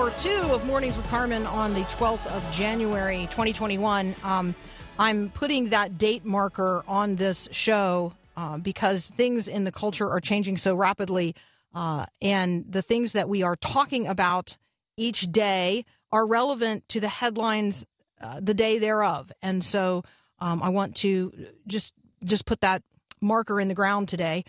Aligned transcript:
hour 0.00 0.10
two 0.16 0.30
of 0.30 0.64
Mornings 0.64 0.96
with 0.96 1.06
Carmen 1.08 1.44
on 1.46 1.74
the 1.74 1.82
12th 1.82 2.26
of 2.28 2.52
January, 2.52 3.28
2021. 3.32 4.14
Um, 4.24 4.54
I'm 4.98 5.28
putting 5.28 5.68
that 5.70 5.98
date 5.98 6.24
marker 6.24 6.82
on 6.88 7.16
this 7.16 7.50
show 7.52 8.14
uh, 8.34 8.56
because 8.56 9.08
things 9.08 9.46
in 9.46 9.64
the 9.64 9.72
culture 9.72 10.08
are 10.08 10.20
changing 10.20 10.56
so 10.56 10.74
rapidly, 10.74 11.34
uh, 11.74 12.06
and 12.22 12.64
the 12.66 12.80
things 12.80 13.12
that 13.12 13.28
we 13.28 13.42
are 13.42 13.56
talking 13.56 14.06
about 14.06 14.56
each 14.96 15.30
day 15.30 15.84
are 16.10 16.26
relevant 16.26 16.88
to 16.88 17.00
the 17.00 17.08
headlines 17.08 17.84
uh, 18.22 18.40
the 18.40 18.54
day 18.54 18.78
thereof. 18.78 19.30
And 19.42 19.62
so 19.62 20.04
um, 20.38 20.62
I 20.62 20.70
want 20.70 20.96
to 20.96 21.30
just 21.66 21.92
just 22.24 22.46
put 22.46 22.62
that 22.62 22.82
marker 23.20 23.60
in 23.60 23.68
the 23.68 23.74
ground 23.74 24.08
today. 24.08 24.46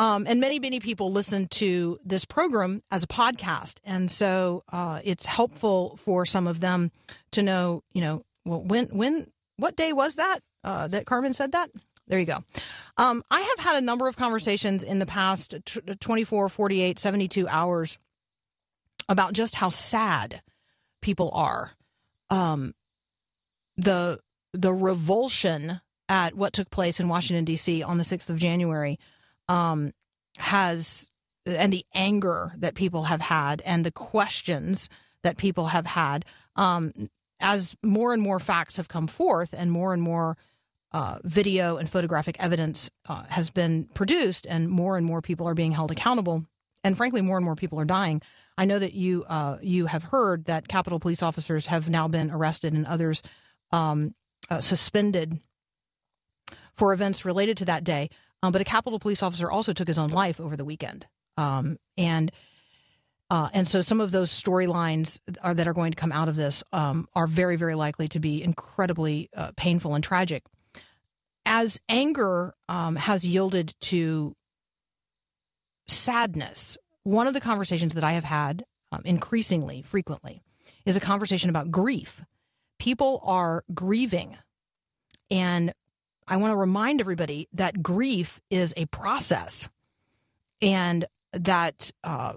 Um, 0.00 0.24
and 0.26 0.40
many, 0.40 0.58
many 0.58 0.80
people 0.80 1.12
listen 1.12 1.46
to 1.48 1.98
this 2.02 2.24
program 2.24 2.82
as 2.90 3.02
a 3.02 3.06
podcast. 3.06 3.80
And 3.84 4.10
so 4.10 4.64
uh, 4.72 5.00
it's 5.04 5.26
helpful 5.26 5.98
for 6.02 6.24
some 6.24 6.46
of 6.46 6.60
them 6.60 6.90
to 7.32 7.42
know, 7.42 7.82
you 7.92 8.00
know, 8.00 8.24
well, 8.46 8.62
when, 8.62 8.86
when, 8.86 9.26
what 9.58 9.76
day 9.76 9.92
was 9.92 10.14
that 10.14 10.40
uh, 10.64 10.88
that 10.88 11.04
Carmen 11.04 11.34
said 11.34 11.52
that? 11.52 11.70
There 12.06 12.18
you 12.18 12.24
go. 12.24 12.42
Um, 12.96 13.22
I 13.30 13.40
have 13.40 13.58
had 13.58 13.76
a 13.76 13.84
number 13.84 14.08
of 14.08 14.16
conversations 14.16 14.82
in 14.82 15.00
the 15.00 15.06
past 15.06 15.54
t- 15.66 15.80
24, 15.80 16.48
48, 16.48 16.98
72 16.98 17.46
hours 17.46 17.98
about 19.06 19.34
just 19.34 19.54
how 19.54 19.68
sad 19.68 20.40
people 21.02 21.30
are. 21.34 21.72
Um, 22.30 22.74
the 23.76 24.18
the 24.54 24.72
revulsion 24.72 25.82
at 26.08 26.34
what 26.34 26.54
took 26.54 26.70
place 26.70 27.00
in 27.00 27.08
Washington 27.08 27.44
D.C. 27.44 27.82
on 27.82 27.98
the 27.98 28.04
sixth 28.04 28.30
of 28.30 28.38
January 28.38 28.98
um, 29.50 29.92
has 30.38 31.10
and 31.44 31.72
the 31.72 31.84
anger 31.92 32.52
that 32.56 32.74
people 32.74 33.04
have 33.04 33.20
had 33.20 33.60
and 33.62 33.84
the 33.84 33.90
questions 33.90 34.88
that 35.24 35.36
people 35.36 35.66
have 35.66 35.86
had 35.86 36.24
um, 36.54 36.92
as 37.40 37.76
more 37.82 38.12
and 38.12 38.22
more 38.22 38.38
facts 38.38 38.76
have 38.76 38.88
come 38.88 39.06
forth 39.06 39.52
and 39.56 39.72
more 39.72 39.92
and 39.92 40.02
more 40.02 40.36
uh, 40.92 41.18
video 41.24 41.76
and 41.76 41.90
photographic 41.90 42.36
evidence 42.38 42.90
uh, 43.08 43.24
has 43.28 43.50
been 43.50 43.88
produced 43.94 44.46
and 44.46 44.68
more 44.68 44.96
and 44.96 45.04
more 45.04 45.20
people 45.20 45.48
are 45.48 45.54
being 45.54 45.72
held 45.72 45.90
accountable 45.90 46.44
and 46.84 46.96
frankly 46.96 47.20
more 47.20 47.36
and 47.36 47.44
more 47.44 47.56
people 47.56 47.80
are 47.80 47.84
dying. 47.84 48.22
I 48.56 48.66
know 48.66 48.78
that 48.78 48.92
you 48.92 49.24
uh, 49.24 49.58
you 49.62 49.86
have 49.86 50.04
heard 50.04 50.44
that 50.44 50.68
capitol 50.68 51.00
police 51.00 51.22
officers 51.22 51.66
have 51.66 51.88
now 51.88 52.06
been 52.06 52.30
arrested 52.30 52.72
and 52.72 52.86
others 52.86 53.22
um, 53.72 54.14
uh, 54.48 54.60
suspended 54.60 55.40
for 56.76 56.92
events 56.92 57.24
related 57.24 57.56
to 57.58 57.64
that 57.66 57.84
day 57.84 58.10
um, 58.42 58.52
but 58.52 58.60
a 58.60 58.64
Capitol 58.64 58.98
police 58.98 59.22
officer 59.22 59.50
also 59.50 59.72
took 59.72 59.88
his 59.88 59.98
own 59.98 60.10
life 60.10 60.40
over 60.40 60.56
the 60.56 60.64
weekend. 60.64 61.06
Um, 61.36 61.78
and 61.96 62.32
uh, 63.30 63.48
and 63.52 63.68
so 63.68 63.80
some 63.80 64.00
of 64.00 64.10
those 64.10 64.28
storylines 64.28 65.20
that 65.26 65.68
are 65.68 65.72
going 65.72 65.92
to 65.92 65.96
come 65.96 66.10
out 66.10 66.28
of 66.28 66.34
this 66.34 66.64
um, 66.72 67.06
are 67.14 67.28
very, 67.28 67.54
very 67.54 67.76
likely 67.76 68.08
to 68.08 68.18
be 68.18 68.42
incredibly 68.42 69.30
uh, 69.36 69.52
painful 69.56 69.94
and 69.94 70.02
tragic. 70.02 70.42
As 71.46 71.78
anger 71.88 72.54
um, 72.68 72.96
has 72.96 73.24
yielded 73.24 73.74
to 73.82 74.34
sadness, 75.86 76.76
one 77.04 77.28
of 77.28 77.34
the 77.34 77.40
conversations 77.40 77.94
that 77.94 78.04
I 78.04 78.12
have 78.12 78.24
had 78.24 78.64
um, 78.90 79.02
increasingly 79.04 79.82
frequently 79.82 80.42
is 80.84 80.96
a 80.96 81.00
conversation 81.00 81.50
about 81.50 81.70
grief. 81.70 82.24
People 82.80 83.20
are 83.24 83.62
grieving, 83.72 84.38
and 85.30 85.72
I 86.30 86.36
want 86.36 86.52
to 86.52 86.56
remind 86.56 87.00
everybody 87.00 87.48
that 87.54 87.82
grief 87.82 88.40
is 88.50 88.72
a 88.76 88.86
process 88.86 89.68
and 90.62 91.04
that 91.32 91.90
uh, 92.04 92.34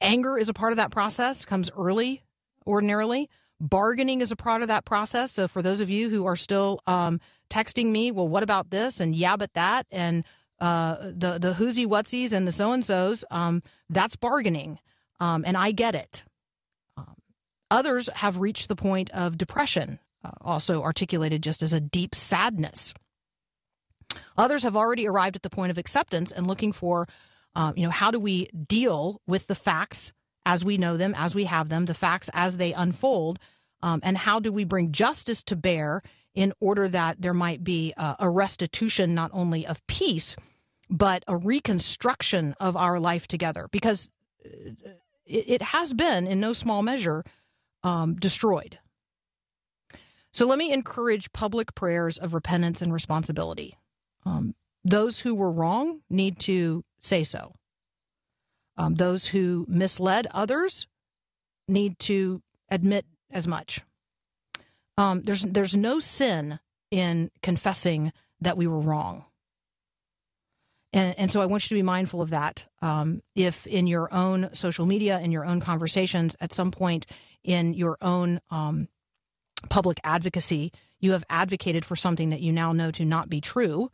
anger 0.00 0.38
is 0.38 0.48
a 0.48 0.54
part 0.54 0.72
of 0.72 0.78
that 0.78 0.90
process, 0.90 1.44
comes 1.44 1.70
early 1.76 2.22
ordinarily. 2.66 3.28
Bargaining 3.60 4.22
is 4.22 4.32
a 4.32 4.36
part 4.36 4.62
of 4.62 4.68
that 4.68 4.84
process. 4.86 5.32
So, 5.32 5.46
for 5.46 5.62
those 5.62 5.80
of 5.80 5.90
you 5.90 6.08
who 6.08 6.24
are 6.26 6.36
still 6.36 6.80
um, 6.86 7.20
texting 7.50 7.92
me, 7.92 8.10
well, 8.10 8.26
what 8.26 8.42
about 8.42 8.70
this? 8.70 8.98
And 8.98 9.14
yeah, 9.14 9.36
but 9.36 9.52
that, 9.54 9.86
and 9.90 10.24
uh, 10.58 10.96
the 11.02 11.38
the 11.38 11.52
whoosie 11.52 11.86
whatsies 11.86 12.32
and 12.32 12.48
the 12.48 12.52
so 12.52 12.72
and 12.72 12.84
so's, 12.84 13.24
um, 13.30 13.62
that's 13.88 14.16
bargaining, 14.16 14.80
um, 15.20 15.44
and 15.46 15.56
I 15.56 15.70
get 15.70 15.94
it. 15.94 16.24
Um, 16.96 17.14
others 17.70 18.08
have 18.14 18.38
reached 18.38 18.68
the 18.68 18.74
point 18.74 19.10
of 19.10 19.38
depression, 19.38 20.00
uh, 20.24 20.30
also 20.40 20.82
articulated 20.82 21.42
just 21.42 21.62
as 21.62 21.72
a 21.72 21.80
deep 21.80 22.14
sadness. 22.14 22.94
Others 24.36 24.62
have 24.62 24.76
already 24.76 25.06
arrived 25.06 25.36
at 25.36 25.42
the 25.42 25.50
point 25.50 25.70
of 25.70 25.78
acceptance 25.78 26.32
and 26.32 26.46
looking 26.46 26.72
for, 26.72 27.08
uh, 27.54 27.72
you 27.76 27.84
know, 27.84 27.90
how 27.90 28.10
do 28.10 28.20
we 28.20 28.46
deal 28.46 29.20
with 29.26 29.46
the 29.46 29.54
facts 29.54 30.12
as 30.44 30.64
we 30.64 30.76
know 30.76 30.96
them, 30.96 31.14
as 31.16 31.34
we 31.34 31.44
have 31.44 31.68
them, 31.68 31.86
the 31.86 31.94
facts 31.94 32.28
as 32.34 32.56
they 32.56 32.72
unfold, 32.72 33.38
um, 33.82 34.00
and 34.02 34.16
how 34.16 34.40
do 34.40 34.52
we 34.52 34.64
bring 34.64 34.92
justice 34.92 35.42
to 35.42 35.56
bear 35.56 36.02
in 36.34 36.52
order 36.60 36.88
that 36.88 37.20
there 37.20 37.34
might 37.34 37.62
be 37.62 37.92
uh, 37.96 38.16
a 38.18 38.28
restitution 38.28 39.14
not 39.14 39.30
only 39.32 39.66
of 39.66 39.86
peace, 39.86 40.36
but 40.90 41.24
a 41.26 41.36
reconstruction 41.36 42.54
of 42.58 42.76
our 42.76 42.98
life 42.98 43.26
together? 43.26 43.68
Because 43.70 44.10
it, 44.40 44.76
it 45.26 45.62
has 45.62 45.92
been, 45.92 46.26
in 46.26 46.40
no 46.40 46.52
small 46.52 46.82
measure, 46.82 47.24
um, 47.82 48.16
destroyed. 48.16 48.78
So 50.32 50.46
let 50.46 50.58
me 50.58 50.72
encourage 50.72 51.32
public 51.32 51.74
prayers 51.74 52.18
of 52.18 52.34
repentance 52.34 52.80
and 52.80 52.92
responsibility. 52.92 53.76
Um, 54.24 54.54
those 54.84 55.20
who 55.20 55.34
were 55.34 55.52
wrong 55.52 56.00
need 56.08 56.38
to 56.40 56.84
say 57.00 57.22
so. 57.24 57.54
Um, 58.76 58.94
those 58.94 59.26
who 59.26 59.66
misled 59.68 60.26
others 60.30 60.86
need 61.68 61.98
to 62.00 62.42
admit 62.70 63.04
as 63.30 63.46
much. 63.46 63.82
Um, 64.96 65.22
there's 65.22 65.42
there's 65.42 65.76
no 65.76 66.00
sin 66.00 66.58
in 66.90 67.30
confessing 67.42 68.12
that 68.40 68.56
we 68.56 68.66
were 68.66 68.80
wrong. 68.80 69.24
And, 70.92 71.18
and 71.18 71.32
so 71.32 71.40
I 71.40 71.46
want 71.46 71.64
you 71.64 71.68
to 71.70 71.74
be 71.74 71.82
mindful 71.82 72.20
of 72.20 72.30
that. 72.30 72.66
Um, 72.82 73.22
if 73.34 73.66
in 73.66 73.86
your 73.86 74.12
own 74.12 74.50
social 74.52 74.84
media, 74.84 75.18
in 75.20 75.32
your 75.32 75.44
own 75.44 75.60
conversations, 75.60 76.36
at 76.40 76.52
some 76.52 76.70
point 76.70 77.06
in 77.42 77.72
your 77.72 77.96
own 78.02 78.40
um, 78.50 78.88
public 79.68 80.00
advocacy, 80.04 80.72
you 81.00 81.12
have 81.12 81.24
advocated 81.28 81.84
for 81.84 81.96
something 81.96 82.30
that 82.30 82.40
you 82.40 82.52
now 82.52 82.72
know 82.72 82.90
to 82.92 83.04
not 83.04 83.28
be 83.28 83.40
true, 83.40 83.90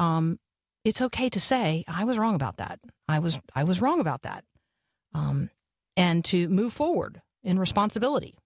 um, 0.00 0.38
it's 0.84 1.02
okay 1.02 1.28
to 1.30 1.40
say 1.40 1.84
I 1.88 2.04
was 2.04 2.18
wrong 2.18 2.34
about 2.34 2.58
that. 2.58 2.80
I 3.08 3.18
was 3.18 3.38
I 3.54 3.64
was 3.64 3.80
wrong 3.80 4.00
about 4.00 4.22
that, 4.22 4.44
um, 5.14 5.50
and 5.96 6.24
to 6.26 6.48
move 6.48 6.72
forward 6.72 7.20
in 7.42 7.58
responsibility. 7.58 8.36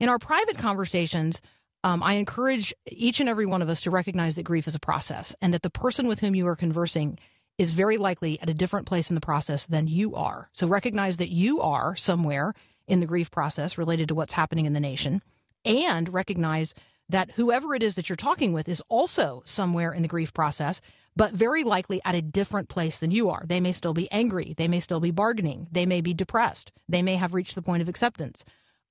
In 0.00 0.08
our 0.08 0.18
private 0.18 0.58
conversations, 0.58 1.40
um, 1.84 2.02
I 2.02 2.14
encourage 2.14 2.74
each 2.90 3.20
and 3.20 3.28
every 3.28 3.46
one 3.46 3.62
of 3.62 3.68
us 3.68 3.80
to 3.82 3.90
recognize 3.90 4.36
that 4.36 4.44
grief 4.44 4.66
is 4.66 4.74
a 4.74 4.80
process, 4.80 5.34
and 5.40 5.52
that 5.52 5.62
the 5.62 5.70
person 5.70 6.06
with 6.06 6.20
whom 6.20 6.34
you 6.34 6.46
are 6.46 6.56
conversing 6.56 7.18
is 7.58 7.74
very 7.74 7.98
likely 7.98 8.40
at 8.40 8.48
a 8.48 8.54
different 8.54 8.86
place 8.86 9.10
in 9.10 9.14
the 9.14 9.20
process 9.20 9.66
than 9.66 9.86
you 9.86 10.14
are. 10.14 10.48
So 10.52 10.66
recognize 10.66 11.18
that 11.18 11.30
you 11.30 11.60
are 11.60 11.94
somewhere 11.96 12.54
in 12.88 13.00
the 13.00 13.06
grief 13.06 13.30
process 13.30 13.78
related 13.78 14.08
to 14.08 14.14
what's 14.14 14.32
happening 14.32 14.66
in 14.66 14.72
the 14.72 14.80
nation, 14.80 15.22
and 15.64 16.12
recognize 16.12 16.74
that 17.08 17.32
whoever 17.32 17.74
it 17.74 17.82
is 17.82 17.94
that 17.94 18.08
you're 18.08 18.16
talking 18.16 18.52
with 18.52 18.68
is 18.68 18.82
also 18.88 19.42
somewhere 19.44 19.92
in 19.92 20.02
the 20.02 20.08
grief 20.08 20.32
process, 20.32 20.80
but 21.14 21.34
very 21.34 21.62
likely 21.62 22.00
at 22.04 22.14
a 22.14 22.22
different 22.22 22.68
place 22.68 22.98
than 22.98 23.10
you 23.10 23.28
are. 23.28 23.44
They 23.46 23.60
may 23.60 23.72
still 23.72 23.92
be 23.92 24.10
angry. 24.10 24.54
They 24.56 24.68
may 24.68 24.80
still 24.80 25.00
be 25.00 25.10
bargaining. 25.10 25.68
They 25.70 25.84
may 25.84 26.00
be 26.00 26.14
depressed. 26.14 26.72
They 26.88 27.02
may 27.02 27.16
have 27.16 27.34
reached 27.34 27.54
the 27.54 27.62
point 27.62 27.82
of 27.82 27.88
acceptance. 27.88 28.44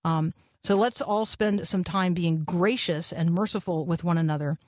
Um, 0.06 0.34
so 0.64 0.76
let's 0.76 1.02
all 1.02 1.26
spend 1.26 1.68
some 1.68 1.84
time 1.84 2.14
being 2.14 2.44
gracious 2.44 3.12
and 3.12 3.32
merciful 3.32 3.86
with 3.86 4.04
one 4.04 4.20
another, 4.20 4.60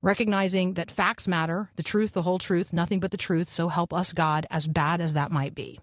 recognizing 0.00 0.74
that 0.74 0.90
facts 0.90 1.28
matter, 1.28 1.70
the 1.76 1.82
truth, 1.82 2.12
the 2.12 2.22
whole 2.22 2.38
truth, 2.38 2.72
nothing 2.72 3.00
but 3.00 3.10
the 3.10 3.18
truth. 3.18 3.50
So 3.50 3.68
help 3.68 3.92
us, 3.92 4.14
God, 4.14 4.46
as 4.50 4.66
bad 4.66 5.02
as 5.02 5.12
that 5.12 5.30
might 5.30 5.54
be. 5.54 5.78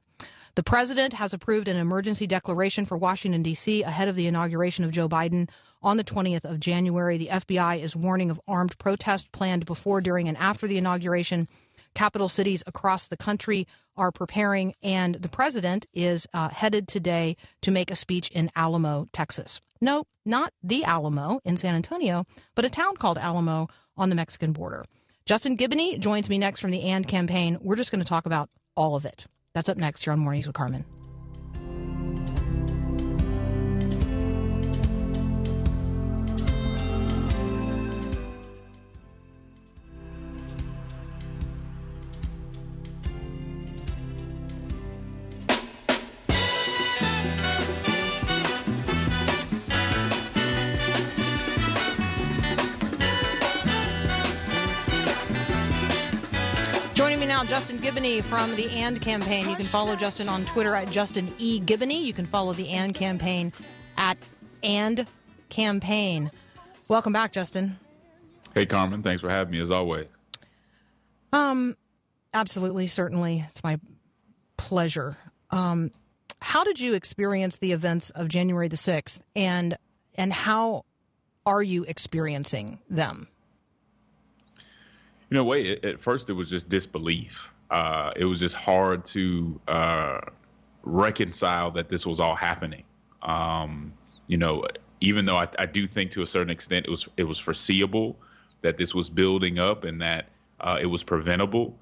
The 0.56 0.64
president 0.64 1.14
has 1.14 1.34
approved 1.34 1.68
an 1.68 1.78
emergency 1.78 2.28
declaration 2.28 2.86
for 2.86 2.96
Washington, 2.96 3.42
D.C. 3.42 3.82
ahead 3.82 4.08
of 4.08 4.16
the 4.16 4.28
inauguration 4.28 4.84
of 4.84 4.92
Joe 4.92 5.10
Biden 5.10 5.50
on 5.82 5.98
the 5.98 6.04
20th 6.04 6.46
of 6.46 6.60
January. 6.60 7.18
The 7.18 7.30
FBI 7.30 7.80
is 7.80 7.96
warning 7.96 8.30
of 8.30 8.40
armed 8.48 8.78
protest 8.78 9.32
planned 9.32 9.66
before, 9.66 10.00
during, 10.00 10.28
and 10.28 10.38
after 10.38 10.68
the 10.68 10.78
inauguration. 10.78 11.48
Capital 11.96 12.30
cities 12.30 12.64
across 12.68 13.08
the 13.08 13.18
country 13.18 13.68
are 13.98 14.12
preparing, 14.12 14.76
and 14.84 15.16
the 15.16 15.30
president 15.30 15.88
is 15.92 16.28
uh, 16.36 16.50
headed 16.50 16.88
today 16.88 17.36
to 17.62 17.72
make 17.72 17.90
a 17.90 17.96
speech 17.96 18.30
in 18.30 18.52
Alamo, 18.56 19.08
Texas. 19.12 19.60
No, 19.82 20.06
not 20.24 20.54
the 20.62 20.84
Alamo 20.84 21.40
in 21.44 21.58
San 21.58 21.74
Antonio, 21.74 22.26
but 22.54 22.64
a 22.64 22.70
town 22.70 22.96
called 22.96 23.18
Alamo 23.18 23.70
on 23.98 24.10
the 24.10 24.16
Mexican 24.16 24.52
border. 24.52 24.86
Justin 25.26 25.58
Giboney 25.58 26.00
joins 26.00 26.30
me 26.30 26.38
next 26.38 26.60
from 26.60 26.72
the 26.72 26.84
AND 26.84 27.08
campaign. 27.08 27.58
We're 27.60 27.76
just 27.76 27.92
going 27.92 28.04
to 28.04 28.08
talk 28.08 28.28
about 28.28 28.50
all 28.76 28.96
of 28.96 29.06
it. 29.06 29.26
That's 29.54 29.70
up 29.70 29.78
next. 29.78 30.06
You're 30.06 30.14
on 30.14 30.20
Mornings 30.20 30.48
with 30.48 30.56
Carmen. 30.56 30.84
Giboney 57.84 58.24
from 58.24 58.56
the 58.56 58.70
AND 58.70 59.02
campaign. 59.02 59.50
You 59.50 59.58
can 59.58 59.66
follow 59.66 59.98
Justin 59.98 60.30
on 60.30 60.46
Twitter 60.46 60.74
at 60.74 60.90
Justin 60.90 61.34
E. 61.38 61.60
Giboney. 61.60 62.02
You 62.02 62.14
can 62.14 62.26
follow 62.26 62.54
the 62.54 62.70
AND 62.70 62.96
campaign 62.96 63.52
at 63.98 64.18
AND 64.64 65.06
campaign. 65.50 66.32
Welcome 66.88 67.12
back, 67.12 67.34
Justin. 67.34 67.78
Hey, 68.54 68.66
Carmen. 68.66 69.04
Thanks 69.04 69.22
for 69.22 69.30
having 69.30 69.52
me 69.52 69.60
as 69.60 69.70
always. 69.70 70.08
Um, 71.34 71.76
absolutely, 72.34 72.88
certainly, 72.88 73.44
it's 73.50 73.62
my 73.66 73.78
pleasure. 74.56 75.18
Um, 75.52 75.92
how 76.42 76.64
did 76.64 76.80
you 76.80 76.94
experience 76.94 77.58
the 77.58 77.74
events 77.74 78.12
of 78.12 78.30
January 78.30 78.70
the 78.70 78.78
sixth, 78.78 79.20
and 79.36 79.76
and 80.16 80.32
how 80.32 80.86
are 81.46 81.62
you 81.62 81.84
experiencing 81.84 82.80
them? 82.90 83.28
You 85.30 85.36
know, 85.36 85.44
wait. 85.44 85.84
At 85.84 86.00
first, 86.00 86.30
it 86.30 86.34
was 86.34 86.50
just 86.50 86.70
disbelief. 86.70 87.50
Uh, 87.74 88.12
it 88.16 88.26
was 88.26 88.40
just 88.40 88.54
hard 88.54 89.04
to 89.04 89.60
uh, 89.68 90.20
reconcile 90.84 91.72
that 91.72 91.90
this 91.90 92.06
was 92.06 92.20
all 92.20 92.36
happening. 92.36 92.84
Um, 93.24 93.94
you 94.28 94.38
know, 94.38 94.68
even 95.02 95.26
though 95.26 95.38
I, 95.38 95.48
I, 95.58 95.66
do 95.66 95.88
think 95.88 96.12
to 96.12 96.22
a 96.22 96.28
certain 96.28 96.52
extent 96.52 96.86
it 96.86 96.92
was 96.92 97.10
it 97.18 97.24
was 97.24 97.40
foreseeable 97.40 98.16
that 98.62 98.78
this 98.78 98.94
was 98.94 99.10
building 99.10 99.58
up 99.58 99.86
and 99.86 100.04
that 100.04 100.28
uh, 100.60 100.78
it 100.80 100.86
was 100.86 101.04
preventable. 101.04 101.76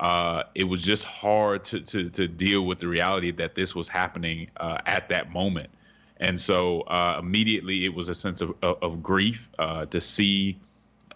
Uh, 0.00 0.42
it 0.56 0.64
was 0.64 0.82
just 0.82 1.04
hard 1.04 1.64
to, 1.66 1.80
to, 1.80 2.10
to 2.10 2.26
deal 2.26 2.66
with 2.66 2.78
the 2.78 2.88
reality 2.88 3.30
that 3.30 3.54
this 3.54 3.72
was 3.72 3.86
happening 3.86 4.50
uh, 4.56 4.78
at 4.84 5.08
that 5.10 5.30
moment, 5.30 5.70
and 6.16 6.40
so 6.40 6.80
uh, 6.80 7.18
immediately 7.20 7.84
it 7.84 7.94
was 7.94 8.08
a 8.08 8.14
sense 8.16 8.40
of 8.40 8.52
of, 8.62 8.82
of 8.82 9.00
grief 9.00 9.48
to 9.90 10.00
see 10.00 10.58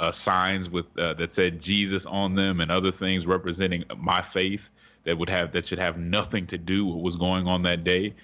uh, 0.00 0.10
signs 0.10 0.68
with 0.68 0.86
uh, 0.98 1.14
that 1.14 1.32
said 1.32 1.60
Jesus 1.60 2.06
on 2.06 2.34
them 2.34 2.60
and 2.60 2.70
other 2.70 2.90
things 2.90 3.26
representing 3.26 3.84
my 3.98 4.22
faith 4.22 4.70
that 5.04 5.18
would 5.18 5.28
have 5.28 5.52
that 5.52 5.66
should 5.66 5.78
have 5.78 5.98
nothing 5.98 6.46
to 6.48 6.58
do 6.58 6.86
with 6.86 6.96
what 6.96 7.04
was 7.04 7.16
going 7.16 7.46
on 7.46 7.62
that 7.62 7.84
day 7.84 8.14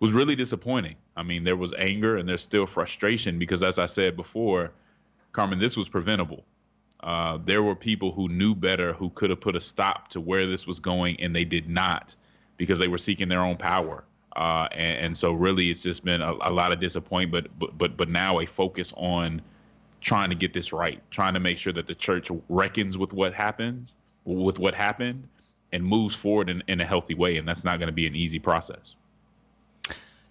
was 0.00 0.12
really 0.12 0.34
disappointing. 0.34 0.96
I 1.14 1.22
mean, 1.22 1.44
there 1.44 1.56
was 1.56 1.74
anger 1.76 2.16
and 2.16 2.28
there's 2.28 2.42
still 2.42 2.66
frustration 2.66 3.38
because, 3.38 3.62
as 3.62 3.78
I 3.78 3.86
said 3.86 4.16
before, 4.16 4.72
Carmen, 5.32 5.58
this 5.58 5.76
was 5.76 5.88
preventable. 5.90 6.44
Uh, 7.00 7.38
there 7.44 7.62
were 7.62 7.74
people 7.74 8.12
who 8.12 8.28
knew 8.28 8.54
better 8.54 8.94
who 8.94 9.10
could 9.10 9.28
have 9.28 9.40
put 9.40 9.56
a 9.56 9.60
stop 9.60 10.08
to 10.08 10.20
where 10.20 10.46
this 10.46 10.66
was 10.66 10.80
going, 10.80 11.20
and 11.20 11.36
they 11.36 11.44
did 11.44 11.68
not 11.68 12.16
because 12.56 12.78
they 12.78 12.88
were 12.88 12.98
seeking 12.98 13.28
their 13.28 13.42
own 13.42 13.56
power. 13.56 14.04
Uh, 14.34 14.68
and, 14.72 14.98
and, 14.98 15.16
so, 15.16 15.32
really, 15.32 15.70
it's 15.70 15.82
just 15.82 16.04
been 16.04 16.22
a, 16.22 16.32
a 16.32 16.50
lot 16.50 16.72
of 16.72 16.80
disappointment, 16.80 17.48
but 17.58 17.76
but 17.76 17.96
but 17.96 18.08
now 18.08 18.40
a 18.40 18.46
focus 18.46 18.92
on 18.96 19.42
trying 20.06 20.30
to 20.30 20.36
get 20.36 20.52
this 20.52 20.72
right, 20.72 21.02
trying 21.10 21.34
to 21.34 21.40
make 21.40 21.58
sure 21.58 21.72
that 21.72 21.88
the 21.88 21.94
church 21.94 22.30
reckons 22.48 22.96
with 22.96 23.12
what 23.12 23.34
happens, 23.34 23.96
with 24.24 24.56
what 24.56 24.72
happened, 24.72 25.26
and 25.72 25.84
moves 25.84 26.14
forward 26.14 26.48
in, 26.48 26.62
in 26.68 26.80
a 26.80 26.86
healthy 26.86 27.14
way. 27.14 27.36
And 27.36 27.46
that's 27.46 27.64
not 27.64 27.80
going 27.80 27.88
to 27.88 27.92
be 27.92 28.06
an 28.06 28.14
easy 28.14 28.38
process. 28.38 28.94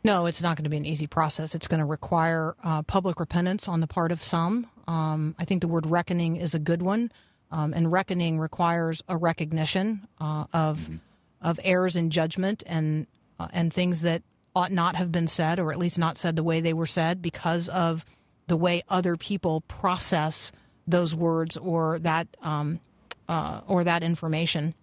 No, 0.02 0.28
it's 0.28 0.42
not 0.42 0.56
going 0.56 0.64
to 0.64 0.70
be 0.70 0.78
an 0.78 0.86
easy 0.86 1.08
process. 1.08 1.56
It's 1.56 1.68
going 1.68 1.82
to 1.82 1.86
require 1.86 2.56
uh, 2.64 2.84
public 2.84 3.20
repentance 3.20 3.68
on 3.68 3.82
the 3.82 3.88
part 3.88 4.14
of 4.14 4.24
some. 4.24 4.66
Um, 4.88 5.36
I 5.38 5.44
think 5.44 5.60
the 5.60 5.68
word 5.68 5.86
reckoning 5.86 6.38
is 6.38 6.56
a 6.56 6.60
good 6.60 6.82
one, 6.82 7.12
um, 7.52 7.74
and 7.74 7.92
reckoning 7.92 8.40
requires 8.40 9.04
a 9.10 9.18
recognition 9.18 10.08
uh, 10.22 10.46
of 10.54 10.80
mm-hmm. 10.80 10.96
of 11.42 11.60
errors 11.66 11.98
in 11.98 12.12
judgment 12.12 12.64
and 12.66 13.08
uh, 13.40 13.50
and 13.52 13.74
things 13.74 14.02
that 14.02 14.24
ought 14.56 14.72
not 14.72 14.96
have 14.96 15.12
been 15.12 15.28
said, 15.28 15.60
or 15.60 15.72
at 15.72 15.78
least 15.78 15.98
not 16.00 16.18
said 16.18 16.38
the 16.38 16.44
way 16.44 16.62
they 16.62 16.72
were 16.72 16.86
said, 16.86 17.22
because 17.22 17.68
of 17.68 18.06
the 18.48 18.58
way 18.58 18.84
other 18.90 19.16
people 19.16 19.62
process 19.62 20.52
those 20.88 21.16
words 21.16 21.58
or 21.58 22.00
that 22.00 22.28
um, 22.42 22.80
uh, 23.28 23.62
or 23.68 23.84
that 23.84 24.04
information. 24.04 24.74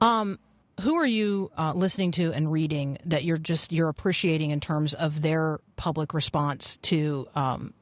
Um, 0.00 0.38
who 0.82 0.96
are 0.96 1.06
you 1.06 1.50
uh, 1.56 1.72
listening 1.74 2.10
to 2.12 2.32
and 2.32 2.52
reading 2.52 2.98
that 3.06 3.24
you're 3.24 3.38
just 3.38 3.72
you're 3.72 3.88
appreciating 3.88 4.50
in 4.50 4.60
terms 4.60 4.94
of 4.94 5.22
their 5.22 5.60
public 5.76 6.12
response 6.12 6.76
to 6.82 7.26
um, 7.34 7.72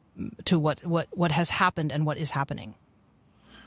to 0.44 0.58
what 0.58 0.84
what 0.84 1.08
what 1.12 1.32
has 1.32 1.50
happened 1.50 1.90
and 1.90 2.06
what 2.06 2.18
is 2.18 2.30
happening? 2.30 2.74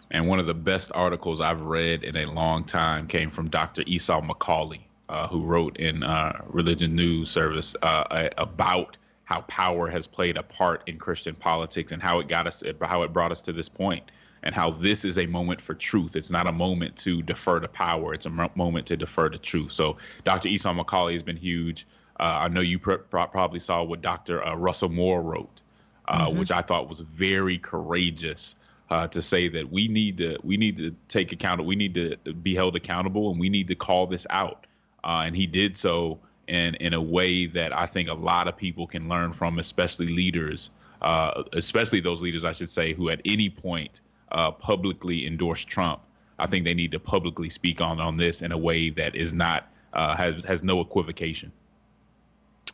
And 0.09 0.29
one 0.29 0.39
of 0.39 0.45
the 0.45 0.53
best 0.53 0.91
articles 0.95 1.41
I've 1.41 1.61
read 1.61 2.05
in 2.05 2.15
a 2.15 2.25
long 2.25 2.63
time 2.63 3.07
came 3.07 3.29
from 3.29 3.49
Dr. 3.49 3.83
Esau 3.85 4.21
McCaulley, 4.21 4.79
uh, 5.09 5.27
who 5.27 5.43
wrote 5.43 5.75
in 5.75 6.01
uh, 6.01 6.43
Religion 6.47 6.95
News 6.95 7.29
Service 7.29 7.75
uh, 7.81 8.29
about 8.37 8.95
how 9.27 9.41
power 9.41 9.89
has 9.89 10.07
played 10.07 10.37
a 10.37 10.41
part 10.41 10.83
in 10.87 10.97
Christian 10.97 11.35
politics 11.35 11.91
and 11.91 12.01
how 12.01 12.19
it 12.19 12.29
got 12.29 12.47
us, 12.47 12.63
how 12.81 13.03
it 13.03 13.11
brought 13.11 13.33
us 13.33 13.41
to 13.41 13.51
this 13.51 13.67
point, 13.67 14.09
and 14.41 14.55
how 14.55 14.71
this 14.71 15.03
is 15.03 15.17
a 15.17 15.25
moment 15.25 15.59
for 15.59 15.73
truth. 15.73 16.15
It's 16.15 16.31
not 16.31 16.47
a 16.47 16.53
moment 16.53 16.95
to 16.99 17.21
defer 17.21 17.59
to 17.59 17.67
power. 17.67 18.13
It's 18.13 18.25
a 18.25 18.49
moment 18.55 18.85
to 18.87 18.95
defer 18.95 19.27
to 19.27 19.37
truth. 19.37 19.73
So 19.73 19.97
Dr. 20.23 20.47
Esau 20.47 20.73
McCaulley 20.73 21.11
has 21.11 21.23
been 21.23 21.35
huge. 21.35 21.85
Uh, 22.17 22.37
I 22.43 22.47
know 22.47 22.61
you 22.61 22.79
pr- 22.79 22.93
probably 22.93 23.59
saw 23.59 23.83
what 23.83 24.01
Dr. 24.01 24.41
Uh, 24.45 24.55
Russell 24.55 24.87
Moore 24.87 25.21
wrote, 25.21 25.61
uh, 26.07 26.27
mm-hmm. 26.27 26.39
which 26.39 26.51
I 26.51 26.61
thought 26.61 26.87
was 26.87 27.01
very 27.01 27.57
courageous. 27.57 28.55
Uh, 28.89 29.05
to 29.05 29.21
say 29.21 29.49
that 29.49 29.69
we 29.69 29.89
need 29.89 30.19
to 30.19 30.37
we 30.45 30.55
need 30.55 30.77
to 30.77 30.95
take 31.09 31.33
account 31.33 31.65
we 31.65 31.75
need 31.75 31.95
to 31.95 32.15
be 32.31 32.55
held 32.55 32.73
accountable 32.77 33.29
and 33.29 33.37
we 33.37 33.49
need 33.49 33.67
to 33.67 33.75
call 33.75 34.07
this 34.07 34.25
out 34.29 34.65
uh, 35.03 35.23
and 35.25 35.35
he 35.35 35.45
did 35.45 35.75
so 35.75 36.19
in 36.47 36.75
in 36.75 36.93
a 36.93 37.01
way 37.01 37.45
that 37.47 37.75
I 37.75 37.85
think 37.85 38.09
a 38.09 38.13
lot 38.13 38.47
of 38.47 38.57
people 38.57 38.87
can 38.87 39.09
learn 39.09 39.33
from, 39.33 39.59
especially 39.59 40.07
leaders, 40.07 40.69
uh, 41.01 41.43
especially 41.53 41.99
those 41.99 42.21
leaders, 42.21 42.43
I 42.43 42.53
should 42.53 42.69
say, 42.69 42.93
who 42.93 43.09
at 43.09 43.21
any 43.25 43.49
point 43.49 44.01
uh, 44.31 44.51
publicly 44.51 45.25
endorse 45.25 45.63
Trump. 45.63 46.01
I 46.39 46.45
think 46.47 46.65
they 46.65 46.73
need 46.73 46.91
to 46.91 46.99
publicly 46.99 47.49
speak 47.49 47.81
on 47.81 47.99
on 47.99 48.17
this 48.17 48.41
in 48.41 48.51
a 48.51 48.57
way 48.57 48.89
that 48.91 49.15
is 49.15 49.33
not 49.33 49.69
uh, 49.93 50.15
has 50.15 50.43
has 50.43 50.63
no 50.63 50.81
equivocation. 50.81 51.51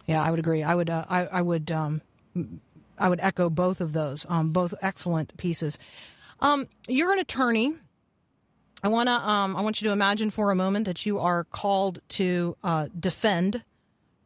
Yeah, 0.05 0.21
I 0.21 0.29
would 0.29 0.39
agree. 0.39 0.63
I 0.63 0.75
would 0.75 0.89
uh, 0.89 1.05
I, 1.09 1.25
I 1.27 1.41
would 1.41 1.71
um, 1.71 2.01
I 2.97 3.09
would 3.09 3.19
echo 3.21 3.49
both 3.49 3.81
of 3.81 3.93
those. 3.93 4.25
Um, 4.29 4.49
both 4.49 4.73
excellent 4.81 5.35
pieces. 5.37 5.77
Um, 6.41 6.67
you're 6.87 7.13
an 7.13 7.19
attorney. 7.19 7.75
I 8.83 8.89
want 8.89 9.07
to 9.07 9.13
um, 9.13 9.55
I 9.55 9.61
want 9.61 9.81
you 9.81 9.87
to 9.87 9.93
imagine 9.93 10.29
for 10.29 10.51
a 10.51 10.55
moment 10.55 10.85
that 10.85 11.05
you 11.05 11.19
are 11.19 11.45
called 11.45 11.99
to 12.09 12.57
uh, 12.63 12.87
defend 12.99 13.63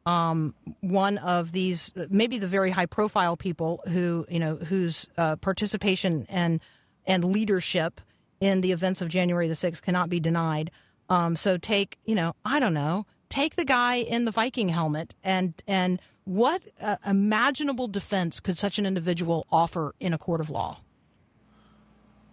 um, 0.06 0.56
one 0.80 1.18
of 1.18 1.52
these, 1.52 1.92
maybe 2.10 2.38
the 2.40 2.48
very 2.48 2.72
high 2.72 2.86
profile 2.86 3.38
people 3.38 3.84
who 3.88 4.26
you 4.30 4.40
know 4.40 4.56
whose 4.56 5.08
uh, 5.18 5.36
participation 5.36 6.26
and 6.30 6.60
and 7.06 7.24
leadership 7.24 8.02
in 8.40 8.62
the 8.62 8.72
events 8.72 9.02
of 9.02 9.10
January 9.10 9.48
the 9.48 9.56
sixth 9.56 9.84
cannot 9.84 10.10
be 10.10 10.20
denied. 10.20 10.72
Um, 11.10 11.36
so 11.36 11.58
take 11.58 11.98
you 12.06 12.16
know 12.16 12.36
I 12.44 12.60
don't 12.60 12.74
know 12.74 13.06
take 13.30 13.56
the 13.56 13.66
guy 13.66 13.96
in 13.96 14.26
the 14.26 14.32
Viking 14.32 14.70
helmet 14.70 15.14
and 15.24 15.54
and 15.68 16.02
what 16.24 16.62
uh, 16.82 16.98
imaginable 17.06 17.88
defense 17.88 18.40
could 18.40 18.58
such 18.58 18.80
an 18.80 18.86
individual 18.86 19.46
offer 19.50 19.96
in 20.00 20.14
a 20.14 20.18
court 20.18 20.42
of 20.42 20.50
law? 20.50 20.80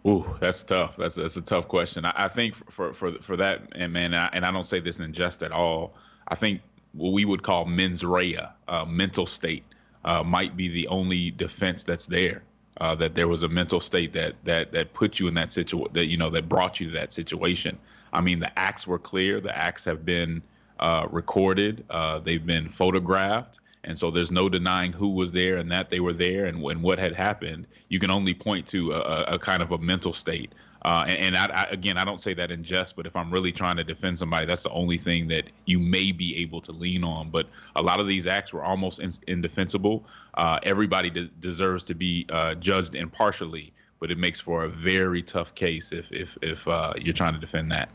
Ooh, 0.07 0.37
that's 0.39 0.63
tough. 0.65 0.97
That's 0.99 1.15
that's 1.15 1.37
a 1.37 1.43
tough 1.43 1.69
question. 1.69 2.05
I, 2.05 2.13
I 2.15 2.29
think 2.29 2.55
for 2.71 2.93
for 2.93 3.13
for 3.23 3.37
that, 3.37 3.63
and 3.75 3.93
man, 3.93 4.15
I, 4.15 4.29
and 4.33 4.45
I, 4.45 4.51
don't 4.51 4.67
say 4.67 4.81
this 4.81 4.99
in 4.99 5.13
jest 5.13 5.43
at 5.43 5.51
all. 5.51 5.95
I 6.29 6.35
think 6.35 6.61
what 6.93 7.13
we 7.13 7.25
would 7.25 7.43
call 7.43 7.65
mens 7.65 8.05
rea, 8.05 8.41
uh, 8.69 8.85
mental 8.85 9.27
state, 9.27 9.65
uh, 10.05 10.23
might 10.23 10.57
be 10.57 10.69
the 10.69 10.89
only 10.89 11.31
defense 11.31 11.85
that's 11.85 12.07
there. 12.07 12.43
Uh, 12.81 12.95
that 12.97 13.15
there 13.15 13.29
was 13.29 13.45
a 13.45 13.49
mental 13.49 13.81
state 13.81 14.13
that 14.13 14.35
that 14.45 14.73
that 14.73 14.93
put 14.93 15.21
you 15.21 15.29
in 15.29 15.35
that 15.35 15.53
situation, 15.53 15.93
that 15.95 16.07
you 16.07 16.19
know 16.19 16.29
that 16.31 16.49
brought 16.49 16.81
you 16.81 16.89
to 16.89 16.93
that 16.93 17.13
situation. 17.13 17.79
I 18.13 18.21
mean, 18.21 18.41
the 18.41 18.59
acts 18.59 18.87
were 18.87 18.99
clear. 18.99 19.41
The 19.41 19.57
acts 19.57 19.87
have 19.87 20.05
been 20.05 20.43
uh, 20.79 21.07
recorded. 21.11 21.85
Uh, 21.89 22.19
they've 22.19 22.45
been 22.45 22.69
photographed, 22.69 23.59
And 23.85 23.99
so 23.99 24.11
there's 24.11 24.33
no 24.33 24.49
denying 24.49 24.93
who 24.93 25.11
was 25.11 25.33
there 25.33 25.57
and 25.57 25.71
that 25.71 25.91
they 25.91 26.01
were 26.01 26.13
there 26.13 26.47
and, 26.47 26.63
what 26.63 26.99
had 26.99 27.15
happened. 27.15 27.67
You 27.89 28.01
can 28.01 28.11
only 28.11 28.35
point 28.35 28.67
to 28.69 28.93
a, 28.93 29.35
a 29.35 29.39
kind 29.39 29.63
of 29.63 29.73
a 29.73 29.79
mental 29.79 30.13
state. 30.13 30.55
Uh, 30.85 31.05
and, 31.09 31.19
and 31.19 31.37
I, 31.37 31.47
I, 31.47 31.67
again, 31.71 31.97
I 31.97 32.05
don't 32.05 32.21
say 32.21 32.35
that 32.35 32.51
in 32.51 32.63
jest, 32.63 32.95
but 32.97 33.07
if 33.07 33.17
I'm 33.17 33.33
really 33.33 33.53
trying 33.53 33.77
to 33.77 33.85
defend 33.85 34.19
somebody, 34.19 34.45
that's 34.45 34.63
the 34.63 34.71
only 34.71 34.99
thing 34.99 35.29
that 35.29 35.51
you 35.65 35.79
may 35.79 36.13
be 36.13 36.37
able 36.37 36.61
to 36.63 36.73
lean 36.73 37.05
on. 37.05 37.31
But 37.31 37.49
a 37.77 37.83
lot 37.83 38.01
of 38.01 38.07
these 38.07 38.27
acts 38.27 38.53
were 38.53 38.63
almost 38.63 39.01
in, 39.01 39.11
indefensible. 39.27 40.07
Uh, 40.35 40.59
everybody 40.63 41.09
de- 41.11 41.29
deserves 41.41 41.85
to 41.85 41.95
be 41.95 42.27
uh, 42.31 42.55
judged 42.57 42.97
impartially, 42.97 43.73
but 43.99 44.11
it 44.11 44.19
makes 44.19 44.41
for 44.41 44.65
a 44.65 44.69
very 44.69 45.23
tough 45.23 45.55
case 45.55 45.93
if 45.93 46.13
if 46.13 46.37
if 46.43 46.69
uh, 46.69 46.93
you're 47.01 47.15
trying 47.15 47.33
to 47.33 47.41
defend 47.41 47.73
that. 47.73 47.89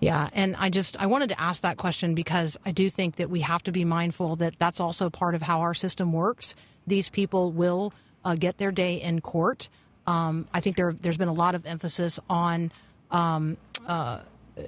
Yeah, 0.00 0.28
and 0.32 0.54
I 0.56 0.68
just 0.68 1.00
I 1.00 1.06
wanted 1.06 1.30
to 1.30 1.40
ask 1.40 1.62
that 1.62 1.76
question 1.76 2.14
because 2.14 2.58
I 2.66 2.72
do 2.72 2.88
think 2.90 3.16
that 3.16 3.30
we 3.30 3.40
have 3.40 3.62
to 3.64 3.72
be 3.72 3.84
mindful 3.84 4.36
that 4.36 4.58
that's 4.58 4.80
also 4.80 5.08
part 5.08 5.34
of 5.34 5.42
how 5.42 5.60
our 5.60 5.74
system 5.74 6.12
works. 6.12 6.54
These 6.86 7.08
people 7.08 7.52
will 7.52 7.92
uh, 8.24 8.34
get 8.34 8.58
their 8.58 8.70
day 8.70 8.96
in 9.00 9.20
court. 9.20 9.68
Um, 10.06 10.46
I 10.52 10.60
think 10.60 10.76
there 10.76 10.92
there's 10.92 11.16
been 11.16 11.28
a 11.28 11.32
lot 11.34 11.54
of 11.54 11.64
emphasis 11.64 12.20
on 12.28 12.70
um, 13.10 13.56
uh, 13.86 14.20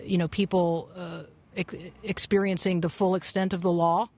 you 0.04 0.16
know 0.16 0.28
people 0.28 0.88
uh, 0.96 1.22
ex- 1.56 1.74
experiencing 2.02 2.80
the 2.80 2.88
full 2.88 3.14
extent 3.14 3.52
of 3.52 3.60
the 3.60 3.72
law, 3.72 4.08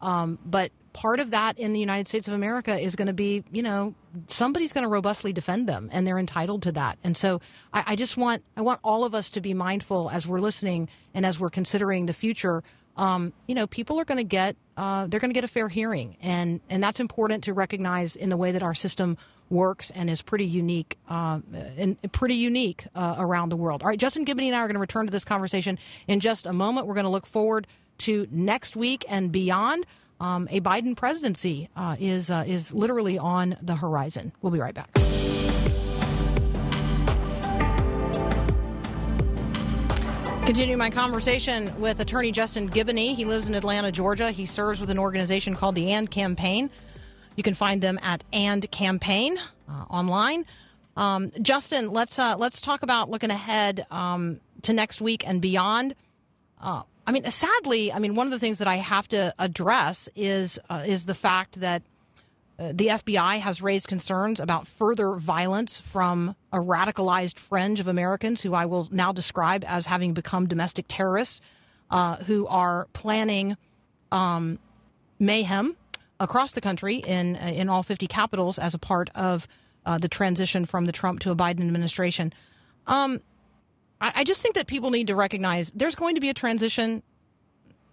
um, 0.00 0.38
but 0.44 0.72
part 0.92 1.20
of 1.20 1.30
that 1.30 1.58
in 1.58 1.74
the 1.74 1.80
United 1.80 2.08
States 2.08 2.26
of 2.26 2.32
America 2.34 2.78
is 2.78 2.96
going 2.96 3.06
to 3.06 3.12
be, 3.12 3.44
you 3.52 3.62
know, 3.62 3.94
somebody's 4.28 4.72
going 4.72 4.82
to 4.82 4.88
robustly 4.88 5.32
defend 5.32 5.68
them, 5.68 5.90
and 5.92 6.06
they're 6.06 6.18
entitled 6.18 6.62
to 6.62 6.72
that. 6.72 6.98
And 7.04 7.16
so, 7.16 7.40
I, 7.72 7.84
I, 7.88 7.96
just 7.96 8.16
want 8.16 8.42
I 8.56 8.62
want 8.62 8.80
all 8.82 9.04
of 9.04 9.14
us 9.14 9.30
to 9.30 9.40
be 9.40 9.52
mindful 9.52 10.10
as 10.10 10.26
we're 10.26 10.38
listening 10.38 10.88
and 11.14 11.26
as 11.26 11.38
we're 11.38 11.50
considering 11.50 12.06
the 12.06 12.14
future. 12.14 12.62
Um, 12.96 13.34
you 13.46 13.54
know, 13.54 13.66
people 13.66 14.00
are 14.00 14.06
going 14.06 14.18
to 14.18 14.24
get 14.24 14.56
uh, 14.78 15.06
they're 15.06 15.20
going 15.20 15.30
to 15.30 15.34
get 15.34 15.44
a 15.44 15.48
fair 15.48 15.68
hearing, 15.68 16.16
and 16.22 16.60
and 16.70 16.82
that's 16.82 16.98
important 16.98 17.44
to 17.44 17.52
recognize 17.52 18.16
in 18.16 18.30
the 18.30 18.36
way 18.38 18.52
that 18.52 18.62
our 18.62 18.74
system 18.74 19.18
works 19.50 19.90
and 19.90 20.10
is 20.10 20.22
pretty 20.22 20.46
unique 20.46 20.98
uh, 21.08 21.40
and 21.76 22.00
pretty 22.12 22.34
unique 22.34 22.86
uh, 22.94 23.16
around 23.18 23.50
the 23.50 23.56
world. 23.56 23.82
All 23.82 23.88
right, 23.88 23.98
Justin 23.98 24.24
Giboney 24.24 24.46
and 24.46 24.56
I 24.56 24.60
are 24.60 24.66
going 24.66 24.74
to 24.74 24.80
return 24.80 25.06
to 25.06 25.12
this 25.12 25.24
conversation 25.24 25.78
in 26.08 26.20
just 26.20 26.46
a 26.46 26.52
moment. 26.52 26.86
We're 26.86 26.94
going 26.94 27.04
to 27.04 27.10
look 27.10 27.26
forward 27.26 27.66
to 27.98 28.26
next 28.30 28.76
week 28.76 29.04
and 29.08 29.32
beyond 29.32 29.86
um, 30.20 30.48
a 30.50 30.60
Biden 30.60 30.96
presidency 30.96 31.68
uh, 31.76 31.96
is 31.98 32.30
uh, 32.30 32.44
is 32.46 32.72
literally 32.72 33.18
on 33.18 33.56
the 33.62 33.76
horizon. 33.76 34.32
We'll 34.40 34.52
be 34.52 34.60
right 34.60 34.74
back. 34.74 34.90
Continue 40.46 40.76
my 40.76 40.90
conversation 40.90 41.78
with 41.80 41.98
attorney 41.98 42.30
Justin 42.30 42.68
Giboney. 42.68 43.16
He 43.16 43.24
lives 43.24 43.48
in 43.48 43.54
Atlanta, 43.56 43.90
Georgia. 43.90 44.30
He 44.30 44.46
serves 44.46 44.78
with 44.78 44.90
an 44.90 44.98
organization 44.98 45.56
called 45.56 45.74
the 45.74 45.90
And 45.90 46.08
Campaign. 46.08 46.70
You 47.34 47.42
can 47.42 47.54
find 47.54 47.82
them 47.82 47.98
at 48.00 48.22
And 48.32 48.70
Campaign 48.70 49.38
uh, 49.68 49.72
online. 49.90 50.46
Um, 50.96 51.32
Justin, 51.42 51.92
let's 51.92 52.18
uh, 52.18 52.36
let's 52.38 52.60
talk 52.60 52.84
about 52.84 53.10
looking 53.10 53.30
ahead 53.30 53.86
um, 53.90 54.40
to 54.62 54.72
next 54.72 55.00
week 55.00 55.26
and 55.26 55.42
beyond. 55.42 55.96
I 57.06 57.12
mean, 57.12 57.30
sadly, 57.30 57.92
I 57.92 57.98
mean, 57.98 58.14
one 58.14 58.26
of 58.26 58.32
the 58.32 58.38
things 58.38 58.58
that 58.58 58.66
I 58.66 58.76
have 58.76 59.06
to 59.08 59.32
address 59.38 60.08
is 60.16 60.58
uh, 60.68 60.82
is 60.86 61.04
the 61.04 61.14
fact 61.14 61.60
that 61.60 61.82
uh, 62.58 62.72
the 62.74 62.88
FBI 62.88 63.38
has 63.38 63.62
raised 63.62 63.86
concerns 63.86 64.40
about 64.40 64.66
further 64.66 65.12
violence 65.12 65.78
from 65.78 66.34
a 66.52 66.58
radicalized 66.58 67.38
fringe 67.38 67.80
of 67.80 67.86
Americans 67.86 68.42
who 68.42 68.54
I 68.54 68.64
will 68.64 68.88
now 68.90 69.12
describe 69.12 69.62
as 69.66 69.86
having 69.86 70.14
become 70.14 70.48
domestic 70.48 70.86
terrorists, 70.88 71.40
uh, 71.90 72.16
who 72.16 72.46
are 72.48 72.88
planning 72.92 73.56
um, 74.10 74.58
mayhem 75.18 75.76
across 76.18 76.52
the 76.52 76.60
country 76.60 76.96
in 76.96 77.36
uh, 77.36 77.52
in 77.54 77.68
all 77.68 77.82
50 77.82 78.06
capitals 78.08 78.58
as 78.58 78.74
a 78.74 78.78
part 78.78 79.10
of 79.14 79.46
uh, 79.84 79.98
the 79.98 80.08
transition 80.08 80.66
from 80.66 80.86
the 80.86 80.92
Trump 80.92 81.20
to 81.20 81.30
a 81.30 81.36
Biden 81.36 81.60
administration. 81.60 82.32
Um, 82.88 83.20
I, 84.00 84.12
I 84.16 84.24
just 84.24 84.42
think 84.42 84.54
that 84.54 84.66
people 84.66 84.90
need 84.90 85.06
to 85.08 85.16
recognize 85.16 85.70
there's 85.74 85.94
going 85.94 86.14
to 86.14 86.20
be 86.20 86.28
a 86.28 86.34
transition. 86.34 87.02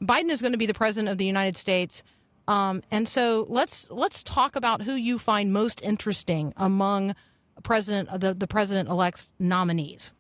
Biden 0.02 0.30
is 0.30 0.42
going 0.42 0.52
to 0.52 0.58
be 0.58 0.66
the 0.66 0.74
president 0.74 1.10
of 1.10 1.18
the 1.18 1.26
United 1.26 1.58
States. 1.58 2.04
Um, 2.48 2.84
and 2.92 3.08
so 3.08 3.46
let's 3.50 3.90
let's 3.90 4.22
talk 4.22 4.56
about 4.56 4.82
who 4.82 4.96
you 4.96 5.18
find 5.18 5.54
most 5.54 5.82
interesting 5.82 6.54
among 6.58 7.16
president 7.64 8.10
the 8.20 8.34
the 8.34 8.48
president 8.48 8.90
elect's 8.90 9.30
nominees. 9.40 10.12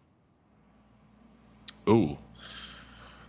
Ooh, 1.89 2.17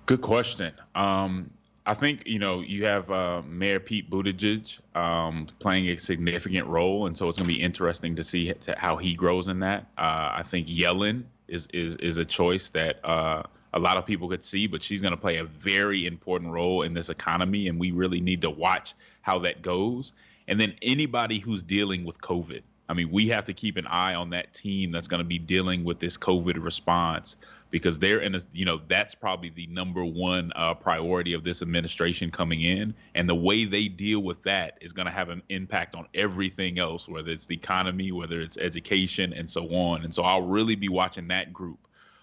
good 0.06 0.20
question. 0.20 0.72
Um, 0.94 1.50
I 1.86 1.94
think 1.94 2.22
you 2.24 2.38
know 2.38 2.60
you 2.60 2.86
have 2.86 3.10
uh, 3.10 3.42
Mayor 3.42 3.80
Pete 3.80 4.08
Buttigieg 4.08 4.78
um, 4.96 5.48
playing 5.58 5.88
a 5.88 5.98
significant 5.98 6.68
role, 6.68 7.06
and 7.06 7.18
so 7.18 7.28
it's 7.28 7.38
going 7.38 7.48
to 7.48 7.54
be 7.54 7.60
interesting 7.60 8.14
to 8.14 8.22
see 8.22 8.54
how 8.76 8.96
he 8.96 9.14
grows 9.14 9.48
in 9.48 9.58
that. 9.60 9.88
Uh, 9.98 10.30
I 10.36 10.44
think 10.46 10.68
Yellen 10.68 11.24
is 11.48 11.66
is 11.72 11.96
is 11.96 12.18
a 12.18 12.24
choice 12.24 12.70
that 12.70 13.04
uh, 13.04 13.42
a 13.72 13.78
lot 13.78 13.96
of 13.96 14.06
people 14.06 14.28
could 14.28 14.44
see, 14.44 14.66
but 14.66 14.82
she's 14.82 15.00
going 15.02 15.12
to 15.12 15.20
play 15.20 15.36
a 15.36 15.44
very 15.44 16.06
important 16.06 16.52
role 16.52 16.82
in 16.82 16.94
this 16.94 17.08
economy, 17.08 17.68
and 17.68 17.78
we 17.78 17.90
really 17.90 18.20
need 18.20 18.42
to 18.42 18.50
watch 18.50 18.94
how 19.22 19.38
that 19.40 19.62
goes. 19.62 20.12
And 20.46 20.60
then 20.60 20.74
anybody 20.82 21.38
who's 21.38 21.62
dealing 21.62 22.04
with 22.04 22.20
COVID, 22.20 22.62
I 22.88 22.94
mean, 22.94 23.10
we 23.10 23.28
have 23.28 23.44
to 23.46 23.54
keep 23.54 23.76
an 23.76 23.86
eye 23.86 24.14
on 24.14 24.30
that 24.30 24.52
team 24.52 24.92
that's 24.92 25.08
going 25.08 25.20
to 25.20 25.24
be 25.24 25.38
dealing 25.38 25.84
with 25.84 26.00
this 26.00 26.18
COVID 26.18 26.62
response 26.62 27.36
because 27.70 27.98
they're 27.98 28.20
in 28.20 28.34
a, 28.34 28.40
you 28.52 28.64
know, 28.64 28.80
that's 28.88 29.14
probably 29.14 29.50
the 29.50 29.66
number 29.66 30.04
one 30.04 30.52
uh, 30.54 30.74
priority 30.74 31.32
of 31.32 31.42
this 31.42 31.62
administration 31.62 32.30
coming 32.30 32.62
in. 32.62 32.94
And 33.14 33.28
the 33.28 33.34
way 33.34 33.64
they 33.64 33.88
deal 33.88 34.20
with 34.20 34.42
that 34.42 34.78
is 34.80 34.92
going 34.92 35.06
to 35.06 35.12
have 35.12 35.28
an 35.30 35.42
impact 35.48 35.94
on 35.94 36.06
everything 36.14 36.78
else, 36.78 37.08
whether 37.08 37.30
it's 37.30 37.46
the 37.46 37.56
economy, 37.56 38.12
whether 38.12 38.40
it's 38.40 38.58
education, 38.58 39.32
and 39.32 39.50
so 39.50 39.74
on. 39.74 40.04
And 40.04 40.14
so 40.14 40.22
I'll 40.22 40.42
really 40.42 40.76
be 40.76 40.88
watching 40.88 41.28
that 41.28 41.52
group 41.52 41.78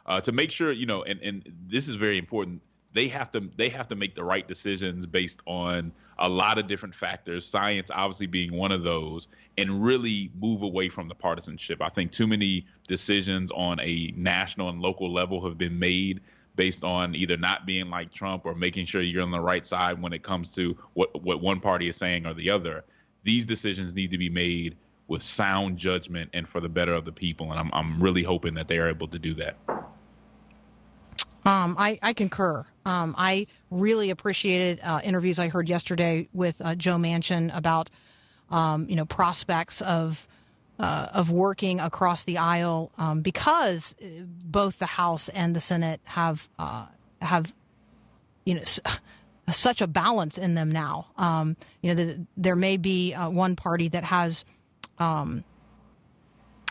uh, 0.05 0.21
to 0.21 0.31
make 0.31 0.51
sure, 0.51 0.71
you 0.71 0.85
know, 0.85 1.03
and, 1.03 1.19
and 1.21 1.51
this 1.67 1.87
is 1.87 1.95
very 1.95 2.17
important 2.17 2.61
they 2.93 3.07
have 3.07 3.31
to 3.31 3.49
they 3.55 3.69
have 3.69 3.87
to 3.87 3.95
make 3.95 4.15
the 4.15 4.23
right 4.23 4.47
decisions 4.47 5.05
based 5.05 5.41
on 5.45 5.91
a 6.21 6.29
lot 6.29 6.57
of 6.57 6.67
different 6.67 6.95
factors 6.95 7.45
science 7.47 7.89
obviously 7.91 8.27
being 8.27 8.53
one 8.53 8.71
of 8.71 8.83
those 8.83 9.27
and 9.57 9.83
really 9.83 10.31
move 10.39 10.61
away 10.61 10.87
from 10.87 11.07
the 11.07 11.15
partisanship. 11.15 11.81
I 11.81 11.89
think 11.89 12.11
too 12.11 12.27
many 12.27 12.67
decisions 12.87 13.51
on 13.51 13.79
a 13.81 14.13
national 14.15 14.69
and 14.69 14.81
local 14.81 15.11
level 15.11 15.45
have 15.45 15.57
been 15.57 15.79
made 15.79 16.21
based 16.55 16.83
on 16.83 17.15
either 17.15 17.37
not 17.37 17.65
being 17.65 17.89
like 17.89 18.13
trump 18.13 18.45
or 18.45 18.53
making 18.53 18.85
sure 18.85 19.01
you're 19.01 19.23
on 19.23 19.31
the 19.31 19.39
right 19.39 19.65
side 19.65 20.01
when 20.01 20.13
it 20.13 20.21
comes 20.21 20.53
to 20.55 20.77
what 20.93 21.21
what 21.21 21.41
one 21.41 21.59
party 21.59 21.87
is 21.89 21.97
saying 21.97 22.25
or 22.25 22.33
the 22.33 22.51
other. 22.51 22.83
These 23.23 23.45
decisions 23.45 23.93
need 23.93 24.11
to 24.11 24.17
be 24.17 24.29
made 24.29 24.77
with 25.07 25.21
sound 25.21 25.77
judgment 25.77 26.29
and 26.33 26.47
for 26.47 26.61
the 26.61 26.69
better 26.69 26.93
of 26.93 27.03
the 27.03 27.11
people 27.11 27.51
and 27.51 27.59
i'm, 27.59 27.69
I'm 27.73 27.99
really 27.99 28.23
hoping 28.23 28.53
that 28.53 28.69
they 28.69 28.77
are 28.77 28.87
able 28.87 29.09
to 29.09 29.19
do 29.19 29.33
that 29.33 29.57
um, 31.43 31.75
I, 31.77 31.97
I 32.01 32.13
concur. 32.13 32.65
Um, 32.85 33.15
I 33.17 33.47
really 33.69 34.09
appreciated 34.09 34.79
uh, 34.83 35.01
interviews 35.03 35.39
I 35.39 35.49
heard 35.49 35.69
yesterday 35.69 36.27
with 36.33 36.61
uh, 36.63 36.75
Joe 36.75 36.97
Manchin 36.97 37.55
about, 37.55 37.89
um, 38.49 38.87
you 38.89 38.95
know, 38.95 39.05
prospects 39.05 39.81
of 39.81 40.27
uh, 40.79 41.09
of 41.13 41.29
working 41.29 41.79
across 41.79 42.23
the 42.23 42.39
aisle 42.39 42.91
um, 42.97 43.21
because 43.21 43.95
uh, 44.01 44.07
both 44.25 44.79
the 44.79 44.87
House 44.87 45.29
and 45.29 45.55
the 45.55 45.59
Senate 45.59 46.01
have 46.05 46.47
uh, 46.59 46.85
have, 47.21 47.51
you 48.45 48.55
know. 48.55 48.63
such 49.49 49.81
a 49.81 49.87
balance 49.87 50.37
in 50.37 50.55
them 50.55 50.71
now. 50.71 51.07
Um, 51.17 51.57
you 51.81 51.89
know, 51.89 51.95
the, 51.95 52.25
there 52.37 52.55
may 52.55 52.77
be 52.77 53.13
uh, 53.13 53.29
one 53.29 53.57
party 53.57 53.89
that 53.89 54.05
has 54.05 54.45
um, 54.97 55.43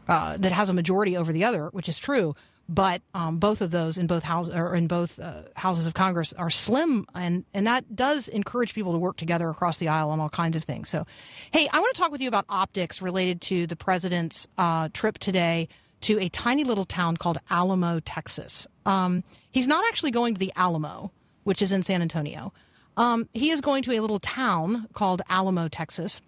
that 0.06 0.50
has 0.52 0.70
a 0.70 0.72
majority 0.72 1.14
over 1.14 1.30
the 1.30 1.44
other, 1.44 1.66
which 1.72 1.90
is 1.90 1.98
true 1.98 2.34
but 2.70 3.02
um, 3.14 3.38
both 3.38 3.62
of 3.62 3.72
those 3.72 3.98
in 3.98 4.06
both 4.06 4.22
houses 4.22 4.54
or 4.54 4.76
in 4.76 4.86
both 4.86 5.18
uh, 5.18 5.42
houses 5.56 5.86
of 5.86 5.94
Congress 5.94 6.32
are 6.34 6.50
slim, 6.50 7.04
and 7.16 7.44
and 7.52 7.66
that 7.66 7.96
does 7.96 8.28
encourage 8.28 8.74
people 8.74 8.92
to 8.92 8.98
work 8.98 9.16
together 9.16 9.50
across 9.50 9.78
the 9.78 9.88
aisle 9.88 10.10
on 10.10 10.20
all 10.20 10.28
kinds 10.28 10.54
of 10.54 10.62
things. 10.62 10.88
So, 10.88 11.04
hey, 11.50 11.68
I 11.72 11.80
want 11.80 11.92
to 11.92 12.00
talk 12.00 12.12
with 12.12 12.20
you 12.20 12.28
about 12.28 12.44
optics 12.48 13.02
related 13.02 13.40
to 13.42 13.66
the 13.66 13.74
president's 13.74 14.46
uh, 14.56 14.88
trip 14.92 15.18
today 15.18 15.68
to 16.02 16.20
a 16.20 16.28
tiny 16.28 16.62
little 16.62 16.84
town 16.84 17.16
called 17.16 17.38
Alamo, 17.50 17.98
Texas. 17.98 18.68
Um, 18.86 19.24
he's 19.50 19.66
not 19.66 19.84
actually 19.88 20.12
going 20.12 20.34
to 20.34 20.38
the 20.38 20.52
Alamo, 20.54 21.10
which 21.42 21.62
is 21.62 21.72
in 21.72 21.82
San 21.82 22.02
Antonio. 22.02 22.52
Um, 22.96 23.28
he 23.34 23.50
is 23.50 23.60
going 23.60 23.82
to 23.82 23.98
a 23.98 24.00
little 24.00 24.20
town 24.20 24.86
called 24.92 25.22
Alamo, 25.28 25.66
Texas. 25.66 26.20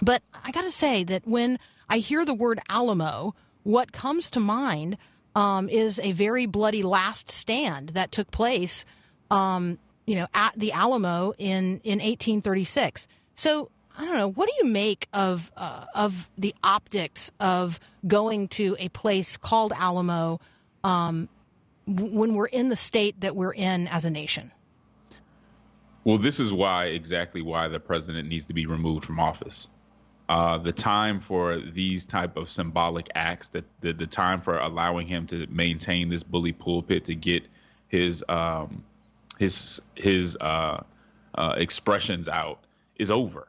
But 0.00 0.22
I 0.32 0.52
got 0.52 0.62
to 0.62 0.72
say 0.72 1.02
that 1.02 1.26
when 1.26 1.58
I 1.88 1.98
hear 1.98 2.24
the 2.24 2.32
word 2.34 2.60
Alamo, 2.68 3.34
what 3.64 3.90
comes 3.90 4.30
to 4.30 4.40
mind 4.40 4.96
um, 5.38 5.68
is 5.68 6.00
a 6.00 6.10
very 6.10 6.46
bloody 6.46 6.82
last 6.82 7.30
stand 7.30 7.90
that 7.90 8.10
took 8.10 8.28
place, 8.32 8.84
um, 9.30 9.78
you 10.04 10.16
know, 10.16 10.26
at 10.34 10.52
the 10.56 10.72
Alamo 10.72 11.32
in 11.38 11.80
in 11.84 12.00
1836. 12.00 13.06
So 13.36 13.70
I 13.96 14.04
don't 14.04 14.14
know. 14.14 14.30
What 14.32 14.48
do 14.48 14.66
you 14.66 14.72
make 14.72 15.06
of 15.12 15.52
uh, 15.56 15.84
of 15.94 16.28
the 16.36 16.52
optics 16.64 17.30
of 17.38 17.78
going 18.04 18.48
to 18.48 18.74
a 18.80 18.88
place 18.88 19.36
called 19.36 19.72
Alamo 19.76 20.40
um, 20.82 21.28
w- 21.86 22.18
when 22.18 22.34
we're 22.34 22.46
in 22.46 22.68
the 22.68 22.76
state 22.76 23.20
that 23.20 23.36
we're 23.36 23.54
in 23.54 23.86
as 23.86 24.04
a 24.04 24.10
nation? 24.10 24.50
Well, 26.02 26.18
this 26.18 26.40
is 26.40 26.52
why 26.52 26.86
exactly 26.86 27.42
why 27.42 27.68
the 27.68 27.78
president 27.78 28.28
needs 28.28 28.46
to 28.46 28.54
be 28.54 28.66
removed 28.66 29.04
from 29.04 29.20
office. 29.20 29.68
Uh, 30.28 30.58
the 30.58 30.72
time 30.72 31.20
for 31.20 31.58
these 31.58 32.04
type 32.04 32.36
of 32.36 32.50
symbolic 32.50 33.08
acts, 33.14 33.48
that 33.48 33.64
the, 33.80 33.92
the 33.92 34.06
time 34.06 34.40
for 34.40 34.58
allowing 34.58 35.06
him 35.06 35.26
to 35.26 35.46
maintain 35.46 36.10
this 36.10 36.22
bully 36.22 36.52
pulpit 36.52 37.06
to 37.06 37.14
get 37.14 37.44
his 37.88 38.22
um, 38.28 38.84
his 39.38 39.80
his 39.94 40.36
uh, 40.36 40.82
uh, 41.34 41.54
expressions 41.56 42.28
out 42.28 42.64
is 42.96 43.10
over, 43.10 43.48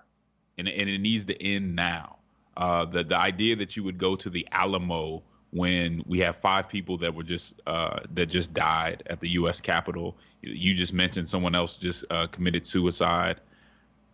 and, 0.57 0.69
and 0.69 0.89
it 0.89 0.99
needs 0.99 1.25
to 1.25 1.43
end 1.43 1.75
now. 1.75 2.17
Uh, 2.55 2.85
the 2.85 3.03
the 3.03 3.17
idea 3.17 3.57
that 3.57 3.75
you 3.75 3.83
would 3.83 3.97
go 3.97 4.15
to 4.15 4.29
the 4.29 4.47
Alamo 4.51 5.21
when 5.51 6.03
we 6.05 6.19
have 6.19 6.37
five 6.37 6.69
people 6.69 6.97
that 6.97 7.13
were 7.13 7.23
just 7.23 7.53
uh, 7.67 7.99
that 8.13 8.27
just 8.27 8.53
died 8.53 9.03
at 9.07 9.19
the 9.19 9.29
U.S. 9.29 9.59
Capitol. 9.59 10.15
You 10.41 10.75
just 10.75 10.93
mentioned 10.93 11.27
someone 11.27 11.55
else 11.55 11.77
just 11.77 12.05
uh, 12.09 12.27
committed 12.27 12.65
suicide. 12.65 13.41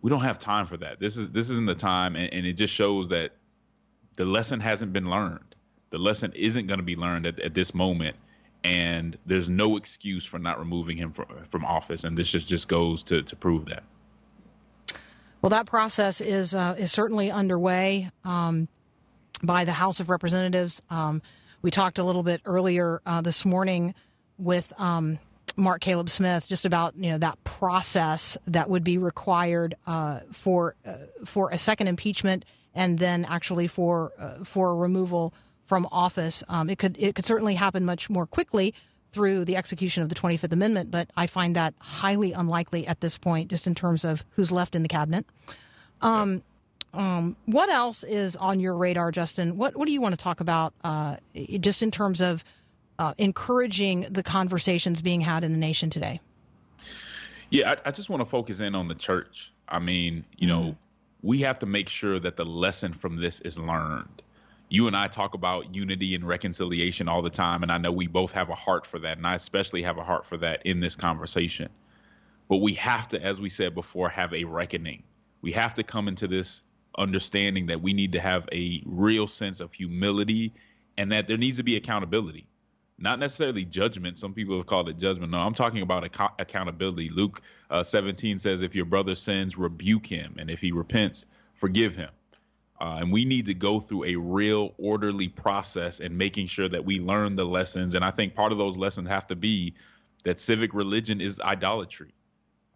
We 0.06 0.10
don't 0.10 0.20
have 0.20 0.38
time 0.38 0.68
for 0.68 0.76
that. 0.76 1.00
This 1.00 1.16
is 1.16 1.32
this 1.32 1.50
isn't 1.50 1.66
the 1.66 1.74
time, 1.74 2.14
and, 2.14 2.32
and 2.32 2.46
it 2.46 2.52
just 2.52 2.72
shows 2.72 3.08
that 3.08 3.32
the 4.16 4.24
lesson 4.24 4.60
hasn't 4.60 4.92
been 4.92 5.10
learned. 5.10 5.56
The 5.90 5.98
lesson 5.98 6.32
isn't 6.36 6.68
going 6.68 6.78
to 6.78 6.84
be 6.84 6.94
learned 6.94 7.26
at, 7.26 7.40
at 7.40 7.54
this 7.54 7.74
moment, 7.74 8.14
and 8.62 9.18
there's 9.26 9.48
no 9.48 9.76
excuse 9.76 10.24
for 10.24 10.38
not 10.38 10.60
removing 10.60 10.96
him 10.96 11.10
from 11.10 11.26
from 11.50 11.64
office. 11.64 12.04
And 12.04 12.16
this 12.16 12.30
just 12.30 12.46
just 12.46 12.68
goes 12.68 13.02
to 13.02 13.24
to 13.24 13.34
prove 13.34 13.64
that. 13.64 13.82
Well, 15.42 15.50
that 15.50 15.66
process 15.66 16.20
is 16.20 16.54
uh, 16.54 16.76
is 16.78 16.92
certainly 16.92 17.32
underway. 17.32 18.12
Um, 18.24 18.68
by 19.42 19.64
the 19.64 19.72
House 19.72 19.98
of 19.98 20.08
Representatives. 20.08 20.80
Um, 20.88 21.20
we 21.62 21.72
talked 21.72 21.98
a 21.98 22.04
little 22.04 22.22
bit 22.22 22.42
earlier 22.44 23.02
uh, 23.06 23.22
this 23.22 23.44
morning 23.44 23.92
with 24.38 24.72
um, 24.78 25.18
Mark 25.56 25.80
Caleb 25.80 26.10
Smith 26.10 26.48
just 26.48 26.64
about 26.64 26.96
you 26.96 27.10
know 27.10 27.18
that 27.18 27.42
process 27.44 28.36
that 28.46 28.68
would 28.68 28.84
be 28.84 28.98
required 28.98 29.74
uh, 29.86 30.20
for 30.32 30.76
uh, 30.86 30.94
for 31.24 31.50
a 31.50 31.58
second 31.58 31.88
impeachment 31.88 32.44
and 32.74 32.98
then 32.98 33.24
actually 33.24 33.66
for 33.66 34.12
uh, 34.18 34.44
for 34.44 34.76
removal 34.76 35.32
from 35.64 35.86
office. 35.90 36.44
Um, 36.48 36.70
it 36.70 36.78
could 36.78 36.96
it 36.98 37.14
could 37.14 37.26
certainly 37.26 37.54
happen 37.54 37.84
much 37.84 38.08
more 38.08 38.26
quickly 38.26 38.74
through 39.12 39.46
the 39.46 39.56
execution 39.56 40.02
of 40.02 40.10
the 40.10 40.14
25th 40.14 40.52
Amendment, 40.52 40.90
but 40.90 41.08
I 41.16 41.26
find 41.26 41.56
that 41.56 41.72
highly 41.78 42.32
unlikely 42.32 42.86
at 42.86 43.00
this 43.00 43.16
point, 43.16 43.48
just 43.48 43.66
in 43.66 43.74
terms 43.74 44.04
of 44.04 44.24
who's 44.30 44.52
left 44.52 44.74
in 44.74 44.82
the 44.82 44.88
cabinet. 44.88 45.24
Um, 46.02 46.42
um, 46.92 47.36
what 47.46 47.70
else 47.70 48.04
is 48.04 48.36
on 48.36 48.60
your 48.60 48.74
radar, 48.74 49.10
Justin? 49.10 49.56
What 49.56 49.74
What 49.76 49.86
do 49.86 49.92
you 49.92 50.00
want 50.00 50.12
to 50.12 50.22
talk 50.22 50.40
about, 50.40 50.74
uh, 50.84 51.16
just 51.60 51.82
in 51.82 51.90
terms 51.90 52.20
of 52.20 52.44
uh, 52.98 53.14
encouraging 53.18 54.06
the 54.10 54.22
conversations 54.22 55.00
being 55.00 55.20
had 55.20 55.44
in 55.44 55.52
the 55.52 55.58
nation 55.58 55.90
today? 55.90 56.20
Yeah, 57.50 57.72
I, 57.72 57.88
I 57.88 57.90
just 57.90 58.08
want 58.08 58.20
to 58.20 58.26
focus 58.26 58.60
in 58.60 58.74
on 58.74 58.88
the 58.88 58.94
church. 58.94 59.52
I 59.68 59.78
mean, 59.78 60.24
you 60.36 60.48
mm-hmm. 60.48 60.68
know, 60.68 60.76
we 61.22 61.40
have 61.40 61.58
to 61.60 61.66
make 61.66 61.88
sure 61.88 62.18
that 62.18 62.36
the 62.36 62.44
lesson 62.44 62.92
from 62.92 63.16
this 63.16 63.40
is 63.40 63.58
learned. 63.58 64.22
You 64.68 64.88
and 64.88 64.96
I 64.96 65.06
talk 65.06 65.34
about 65.34 65.74
unity 65.74 66.14
and 66.14 66.26
reconciliation 66.26 67.08
all 67.08 67.22
the 67.22 67.30
time, 67.30 67.62
and 67.62 67.70
I 67.70 67.78
know 67.78 67.92
we 67.92 68.08
both 68.08 68.32
have 68.32 68.48
a 68.48 68.54
heart 68.54 68.86
for 68.86 68.98
that, 68.98 69.16
and 69.16 69.26
I 69.26 69.34
especially 69.34 69.82
have 69.82 69.96
a 69.96 70.02
heart 70.02 70.26
for 70.26 70.36
that 70.38 70.66
in 70.66 70.80
this 70.80 70.96
conversation. 70.96 71.68
But 72.48 72.58
we 72.58 72.74
have 72.74 73.08
to, 73.08 73.22
as 73.22 73.40
we 73.40 73.48
said 73.48 73.74
before, 73.74 74.08
have 74.08 74.34
a 74.34 74.44
reckoning. 74.44 75.02
We 75.40 75.52
have 75.52 75.74
to 75.74 75.84
come 75.84 76.08
into 76.08 76.26
this 76.26 76.62
understanding 76.98 77.66
that 77.66 77.80
we 77.80 77.92
need 77.92 78.12
to 78.12 78.20
have 78.20 78.48
a 78.52 78.82
real 78.84 79.26
sense 79.26 79.60
of 79.60 79.72
humility 79.72 80.52
and 80.96 81.12
that 81.12 81.28
there 81.28 81.36
needs 81.36 81.58
to 81.58 81.62
be 81.62 81.76
accountability 81.76 82.46
not 82.98 83.18
necessarily 83.18 83.64
judgment. 83.64 84.18
Some 84.18 84.32
people 84.32 84.56
have 84.56 84.66
called 84.66 84.88
it 84.88 84.98
judgment. 84.98 85.32
No, 85.32 85.38
I'm 85.38 85.54
talking 85.54 85.82
about 85.82 86.04
ac- 86.04 86.32
accountability. 86.38 87.10
Luke 87.10 87.42
uh, 87.70 87.82
17 87.82 88.38
says, 88.38 88.62
"If 88.62 88.74
your 88.74 88.86
brother 88.86 89.14
sins, 89.14 89.58
rebuke 89.58 90.06
him, 90.06 90.36
and 90.38 90.50
if 90.50 90.60
he 90.60 90.72
repents, 90.72 91.26
forgive 91.54 91.94
him." 91.94 92.10
Uh, 92.80 92.98
and 93.00 93.10
we 93.10 93.24
need 93.24 93.46
to 93.46 93.54
go 93.54 93.80
through 93.80 94.04
a 94.04 94.16
real 94.16 94.74
orderly 94.78 95.28
process 95.28 96.00
and 96.00 96.16
making 96.16 96.46
sure 96.46 96.68
that 96.68 96.84
we 96.84 97.00
learn 97.00 97.34
the 97.34 97.44
lessons. 97.44 97.94
And 97.94 98.04
I 98.04 98.10
think 98.10 98.34
part 98.34 98.52
of 98.52 98.58
those 98.58 98.76
lessons 98.76 99.08
have 99.08 99.26
to 99.28 99.36
be 99.36 99.74
that 100.24 100.38
civic 100.38 100.74
religion 100.74 101.20
is 101.22 101.40
idolatry 101.40 102.12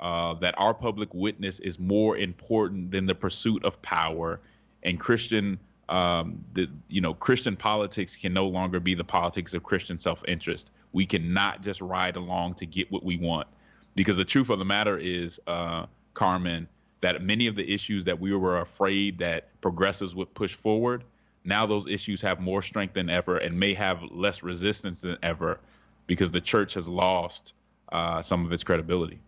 uh, 0.00 0.34
that 0.34 0.54
our 0.56 0.72
public 0.72 1.12
witness 1.12 1.60
is 1.60 1.78
more 1.78 2.16
important 2.16 2.90
than 2.90 3.06
the 3.06 3.14
pursuit 3.14 3.64
of 3.64 3.80
power, 3.82 4.40
and 4.82 4.98
Christian, 4.98 5.58
um, 5.90 6.42
the 6.54 6.68
you 6.88 7.00
know, 7.00 7.14
Christian 7.14 7.56
politics 7.56 8.16
can 8.16 8.32
no 8.32 8.46
longer 8.46 8.80
be 8.80 8.94
the 8.94 9.04
politics 9.04 9.54
of 9.54 9.62
Christian 9.62 9.98
self-interest. 9.98 10.70
We 10.92 11.06
cannot 11.06 11.62
just 11.62 11.80
ride 11.80 12.16
along 12.16 12.54
to 12.54 12.66
get 12.66 12.90
what 12.90 13.04
we 13.04 13.16
want, 13.16 13.48
because 13.94 14.16
the 14.16 14.24
truth 14.24 14.50
of 14.50 14.58
the 14.58 14.64
matter 14.64 14.98
is, 14.98 15.40
uh, 15.46 15.86
Carmen, 16.14 16.68
that 17.00 17.22
many 17.22 17.46
of 17.46 17.56
the 17.56 17.68
issues 17.72 18.04
that 18.04 18.20
we 18.20 18.34
were 18.34 18.60
afraid 18.60 19.18
that 19.18 19.48
progressives 19.60 20.14
would 20.14 20.32
push 20.34 20.54
forward, 20.54 21.04
now 21.44 21.66
those 21.66 21.86
issues 21.86 22.20
have 22.20 22.40
more 22.40 22.62
strength 22.62 22.94
than 22.94 23.08
ever 23.08 23.38
and 23.38 23.58
may 23.58 23.74
have 23.74 24.02
less 24.10 24.42
resistance 24.42 25.00
than 25.00 25.16
ever, 25.22 25.58
because 26.06 26.30
the 26.30 26.40
church 26.40 26.74
has 26.74 26.88
lost 26.88 27.54
uh, 27.92 28.20
some 28.20 28.44
of 28.44 28.52
its 28.52 28.64
credibility. 28.64 29.18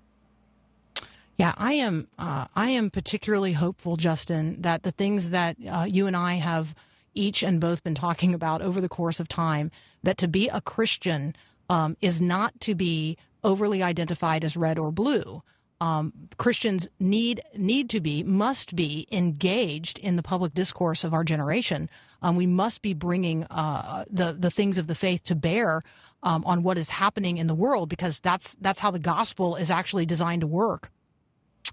Yeah, 1.37 1.55
I 1.57 1.75
am. 1.75 2.09
Uh, 2.19 2.47
I 2.55 2.71
am 2.71 2.91
particularly 2.91 3.55
hopeful, 3.55 3.97
Justin, 3.97 4.61
that 4.63 4.83
the 4.83 4.91
things 4.91 5.31
that 5.31 5.57
uh, 5.69 5.87
you 5.89 6.07
and 6.07 6.17
I 6.17 6.35
have 6.35 6.75
each 7.15 7.43
and 7.43 7.61
both 7.61 7.83
been 7.83 7.95
talking 7.95 8.35
about 8.35 8.63
over 8.63 8.81
the 8.81 8.89
course 8.89 9.21
of 9.21 9.29
time, 9.29 9.71
that 10.03 10.19
to 10.19 10.29
be 10.29 10.49
a 10.49 10.61
Christian 10.61 11.35
um, 11.69 11.97
is 12.01 12.21
not 12.21 12.61
to 12.61 12.75
be 12.75 13.17
overly 13.45 13.83
identified 13.83 14.45
as 14.45 14.57
red 14.57 14.79
or 14.79 14.93
blue. 14.93 15.43
Um, 15.81 16.13
Christians 16.39 16.87
need 17.01 17.41
need 17.57 17.91
to 17.91 18.01
be 18.01 18.23
must 18.23 18.77
be 18.77 19.09
engaged 19.11 19.99
in 19.99 20.15
the 20.15 20.23
public 20.23 20.55
discourse 20.55 21.03
of 21.03 21.13
our 21.13 21.25
generation. 21.25 21.91
Um, 22.23 22.37
we 22.37 22.47
must 22.47 22.83
be 22.83 22.95
bringing 22.95 23.45
uh, 23.45 24.05
the 24.09 24.33
the 24.33 24.51
things 24.51 24.79
of 24.79 24.87
the 24.87 24.95
faith 24.95 25.25
to 25.25 25.35
bear 25.35 25.83
um, 26.23 26.45
on 26.47 26.63
what 26.63 26.79
is 26.79 26.91
happening 26.91 27.37
in 27.39 27.49
the 27.49 27.55
world 27.55 27.89
because 27.89 28.21
that's 28.21 28.55
that's 28.61 28.79
how 28.79 28.93
the 28.93 29.01
gospel 29.01 29.57
is 29.57 29.73
actually 29.73 30.07
designed 30.07 30.43
to 30.43 30.47
work. 30.47 30.91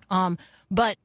Um, 0.09 0.37
but 0.69 0.97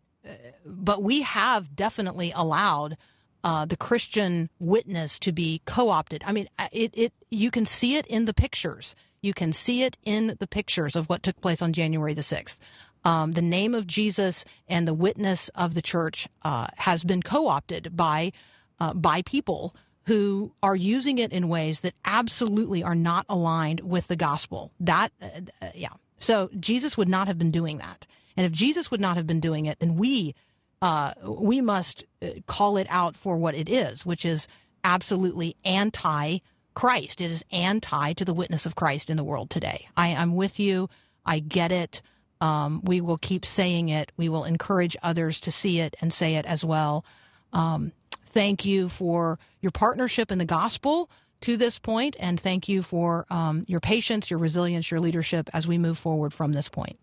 but 0.64 1.02
we 1.02 1.22
have 1.22 1.76
definitely 1.76 2.32
allowed 2.34 2.96
uh, 3.42 3.66
the 3.66 3.76
Christian 3.76 4.48
witness 4.58 5.18
to 5.18 5.32
be 5.32 5.60
co-opted. 5.66 6.24
I 6.26 6.32
mean, 6.32 6.48
uh, 6.58 6.68
it 6.72 6.92
it 6.94 7.12
you 7.30 7.50
can 7.50 7.66
see 7.66 7.96
it 7.96 8.06
in 8.06 8.24
the 8.24 8.34
pictures. 8.34 8.94
You 9.20 9.34
can 9.34 9.52
see 9.52 9.82
it 9.82 9.96
in 10.02 10.36
the 10.38 10.46
pictures 10.46 10.96
of 10.96 11.08
what 11.08 11.22
took 11.22 11.40
place 11.40 11.62
on 11.62 11.72
January 11.72 12.14
the 12.14 12.22
sixth. 12.22 12.58
Um, 13.04 13.32
the 13.32 13.42
name 13.42 13.74
of 13.74 13.86
Jesus 13.86 14.44
and 14.66 14.88
the 14.88 14.94
witness 14.94 15.50
of 15.50 15.74
the 15.74 15.82
church 15.82 16.26
uh, 16.42 16.68
has 16.76 17.04
been 17.04 17.22
co-opted 17.22 17.94
by 17.94 18.32
uh, 18.80 18.94
by 18.94 19.22
people 19.22 19.74
who 20.06 20.52
are 20.62 20.76
using 20.76 21.18
it 21.18 21.32
in 21.32 21.48
ways 21.48 21.80
that 21.80 21.94
absolutely 22.04 22.82
are 22.82 22.94
not 22.94 23.24
aligned 23.28 23.80
with 23.80 24.06
the 24.06 24.16
gospel. 24.16 24.70
That, 24.80 25.12
uh, 25.22 25.28
uh, 25.62 25.66
yeah. 25.74 25.88
So 26.18 26.50
Jesus 26.58 26.96
would 26.96 27.08
not 27.08 27.26
have 27.26 27.38
been 27.38 27.50
doing 27.50 27.78
that. 27.78 28.06
And 28.36 28.46
if 28.46 28.52
Jesus 28.52 28.90
would 28.90 29.00
not 29.00 29.16
have 29.16 29.26
been 29.26 29.40
doing 29.40 29.66
it, 29.66 29.78
then 29.78 29.96
we 29.96 30.34
uh, 30.82 31.14
we 31.24 31.60
must 31.60 32.04
uh, 32.20 32.28
call 32.46 32.76
it 32.76 32.86
out 32.90 33.16
for 33.16 33.36
what 33.36 33.54
it 33.54 33.68
is, 33.68 34.04
which 34.04 34.24
is 34.24 34.46
absolutely 34.82 35.56
anti 35.64 36.38
Christ. 36.74 37.20
It 37.20 37.30
is 37.30 37.44
anti 37.50 38.12
to 38.12 38.24
the 38.24 38.34
witness 38.34 38.66
of 38.66 38.74
Christ 38.74 39.08
in 39.08 39.16
the 39.16 39.24
world 39.24 39.48
today. 39.48 39.88
I, 39.96 40.08
am 40.08 40.34
with 40.34 40.58
you. 40.58 40.90
I 41.24 41.38
get 41.38 41.72
it. 41.72 42.02
Um, 42.40 42.82
we 42.84 43.00
will 43.00 43.16
keep 43.16 43.46
saying 43.46 43.88
it. 43.88 44.12
We 44.16 44.28
will 44.28 44.44
encourage 44.44 44.96
others 45.02 45.40
to 45.40 45.50
see 45.50 45.80
it 45.80 45.96
and 46.00 46.12
say 46.12 46.34
it 46.34 46.44
as 46.44 46.64
well. 46.64 47.04
Um, 47.52 47.92
thank 48.26 48.64
you 48.64 48.88
for 48.88 49.38
your 49.62 49.70
partnership 49.70 50.30
in 50.30 50.38
the 50.38 50.44
gospel 50.44 51.08
to 51.42 51.56
this 51.56 51.78
point, 51.78 52.16
and 52.18 52.38
thank 52.40 52.68
you 52.68 52.82
for 52.82 53.26
um, 53.30 53.64
your 53.68 53.80
patience, 53.80 54.30
your 54.30 54.38
resilience, 54.38 54.90
your 54.90 55.00
leadership 55.00 55.48
as 55.54 55.66
we 55.66 55.78
move 55.78 55.96
forward 55.96 56.34
from 56.34 56.52
this 56.52 56.68
point. 56.68 56.98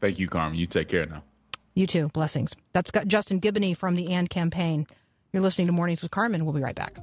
Thank 0.00 0.18
you, 0.18 0.28
Carmen. 0.28 0.58
You 0.58 0.66
take 0.66 0.88
care 0.88 1.06
now. 1.06 1.22
You 1.74 1.86
too. 1.86 2.08
Blessings. 2.08 2.54
That's 2.72 2.90
got 2.90 3.06
Justin 3.06 3.40
Giboney 3.40 3.76
from 3.76 3.96
the 3.96 4.12
AND 4.12 4.30
campaign. 4.30 4.86
You're 5.32 5.42
listening 5.42 5.66
to 5.66 5.72
Mornings 5.72 6.02
with 6.02 6.10
Carmen. 6.10 6.44
We'll 6.44 6.54
be 6.54 6.62
right 6.62 6.74
back. 6.74 6.98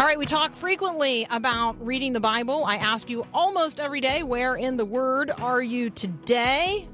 All 0.00 0.06
right, 0.06 0.18
we 0.18 0.26
talk 0.26 0.54
frequently 0.54 1.26
about 1.28 1.84
reading 1.84 2.12
the 2.12 2.20
Bible. 2.20 2.64
I 2.64 2.76
ask 2.76 3.10
you 3.10 3.26
almost 3.34 3.80
every 3.80 4.00
day, 4.00 4.22
where 4.22 4.54
in 4.54 4.76
the 4.76 4.84
Word 4.84 5.32
are 5.38 5.60
you 5.60 5.90
today? 5.90 6.88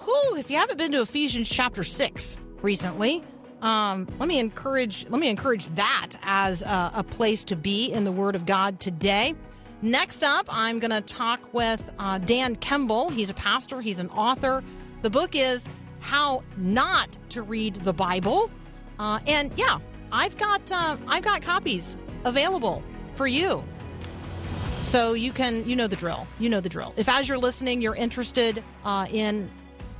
Whew, 0.00 0.36
if 0.36 0.50
you 0.50 0.56
haven't 0.56 0.76
been 0.76 0.92
to 0.92 1.00
Ephesians 1.00 1.48
chapter 1.48 1.84
6, 1.84 2.38
recently. 2.66 3.22
Um, 3.62 4.08
let 4.18 4.28
me 4.28 4.40
encourage 4.40 5.08
let 5.08 5.20
me 5.20 5.28
encourage 5.28 5.66
that 5.76 6.10
as 6.22 6.62
a, 6.62 6.90
a, 6.96 7.04
place 7.04 7.44
to 7.44 7.56
be 7.56 7.92
in 7.92 8.02
the 8.04 8.12
Word 8.12 8.34
of 8.34 8.44
God 8.44 8.80
today. 8.80 9.34
Next 9.82 10.24
up, 10.24 10.46
I'm 10.50 10.78
going 10.78 10.90
to 10.90 11.00
talk 11.00 11.54
with 11.54 11.82
uh, 11.98 12.18
Dan 12.18 12.56
Kimball. 12.56 13.08
He's 13.08 13.30
a 13.30 13.34
pastor. 13.34 13.80
He's 13.80 13.98
an 14.00 14.10
author. 14.10 14.64
The 15.02 15.10
book 15.10 15.36
is 15.36 15.68
how 16.00 16.42
not 16.56 17.16
to 17.30 17.42
read 17.42 17.76
the 17.76 17.92
Bible. 17.92 18.50
Uh, 18.98 19.20
and 19.26 19.52
yeah, 19.56 19.78
I've 20.10 20.36
got 20.36 20.60
uh, 20.72 20.96
I've 21.06 21.22
got 21.22 21.42
copies 21.42 21.96
available 22.24 22.82
for 23.14 23.28
you. 23.28 23.62
So 24.82 25.14
you 25.14 25.32
can, 25.32 25.68
you 25.68 25.76
know 25.76 25.86
the 25.86 25.96
drill. 25.96 26.26
You 26.38 26.48
know 26.48 26.60
the 26.60 26.68
drill. 26.68 26.94
If 26.96 27.08
as 27.08 27.28
you're 27.28 27.38
listening, 27.38 27.80
you're 27.80 27.96
interested 27.96 28.62
uh, 28.84 29.06
in 29.10 29.50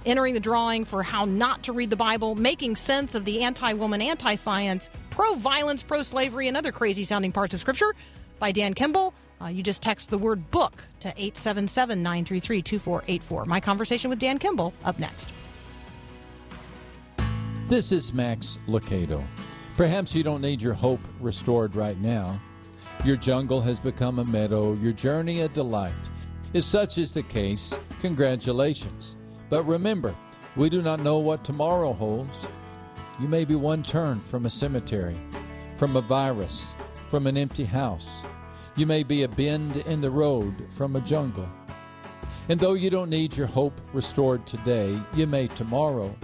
entering 0.07 0.33
the 0.33 0.41
drawing 0.41 0.85
for 0.85 1.03
how 1.03 1.27
not 1.27 1.65
to 1.65 1.73
read 1.73 1.91
the 1.91 1.97
Bible, 1.97 2.35
making 2.35 2.77
sense 2.77 3.15
of 3.15 3.25
the 3.25 3.43
anti 3.43 3.75
woman, 3.75 4.01
anti 4.01 4.37
science, 4.37 4.89
pro 5.11 5.35
violence, 5.35 5.83
pro 5.83 6.03
slavery, 6.03 6.49
and 6.49 6.57
other 6.57 6.73
crazy 6.73 7.05
sounding 7.05 7.33
parts 7.33 7.53
of 7.53 7.61
Scripture 7.61 7.95
by 8.39 8.53
Dan 8.53 8.73
Kimball, 8.73 9.13
uh, 9.41 9.47
you 9.47 9.63
just 9.63 9.83
text 9.83 10.11
the 10.11 10.19
word 10.19 10.51
book 10.51 10.83
to 11.01 11.09
877 11.09 12.03
933 12.03 12.63
2484. 12.63 13.45
My 13.45 13.61
conversation 13.61 14.09
with 14.09 14.19
Dan 14.19 14.39
Kimball 14.39 14.73
up 14.85 14.99
next. 14.99 15.29
This 17.69 17.93
is 17.93 18.13
Max 18.13 18.59
Lucado. 18.67 19.23
Perhaps 19.75 20.15
you 20.15 20.23
don't 20.23 20.41
need 20.41 20.63
your 20.63 20.73
hope 20.73 21.01
restored 21.21 21.75
right 21.75 21.99
now. 21.99 22.41
Your 23.05 23.17
jungle 23.17 23.61
has 23.61 23.79
become 23.79 24.19
a 24.21 24.25
meadow, 24.25 24.73
your 24.75 24.93
journey 24.93 25.43
a 25.43 25.49
delight. 25.49 25.93
If 26.55 26.65
such 26.65 26.97
is 26.97 27.13
the 27.13 27.23
case, 27.25 27.79
congratulations. 28.01 29.17
But 29.49 29.65
remember, 29.65 30.15
we 30.57 30.69
do 30.69 30.83
not 30.83 31.01
know 31.01 31.19
what 31.19 31.45
tomorrow 31.45 31.93
holds. 31.93 32.47
You 33.21 33.29
may 33.29 33.45
be 33.45 33.55
one 33.55 33.83
turn 33.83 34.21
from 34.21 34.47
a 34.47 34.51
cemetery, 34.51 35.17
from 35.77 35.97
a 35.97 36.01
virus, 36.01 36.75
from 37.09 37.27
an 37.27 37.37
empty 37.37 37.65
house. 37.65 38.21
You 38.77 38.87
may 38.87 39.03
be 39.03 39.23
a 39.23 39.29
bend 39.29 39.77
in 39.79 40.01
the 40.01 40.11
road 40.11 40.67
from 40.71 40.97
a 40.97 41.01
jungle. 41.01 41.49
And 42.49 42.61
though 42.61 42.75
you 42.75 42.91
don't 42.91 43.11
need 43.11 43.37
your 43.37 43.47
hope 43.47 43.81
restored 43.93 44.47
today, 44.47 45.01
you 45.15 45.27
may 45.27 45.49
tomorrow. 45.49 46.15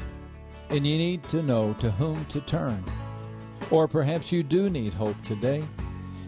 And 0.70 0.86
you 0.86 0.96
need 0.96 1.22
to 1.24 1.42
know 1.42 1.74
to 1.80 1.90
whom 1.90 2.24
to 2.26 2.40
turn. 2.40 2.84
Or 3.70 3.88
perhaps 3.88 4.32
you 4.32 4.42
do 4.42 4.68
need 4.70 4.92
hope 4.92 5.20
today. 5.22 5.62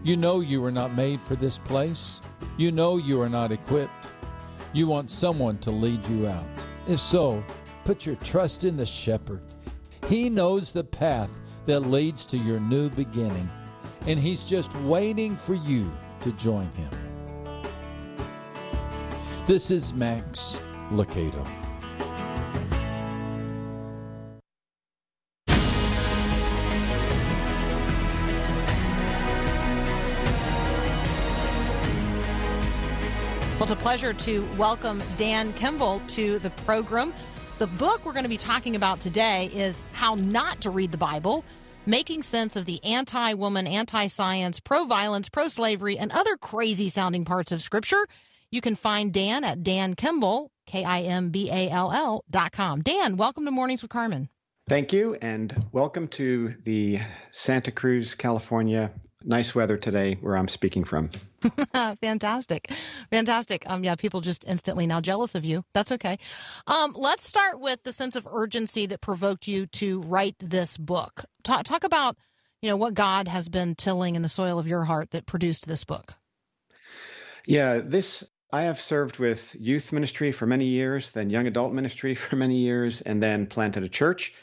You 0.03 0.17
know 0.17 0.39
you 0.39 0.61
were 0.61 0.71
not 0.71 0.95
made 0.95 1.19
for 1.21 1.35
this 1.35 1.57
place. 1.57 2.19
You 2.57 2.71
know 2.71 2.97
you 2.97 3.21
are 3.21 3.29
not 3.29 3.51
equipped. 3.51 4.07
You 4.73 4.87
want 4.87 5.09
someone 5.09 5.57
to 5.59 5.71
lead 5.71 6.05
you 6.07 6.27
out. 6.27 6.45
If 6.87 6.99
so, 6.99 7.43
put 7.83 8.05
your 8.05 8.15
trust 8.17 8.63
in 8.63 8.77
the 8.77 8.85
shepherd. 8.85 9.41
He 10.07 10.29
knows 10.29 10.71
the 10.71 10.83
path 10.83 11.31
that 11.65 11.79
leads 11.79 12.27
to 12.27 12.37
your 12.37 12.59
new 12.59 12.89
beginning, 12.91 13.49
and 14.05 14.19
he's 14.19 14.43
just 14.43 14.73
waiting 14.81 15.35
for 15.35 15.55
you 15.55 15.91
to 16.21 16.31
join 16.33 16.69
him. 16.73 16.89
This 19.47 19.71
is 19.71 19.93
Max 19.93 20.59
Lucado. 20.91 21.64
Well, 33.65 33.73
it's 33.73 33.81
a 33.81 33.83
pleasure 33.83 34.13
to 34.13 34.47
welcome 34.57 35.01
Dan 35.17 35.51
Kimball 35.53 35.99
to 36.09 36.37
the 36.37 36.51
program. 36.51 37.11
The 37.57 37.65
book 37.65 38.05
we're 38.05 38.11
going 38.11 38.21
to 38.21 38.29
be 38.29 38.37
talking 38.37 38.75
about 38.75 39.01
today 39.01 39.49
is 39.55 39.81
How 39.91 40.13
Not 40.13 40.61
to 40.61 40.69
Read 40.69 40.91
the 40.91 40.99
Bible 40.99 41.43
Making 41.87 42.21
Sense 42.21 42.55
of 42.55 42.67
the 42.67 42.83
Anti 42.83 43.33
Woman, 43.33 43.65
Anti 43.65 44.05
Science, 44.05 44.59
Pro 44.59 44.85
Violence, 44.85 45.29
Pro 45.29 45.47
Slavery, 45.47 45.97
and 45.97 46.11
Other 46.11 46.37
Crazy 46.37 46.89
Sounding 46.89 47.25
Parts 47.25 47.51
of 47.51 47.63
Scripture. 47.63 48.05
You 48.51 48.61
can 48.61 48.75
find 48.75 49.11
Dan 49.11 49.43
at 49.43 49.63
Dan 49.63 49.95
Kimball, 49.95 50.51
K 50.67 50.83
I 50.83 51.01
M 51.01 51.31
B 51.31 51.49
A 51.49 51.67
L 51.71 51.91
L 51.91 52.23
dot 52.29 52.51
com. 52.51 52.83
Dan, 52.83 53.17
welcome 53.17 53.45
to 53.45 53.51
Mornings 53.51 53.81
with 53.81 53.89
Carmen. 53.89 54.29
Thank 54.69 54.93
you, 54.93 55.15
and 55.15 55.65
welcome 55.71 56.07
to 56.09 56.53
the 56.65 56.99
Santa 57.31 57.71
Cruz, 57.71 58.13
California 58.13 58.91
nice 59.25 59.55
weather 59.55 59.77
today 59.77 60.17
where 60.21 60.37
I'm 60.37 60.47
speaking 60.47 60.83
from. 60.83 61.09
Fantastic. 62.01 62.71
Fantastic. 63.09 63.63
Um, 63.67 63.83
yeah, 63.83 63.95
people 63.95 64.21
just 64.21 64.45
instantly 64.47 64.87
now 64.87 65.01
jealous 65.01 65.35
of 65.35 65.43
you. 65.43 65.63
That's 65.73 65.91
okay. 65.93 66.17
Um, 66.67 66.93
let's 66.95 67.27
start 67.27 67.59
with 67.59 67.83
the 67.83 67.91
sense 67.91 68.15
of 68.15 68.27
urgency 68.31 68.85
that 68.87 69.01
provoked 69.01 69.47
you 69.47 69.65
to 69.67 70.01
write 70.01 70.35
this 70.39 70.77
book. 70.77 71.25
Talk, 71.43 71.63
talk 71.63 71.83
about, 71.83 72.15
you 72.61 72.69
know, 72.69 72.77
what 72.77 72.93
God 72.93 73.27
has 73.27 73.49
been 73.49 73.75
tilling 73.75 74.15
in 74.15 74.21
the 74.21 74.29
soil 74.29 74.59
of 74.59 74.67
your 74.67 74.85
heart 74.85 75.11
that 75.11 75.25
produced 75.25 75.67
this 75.67 75.83
book. 75.83 76.13
Yeah, 77.45 77.79
this 77.83 78.23
I 78.51 78.63
have 78.63 78.79
served 78.79 79.17
with 79.17 79.53
youth 79.59 79.91
ministry 79.91 80.31
for 80.31 80.45
many 80.45 80.65
years, 80.65 81.11
then 81.11 81.29
young 81.29 81.47
adult 81.47 81.73
ministry 81.73 82.15
for 82.15 82.35
many 82.35 82.57
years, 82.57 83.01
and 83.01 83.21
then 83.21 83.47
planted 83.47 83.83
a 83.83 83.89
church, 83.89 84.33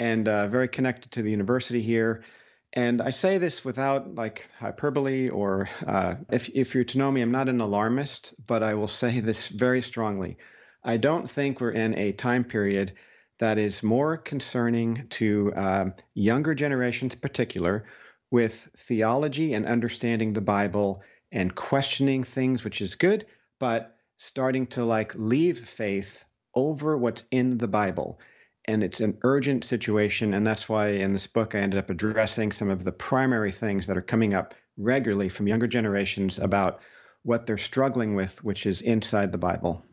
and 0.00 0.26
uh, 0.26 0.48
very 0.48 0.68
connected 0.68 1.12
to 1.12 1.22
the 1.22 1.30
university 1.30 1.80
here. 1.80 2.24
And 2.74 3.02
I 3.02 3.10
say 3.10 3.36
this 3.38 3.64
without 3.64 4.14
like 4.14 4.48
hyperbole 4.58 5.28
or 5.28 5.68
uh, 5.86 6.14
if, 6.30 6.48
if 6.54 6.74
you're 6.74 6.84
to 6.84 6.98
know 6.98 7.10
me, 7.10 7.20
I'm 7.20 7.30
not 7.30 7.48
an 7.48 7.60
alarmist, 7.60 8.34
but 8.46 8.62
I 8.62 8.74
will 8.74 8.88
say 8.88 9.20
this 9.20 9.48
very 9.48 9.82
strongly. 9.82 10.38
I 10.82 10.96
don't 10.96 11.28
think 11.28 11.60
we're 11.60 11.72
in 11.72 11.94
a 11.98 12.12
time 12.12 12.44
period 12.44 12.94
that 13.38 13.58
is 13.58 13.82
more 13.82 14.16
concerning 14.16 15.06
to 15.10 15.52
uh, 15.54 15.90
younger 16.14 16.54
generations 16.54 17.14
in 17.14 17.20
particular 17.20 17.84
with 18.30 18.68
theology 18.76 19.52
and 19.52 19.66
understanding 19.66 20.32
the 20.32 20.40
Bible 20.40 21.02
and 21.30 21.54
questioning 21.54 22.24
things, 22.24 22.64
which 22.64 22.80
is 22.80 22.94
good, 22.94 23.26
but 23.60 23.96
starting 24.16 24.66
to 24.68 24.84
like 24.84 25.14
leave 25.14 25.68
faith 25.68 26.24
over 26.54 26.96
what's 26.96 27.24
in 27.30 27.58
the 27.58 27.68
Bible 27.68 28.18
and 28.66 28.84
it's 28.84 29.00
an 29.00 29.18
urgent 29.22 29.64
situation. 29.64 30.34
And 30.34 30.46
that's 30.46 30.68
why 30.68 30.88
in 30.88 31.12
this 31.12 31.26
book, 31.26 31.54
I 31.54 31.58
ended 31.58 31.78
up 31.78 31.90
addressing 31.90 32.52
some 32.52 32.70
of 32.70 32.84
the 32.84 32.92
primary 32.92 33.52
things 33.52 33.86
that 33.86 33.96
are 33.96 34.02
coming 34.02 34.34
up 34.34 34.54
regularly 34.76 35.28
from 35.28 35.48
younger 35.48 35.66
generations 35.66 36.38
about 36.38 36.80
what 37.22 37.46
they're 37.46 37.58
struggling 37.58 38.14
with, 38.14 38.42
which 38.44 38.66
is 38.66 38.80
inside 38.80 39.32
the 39.32 39.38
Bible. 39.38 39.84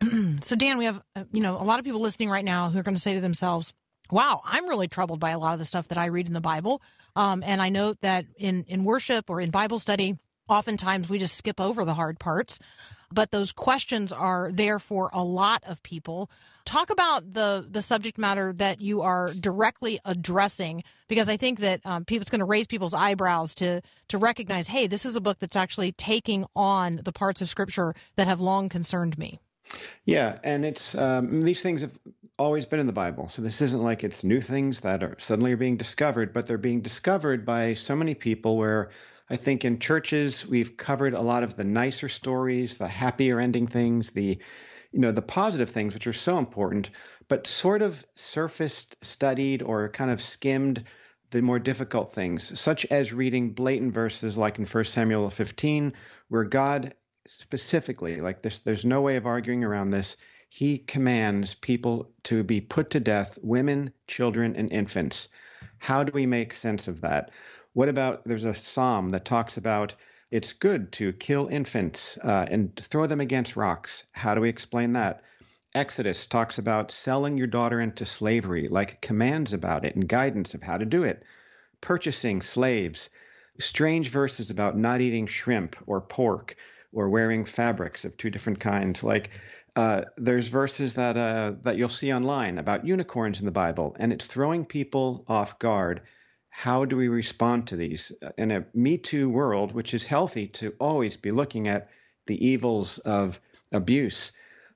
so, 0.42 0.56
Dan, 0.56 0.78
we 0.78 0.86
have 0.86 1.02
uh, 1.16 1.24
you 1.32 1.42
know 1.42 1.56
a 1.56 1.64
lot 1.64 1.78
of 1.78 1.84
people 1.84 2.00
listening 2.00 2.30
right 2.30 2.44
now 2.44 2.70
who 2.70 2.78
are 2.78 2.82
going 2.82 2.94
to 2.94 3.00
say 3.00 3.14
to 3.14 3.20
themselves, 3.20 3.74
"Wow, 4.10 4.40
I'm 4.44 4.66
really 4.66 4.88
troubled 4.88 5.20
by 5.20 5.30
a 5.30 5.38
lot 5.38 5.52
of 5.52 5.58
the 5.58 5.66
stuff 5.66 5.88
that 5.88 5.98
I 5.98 6.06
read 6.06 6.26
in 6.26 6.32
the 6.32 6.40
Bible." 6.40 6.80
Um, 7.16 7.42
and 7.44 7.60
I 7.60 7.68
note 7.68 7.98
that 8.00 8.24
in 8.36 8.64
in 8.64 8.84
worship 8.84 9.28
or 9.28 9.42
in 9.42 9.50
Bible 9.50 9.78
study, 9.78 10.16
oftentimes 10.48 11.10
we 11.10 11.18
just 11.18 11.36
skip 11.36 11.60
over 11.60 11.84
the 11.84 11.94
hard 11.94 12.18
parts 12.18 12.58
but 13.12 13.30
those 13.30 13.52
questions 13.52 14.12
are 14.12 14.50
there 14.52 14.78
for 14.78 15.10
a 15.12 15.22
lot 15.22 15.62
of 15.66 15.82
people. 15.82 16.30
Talk 16.70 16.90
about 16.90 17.34
the 17.34 17.66
the 17.68 17.82
subject 17.82 18.16
matter 18.16 18.52
that 18.52 18.80
you 18.80 19.02
are 19.02 19.34
directly 19.34 19.98
addressing, 20.04 20.84
because 21.08 21.28
I 21.28 21.36
think 21.36 21.58
that 21.58 21.80
um, 21.84 22.04
people, 22.04 22.22
it's 22.22 22.30
going 22.30 22.38
to 22.38 22.44
raise 22.44 22.68
people's 22.68 22.94
eyebrows 22.94 23.56
to 23.56 23.80
to 24.06 24.18
recognize, 24.18 24.68
hey, 24.68 24.86
this 24.86 25.04
is 25.04 25.16
a 25.16 25.20
book 25.20 25.40
that's 25.40 25.56
actually 25.56 25.90
taking 25.90 26.46
on 26.54 27.00
the 27.04 27.10
parts 27.10 27.42
of 27.42 27.48
Scripture 27.48 27.92
that 28.14 28.28
have 28.28 28.40
long 28.40 28.68
concerned 28.68 29.18
me. 29.18 29.40
Yeah, 30.04 30.38
and 30.44 30.64
it's 30.64 30.94
um, 30.94 31.42
these 31.42 31.60
things 31.60 31.80
have 31.80 31.98
always 32.38 32.66
been 32.66 32.78
in 32.78 32.86
the 32.86 32.92
Bible, 32.92 33.28
so 33.28 33.42
this 33.42 33.60
isn't 33.60 33.82
like 33.82 34.04
it's 34.04 34.22
new 34.22 34.40
things 34.40 34.78
that 34.82 35.02
are 35.02 35.16
suddenly 35.18 35.50
are 35.50 35.56
being 35.56 35.76
discovered, 35.76 36.32
but 36.32 36.46
they're 36.46 36.56
being 36.56 36.82
discovered 36.82 37.44
by 37.44 37.74
so 37.74 37.96
many 37.96 38.14
people 38.14 38.56
where 38.56 38.90
I 39.28 39.34
think 39.34 39.64
in 39.64 39.80
churches 39.80 40.46
we've 40.46 40.76
covered 40.76 41.14
a 41.14 41.20
lot 41.20 41.42
of 41.42 41.56
the 41.56 41.64
nicer 41.64 42.08
stories, 42.08 42.76
the 42.76 42.86
happier 42.86 43.40
ending 43.40 43.66
things, 43.66 44.10
the 44.10 44.38
you 44.92 45.00
know 45.00 45.12
the 45.12 45.22
positive 45.22 45.70
things 45.70 45.94
which 45.94 46.06
are 46.06 46.12
so 46.12 46.38
important, 46.38 46.90
but 47.28 47.46
sort 47.46 47.82
of 47.82 48.04
surfaced, 48.14 48.96
studied, 49.02 49.62
or 49.62 49.88
kind 49.88 50.10
of 50.10 50.22
skimmed 50.22 50.84
the 51.30 51.40
more 51.40 51.58
difficult 51.58 52.12
things, 52.12 52.58
such 52.58 52.84
as 52.86 53.12
reading 53.12 53.50
blatant 53.50 53.94
verses 53.94 54.36
like 54.36 54.58
in 54.58 54.66
1 54.66 54.84
Samuel 54.84 55.30
15, 55.30 55.92
where 56.28 56.44
God 56.44 56.94
specifically, 57.26 58.20
like 58.20 58.42
this, 58.42 58.58
there's 58.58 58.84
no 58.84 59.00
way 59.00 59.16
of 59.16 59.26
arguing 59.26 59.62
around 59.62 59.90
this. 59.90 60.16
He 60.48 60.78
commands 60.78 61.54
people 61.54 62.10
to 62.24 62.42
be 62.42 62.60
put 62.60 62.90
to 62.90 63.00
death, 63.00 63.38
women, 63.42 63.92
children, 64.08 64.56
and 64.56 64.72
infants. 64.72 65.28
How 65.78 66.02
do 66.02 66.10
we 66.12 66.26
make 66.26 66.52
sense 66.52 66.88
of 66.88 67.00
that? 67.02 67.30
What 67.74 67.88
about 67.88 68.24
there's 68.24 68.44
a 68.44 68.54
psalm 68.54 69.10
that 69.10 69.24
talks 69.24 69.56
about 69.56 69.94
it's 70.30 70.52
good 70.52 70.92
to 70.92 71.12
kill 71.14 71.48
infants 71.48 72.16
uh, 72.18 72.46
and 72.50 72.78
throw 72.82 73.06
them 73.06 73.20
against 73.20 73.56
rocks. 73.56 74.04
How 74.12 74.34
do 74.34 74.40
we 74.40 74.48
explain 74.48 74.92
that? 74.92 75.22
Exodus 75.74 76.26
talks 76.26 76.58
about 76.58 76.90
selling 76.90 77.36
your 77.36 77.46
daughter 77.46 77.80
into 77.80 78.04
slavery, 78.04 78.68
like 78.68 79.00
commands 79.00 79.52
about 79.52 79.84
it 79.84 79.94
and 79.94 80.08
guidance 80.08 80.54
of 80.54 80.62
how 80.62 80.76
to 80.76 80.84
do 80.84 81.04
it. 81.04 81.24
Purchasing 81.80 82.42
slaves. 82.42 83.10
Strange 83.58 84.08
verses 84.10 84.50
about 84.50 84.76
not 84.76 85.00
eating 85.00 85.26
shrimp 85.26 85.76
or 85.86 86.00
pork 86.00 86.56
or 86.92 87.08
wearing 87.08 87.44
fabrics 87.44 88.04
of 88.04 88.16
two 88.16 88.30
different 88.30 88.58
kinds. 88.58 89.02
Like 89.02 89.30
uh, 89.76 90.02
there's 90.16 90.48
verses 90.48 90.94
that 90.94 91.16
uh, 91.16 91.52
that 91.62 91.76
you'll 91.76 91.88
see 91.88 92.12
online 92.12 92.58
about 92.58 92.86
unicorns 92.86 93.38
in 93.38 93.44
the 93.44 93.52
Bible, 93.52 93.94
and 93.98 94.12
it's 94.12 94.26
throwing 94.26 94.64
people 94.64 95.24
off 95.28 95.58
guard 95.58 96.02
how 96.60 96.84
do 96.84 96.94
we 96.94 97.08
respond 97.08 97.66
to 97.66 97.74
these 97.74 98.12
in 98.36 98.50
a 98.50 98.66
Me 98.74 98.98
Too 98.98 99.30
world, 99.30 99.72
which 99.72 99.94
is 99.94 100.04
healthy 100.04 100.46
to 100.48 100.74
always 100.78 101.16
be 101.16 101.30
looking 101.30 101.68
at 101.68 101.88
the 102.26 102.46
evils 102.46 102.98
of 102.98 103.40
abuse? 103.72 104.32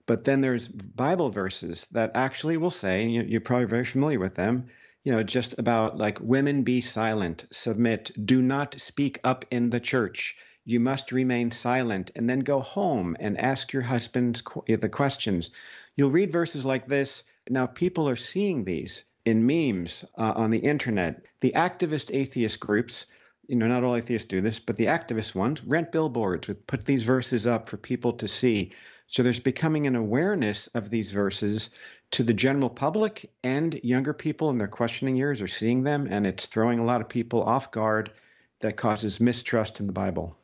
But 0.07 0.25
then 0.25 0.41
there's 0.41 0.67
Bible 0.67 1.29
verses 1.29 1.87
that 1.93 2.13
actually 2.15 2.57
will 2.57 2.71
say, 2.71 3.07
you, 3.07 3.37
are 3.37 3.41
probably 3.41 3.67
very 3.67 3.85
familiar 3.85 4.19
with 4.19 4.35
them, 4.35 4.69
you 5.03 5.13
know, 5.13 5.23
just 5.23 5.59
about 5.59 5.99
like 5.99 6.19
women 6.23 6.63
be 6.63 6.81
silent, 6.81 7.45
submit, 7.53 8.11
do 8.25 8.41
not 8.41 8.81
speak 8.81 9.21
up 9.23 9.45
in 9.51 9.69
the 9.69 9.79
church. 9.79 10.37
You 10.65 10.81
must 10.81 11.13
remain 11.13 11.51
silent 11.51 12.13
and 12.17 12.31
then 12.31 12.41
go 12.41 12.61
home 12.61 13.15
and 13.21 13.39
ask 13.39 13.75
your 13.75 13.83
husbands 13.83 14.43
the 14.67 14.89
questions. 14.89 15.51
You'll 15.97 16.11
read 16.11 16.33
verses 16.33 16.65
like 16.65 16.87
this. 16.87 17.25
Now, 17.51 17.67
people 17.67 18.09
are 18.09 18.17
seeing 18.17 18.65
these 18.65 19.05
in 19.25 19.47
memes 19.47 20.05
uh, 20.19 20.33
on 20.37 20.51
the 20.51 20.59
internet. 20.59 21.23
The 21.41 21.53
activist 21.57 22.15
atheist 22.15 22.61
groups, 22.61 23.07
you 23.47 23.57
know, 23.57 23.67
not 23.67 23.85
all 23.85 23.97
atheists 23.97 24.29
do 24.29 24.41
this, 24.41 24.59
but 24.59 24.77
the 24.77 24.87
activist 24.87 25.35
ones 25.35 25.63
rent 25.65 25.93
billboards 25.93 26.49
with 26.49 26.67
put 26.67 26.85
these 26.85 27.03
verses 27.03 27.47
up 27.47 27.69
for 27.69 27.77
people 27.77 28.13
to 28.15 28.29
see. 28.29 28.73
So 29.07 29.23
there's 29.23 29.41
becoming 29.41 29.87
an 29.87 29.97
awareness 29.97 30.67
of 30.69 30.91
these 30.91 31.11
verses 31.11 31.71
to 32.13 32.23
the 32.23 32.35
general 32.35 32.71
public 32.71 33.31
and 33.43 33.81
younger 33.83 34.13
people 34.13 34.51
in 34.51 34.59
their 34.59 34.69
questioning 34.69 35.17
years 35.17 35.43
are 35.43 35.49
seeing 35.49 35.83
them, 35.83 36.07
and 36.11 36.27
it's 36.27 36.47
throwing 36.47 36.79
a 36.79 36.85
lot 36.85 37.01
of 37.01 37.09
people 37.09 37.43
off 37.43 37.71
guard 37.71 38.13
that 38.61 38.77
causes 38.77 39.21
mistrust 39.21 39.81
in 39.81 39.87
the 39.87 39.93
Bible. 39.93 40.37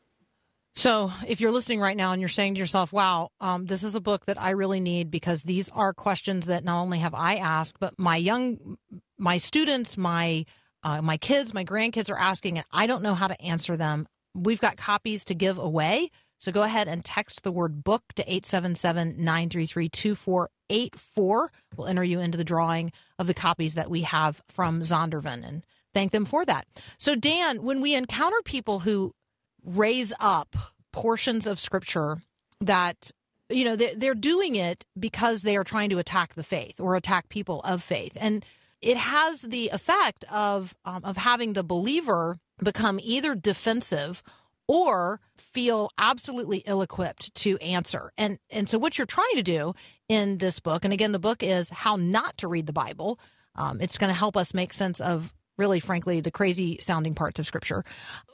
So, 0.75 1.13
if 1.27 1.41
you're 1.41 1.51
listening 1.51 1.81
right 1.81 1.97
now 1.97 2.13
and 2.13 2.21
you're 2.21 2.29
saying 2.29 2.55
to 2.55 2.61
yourself, 2.61 2.93
wow, 2.93 3.31
um, 3.41 3.67
this 3.67 3.83
is 3.83 3.97
a 3.97 4.01
book 4.01 4.27
that 4.27 4.41
I 4.41 4.51
really 4.51 4.81
need 4.81 5.11
because 5.11 5.43
these 5.43 5.69
are 5.71 5.93
questions 5.93 6.47
that 6.47 6.65
not 6.65 6.81
only 6.81 7.01
have 7.01 7.15
I 7.15 7.37
asked, 7.37 7.81
but 7.81 7.99
my 7.99 8.17
young, 8.17 8.79
my 9.19 9.37
students, 9.37 9.99
my 9.99 10.47
uh, 10.83 11.03
my 11.03 11.17
kids, 11.17 11.53
my 11.53 11.65
grandkids 11.65 12.11
are 12.11 12.19
asking, 12.19 12.59
and 12.59 12.67
I 12.71 12.87
don't 12.87 13.03
know 13.03 13.15
how 13.15 13.27
to 13.27 13.41
answer 13.43 13.77
them. 13.77 14.07
We've 14.35 14.61
got 14.61 14.77
copies 14.77 15.25
to 15.27 15.35
give 15.35 15.59
away. 15.59 16.11
So 16.39 16.53
go 16.53 16.63
ahead 16.63 16.89
and 16.89 17.05
text 17.05 17.43
the 17.43 17.53
word 17.53 17.85
book 17.85 18.03
to 18.15 18.23
877 18.23 19.17
933 19.19 19.89
2484. 19.91 21.53
We'll 21.77 21.87
enter 21.87 22.05
you 22.05 22.21
into 22.21 22.39
the 22.39 22.45
drawing 22.45 22.93
of 23.19 23.27
the 23.27 23.35
copies 23.35 23.75
that 23.75 23.91
we 23.91 24.03
have 24.03 24.41
from 24.47 24.81
Zondervan 24.81 25.47
and 25.47 25.67
thank 25.93 26.13
them 26.13 26.25
for 26.25 26.47
that. 26.47 26.67
So, 26.97 27.15
Dan, 27.15 27.63
when 27.63 27.83
we 27.83 27.95
encounter 27.95 28.41
people 28.45 28.81
who 28.81 29.15
raise 29.65 30.13
up 30.21 30.57
portions 30.93 31.47
of 31.47 31.59
scripture 31.59 32.19
that 32.61 33.11
you 33.49 33.65
know 33.65 33.77
they're 33.77 34.15
doing 34.15 34.55
it 34.57 34.85
because 34.99 35.43
they 35.43 35.57
are 35.57 35.65
trying 35.65 35.91
to 35.91 35.99
attack 35.99 36.35
the 36.35 36.43
faith 36.43 36.81
or 36.81 36.95
attack 36.95 37.29
people 37.29 37.61
of 37.63 37.83
faith 37.83 38.17
and 38.21 38.45
it 38.81 38.97
has 38.97 39.43
the 39.43 39.69
effect 39.71 40.25
of 40.31 40.75
um, 40.85 41.05
of 41.05 41.17
having 41.17 41.53
the 41.53 41.63
believer 41.63 42.39
become 42.63 42.99
either 43.03 43.35
defensive 43.35 44.23
or 44.67 45.21
feel 45.37 45.91
absolutely 45.99 46.59
ill-equipped 46.59 47.35
to 47.35 47.59
answer. 47.59 48.13
And 48.17 48.39
and 48.51 48.69
so 48.69 48.79
what 48.79 48.99
you're 48.99 49.07
trying 49.07 49.35
to 49.35 49.43
do 49.43 49.75
in 50.09 50.39
this 50.39 50.61
book, 50.61 50.85
and 50.85 50.95
again, 50.95 51.13
the 51.13 51.19
book 51.19 51.43
is 51.43 51.71
how 51.71 51.97
not 51.97 52.39
to 52.39 52.49
read 52.49 52.67
the 52.67 52.73
Bible. 52.73 53.19
Um, 53.57 53.81
it's 53.81 53.99
going 53.99 54.13
to 54.13 54.19
help 54.19 54.37
us 54.37 54.55
make 54.55 54.73
sense 54.73 55.01
of 55.01 55.33
really, 55.61 55.79
frankly, 55.79 56.21
the 56.21 56.31
crazy 56.31 56.79
sounding 56.81 57.15
parts 57.15 57.39
of 57.39 57.47
Scripture. 57.47 57.85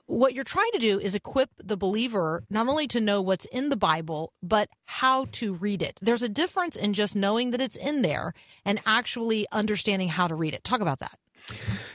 What 0.06 0.32
you're 0.32 0.44
trying 0.44 0.70
to 0.72 0.78
do 0.78 1.00
is 1.00 1.16
equip 1.16 1.50
the 1.62 1.76
believer 1.76 2.44
not 2.48 2.68
only 2.68 2.86
to 2.86 3.00
know 3.00 3.20
what's 3.20 3.46
in 3.46 3.68
the 3.68 3.76
Bible, 3.76 4.32
but 4.42 4.70
how 4.84 5.26
to 5.32 5.52
read 5.52 5.82
it. 5.82 5.98
There's 6.00 6.22
a 6.22 6.28
difference 6.28 6.76
in 6.76 6.94
just 6.94 7.16
knowing 7.16 7.50
that 7.50 7.60
it's 7.60 7.76
in 7.76 8.02
there 8.02 8.32
and 8.64 8.80
actually 8.86 9.46
understanding 9.50 10.08
how 10.08 10.28
to 10.28 10.36
read 10.36 10.54
it. 10.54 10.62
Talk 10.62 10.80
about 10.80 11.00
that. 11.00 11.18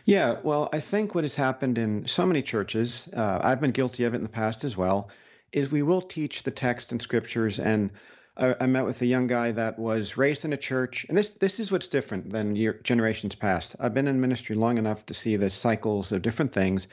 Yeah, 0.05 0.35
well, 0.43 0.69
I 0.73 0.79
think 0.81 1.15
what 1.15 1.23
has 1.23 1.35
happened 1.35 1.77
in 1.77 2.05
so 2.07 2.25
many 2.25 2.41
churches, 2.41 3.07
uh, 3.15 3.39
I've 3.41 3.61
been 3.61 3.71
guilty 3.71 4.03
of 4.03 4.13
it 4.13 4.17
in 4.17 4.23
the 4.23 4.29
past 4.29 4.63
as 4.65 4.75
well, 4.75 5.09
is 5.53 5.71
we 5.71 5.81
will 5.81 6.01
teach 6.01 6.43
the 6.43 6.51
text 6.51 6.91
and 6.91 7.01
scriptures. 7.01 7.59
And 7.59 7.89
I, 8.41 8.65
met 8.65 8.86
with 8.86 9.01
a 9.04 9.06
young 9.06 9.27
guy 9.27 9.51
that 9.51 9.77
was 9.77 10.17
raised 10.17 10.45
in 10.45 10.54
a 10.54 10.58
church, 10.58 11.06
and 11.08 11.17
this 11.17 11.30
this 11.30 11.60
is 11.60 11.71
what's 11.71 11.88
different 11.88 12.32
than 12.32 12.56
year, 12.56 12.80
generations 12.84 13.36
past. 13.36 13.75
I've 13.80 13.93
been 13.93 14.08
in 14.08 14.19
ministry 14.19 14.56
long 14.56 14.80
enough 14.80 15.06
to 15.06 15.13
see 15.13 15.36
the 15.36 15.49
cycles 15.49 16.12
of 16.12 16.23
different 16.23 16.51
things. 16.51 16.88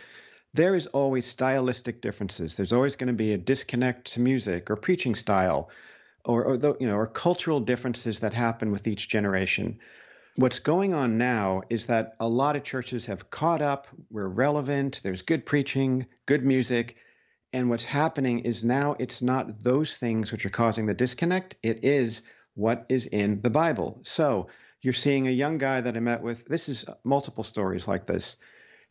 There 0.52 0.74
is 0.74 0.86
always 0.88 1.26
stylistic 1.26 2.02
differences. 2.02 2.54
There's 2.54 2.72
always 2.72 2.96
going 2.96 3.08
to 3.08 3.14
be 3.14 3.32
a 3.32 3.38
disconnect 3.38 4.12
to 4.12 4.20
music 4.20 4.70
or 4.70 4.76
preaching 4.76 5.14
style, 5.14 5.70
or, 6.24 6.44
or 6.44 6.56
the, 6.58 6.76
you 6.80 6.86
know, 6.86 6.96
or 6.96 7.06
cultural 7.06 7.60
differences 7.60 8.20
that 8.20 8.34
happen 8.34 8.70
with 8.70 8.86
each 8.86 9.08
generation. 9.08 9.78
What's 10.36 10.58
going 10.58 10.92
on 10.92 11.18
now 11.18 11.62
is 11.70 11.86
that 11.86 12.14
a 12.20 12.28
lot 12.28 12.56
of 12.56 12.62
churches 12.62 13.06
have 13.06 13.30
caught 13.30 13.62
up, 13.62 13.88
we're 14.10 14.28
relevant, 14.28 15.00
there's 15.02 15.22
good 15.22 15.46
preaching, 15.46 16.06
good 16.26 16.44
music, 16.44 16.96
and 17.52 17.70
what's 17.70 17.84
happening 17.84 18.40
is 18.40 18.62
now 18.62 18.96
it's 18.98 19.22
not 19.22 19.62
those 19.62 19.96
things 19.96 20.32
which 20.32 20.44
are 20.44 20.50
causing 20.50 20.86
the 20.86 20.94
disconnect, 20.94 21.56
it 21.62 21.84
is 21.84 22.22
what 22.54 22.84
is 22.88 23.06
in 23.06 23.40
the 23.42 23.50
Bible. 23.50 24.00
So 24.02 24.48
you're 24.82 24.92
seeing 24.92 25.28
a 25.28 25.32
young 25.32 25.58
guy 25.58 25.80
that 25.80 25.96
I 25.96 26.00
met 26.00 26.22
with, 26.22 26.44
this 26.46 26.68
is 26.68 26.84
multiple 27.04 27.44
stories 27.44 27.88
like 27.88 28.06
this. 28.06 28.36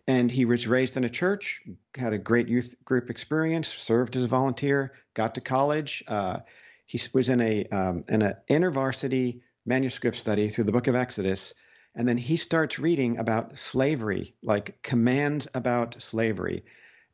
And 0.08 0.32
he 0.32 0.46
was 0.46 0.68
raised 0.68 0.96
in 0.96 1.04
a 1.04 1.10
church, 1.10 1.62
had 1.96 2.14
a 2.14 2.18
great 2.18 2.48
youth 2.48 2.76
group 2.86 3.10
experience, 3.10 3.68
served 3.68 4.16
as 4.16 4.24
a 4.24 4.28
volunteer, 4.28 4.94
got 5.14 5.36
to 5.36 5.42
college. 5.42 6.04
Uh, 6.08 6.40
he 6.86 7.02
was 7.14 7.28
in 7.28 7.42
a 7.42 7.66
um, 7.66 8.06
in 8.08 8.22
an 8.22 8.36
intervarsity 8.50 9.42
manuscript 9.66 10.18
study 10.18 10.50
through 10.50 10.64
the 10.64 10.72
book 10.72 10.88
of 10.88 10.96
Exodus. 10.96 11.54
And 11.94 12.08
then 12.08 12.18
he 12.18 12.38
starts 12.38 12.80
reading 12.80 13.18
about 13.18 13.60
slavery, 13.60 14.34
like 14.42 14.82
commands 14.82 15.48
about 15.54 16.02
slavery. 16.02 16.64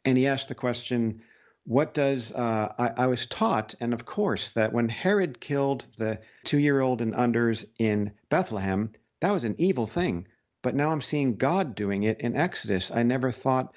And 0.06 0.15
he 0.15 0.27
asked 0.27 0.49
the 0.49 0.56
question, 0.56 1.23
what 1.65 1.93
does 1.93 2.32
uh, 2.34 2.73
I, 2.78 3.04
I, 3.04 3.08
was 3.08 3.26
taught, 3.26 3.73
and 3.80 3.93
of 3.93 4.06
course, 4.06 4.49
that 4.52 4.73
when 4.73 4.89
Herod 4.89 5.39
killed 5.39 5.86
the 5.97 6.19
two 6.43 6.60
year 6.60 6.82
old 6.82 7.02
and 7.02 7.13
unders 7.13 7.65
in 7.80 8.12
Bethlehem, 8.30 8.91
that 9.21 9.32
was 9.32 9.45
an 9.45 9.56
evil 9.58 9.88
thing. 9.88 10.28
But 10.62 10.76
now 10.76 10.89
I'm 10.89 11.02
seeing 11.02 11.38
God 11.38 11.76
doing 11.76 12.04
it 12.04 12.19
in 12.19 12.36
Exodus. 12.36 12.91
I 12.91 13.04
never 13.04 13.32
thought 13.32 13.73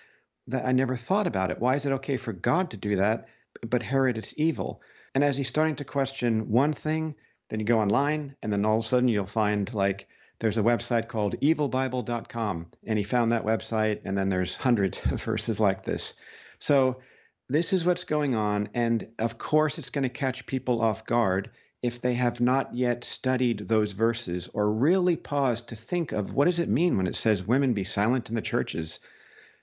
that 0.49 0.67
I 0.67 0.73
never 0.73 0.97
thought 0.97 1.27
about 1.27 1.51
it. 1.51 1.61
Why 1.61 1.77
is 1.77 1.87
it 1.87 1.93
okay 1.93 2.17
for 2.17 2.33
God 2.33 2.71
to 2.71 2.77
do 2.77 2.97
that, 2.97 3.29
but 3.69 3.83
Herod 3.83 4.19
it's 4.19 4.35
evil? 4.37 4.81
And 5.15 5.23
as 5.23 5.37
he's 5.37 5.49
starting 5.49 5.77
to 5.77 5.85
question 5.85 6.51
one 6.51 6.73
thing, 6.73 7.15
then 7.49 7.61
you 7.61 7.67
go 7.67 7.81
online, 7.81 8.37
and 8.43 8.53
then 8.53 8.65
all 8.65 8.79
of 8.79 8.85
a 8.85 8.89
sudden 8.89 9.09
you'll 9.09 9.27
find 9.27 9.73
like 9.73 10.09
there's 10.41 10.59
a 10.59 10.63
website 10.63 11.09
called 11.09 11.41
evilbible.com. 11.41 12.67
And 12.85 12.99
he 12.99 13.05
found 13.05 13.33
that 13.33 13.45
website, 13.45 14.01
and 14.05 14.19
then 14.19 14.29
there's 14.29 14.57
hundreds 14.57 15.01
of 15.11 15.23
verses 15.23 15.61
like 15.61 15.85
this. 15.85 16.15
So 16.59 17.01
this 17.49 17.73
is 17.73 17.85
what's 17.85 18.05
going 18.05 18.35
on. 18.35 18.69
And 18.75 19.09
of 19.19 19.39
course, 19.39 19.79
it's 19.79 19.91
going 19.91 20.03
to 20.03 20.09
catch 20.09 20.47
people 20.47 20.81
off 20.81 21.07
guard 21.07 21.51
if 21.83 22.01
they 22.01 22.15
have 22.15 22.41
not 22.41 22.75
yet 22.75 23.05
studied 23.05 23.69
those 23.69 23.93
verses 23.93 24.49
or 24.53 24.73
really 24.73 25.17
paused 25.17 25.69
to 25.69 25.77
think 25.77 26.13
of 26.13 26.33
what 26.33 26.47
does 26.47 26.59
it 26.59 26.69
mean 26.69 26.97
when 26.97 27.07
it 27.07 27.17
says 27.17 27.47
women 27.47 27.75
be 27.75 27.85
silent 27.85 28.29
in 28.29 28.35
the 28.35 28.43
churches. 28.43 28.99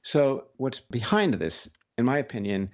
So 0.04 0.46
what's 0.58 0.80
behind 0.80 1.34
this, 1.34 1.68
in 1.98 2.06
my 2.06 2.20
opinion, 2.20 2.70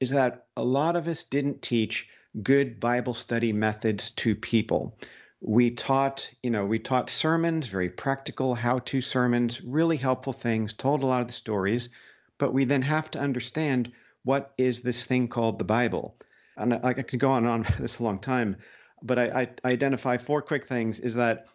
is 0.00 0.10
that 0.10 0.46
a 0.56 0.64
lot 0.64 0.96
of 0.96 1.08
us 1.08 1.24
didn't 1.24 1.62
teach 1.62 2.08
good 2.42 2.80
Bible 2.80 3.14
study 3.14 3.52
methods 3.52 4.10
to 4.12 4.34
people. 4.34 4.96
We 5.40 5.70
taught, 5.70 6.28
you 6.42 6.50
know, 6.50 6.64
we 6.64 6.78
taught 6.78 7.10
sermons, 7.10 7.68
very 7.68 7.90
practical 7.90 8.54
how-to 8.54 9.00
sermons, 9.00 9.62
really 9.62 9.98
helpful 9.98 10.32
things, 10.32 10.72
told 10.72 11.02
a 11.02 11.06
lot 11.06 11.20
of 11.20 11.26
the 11.26 11.32
stories, 11.32 11.90
but 12.38 12.54
we 12.54 12.64
then 12.64 12.82
have 12.82 13.10
to 13.10 13.20
understand 13.20 13.92
what 14.24 14.52
is 14.58 14.80
this 14.80 15.04
thing 15.04 15.28
called 15.28 15.58
the 15.58 15.64
Bible. 15.64 16.16
And 16.56 16.74
I, 16.74 16.80
I 16.82 16.92
could 16.94 17.20
go 17.20 17.30
on 17.30 17.46
and 17.46 17.66
on 17.66 17.74
this 17.78 17.98
a 17.98 18.02
long 18.02 18.18
time, 18.18 18.56
but 19.02 19.18
I, 19.18 19.48
I 19.64 19.70
identify 19.70 20.16
four 20.16 20.42
quick 20.42 20.66
things 20.66 21.00
is 21.00 21.14
that 21.14 21.46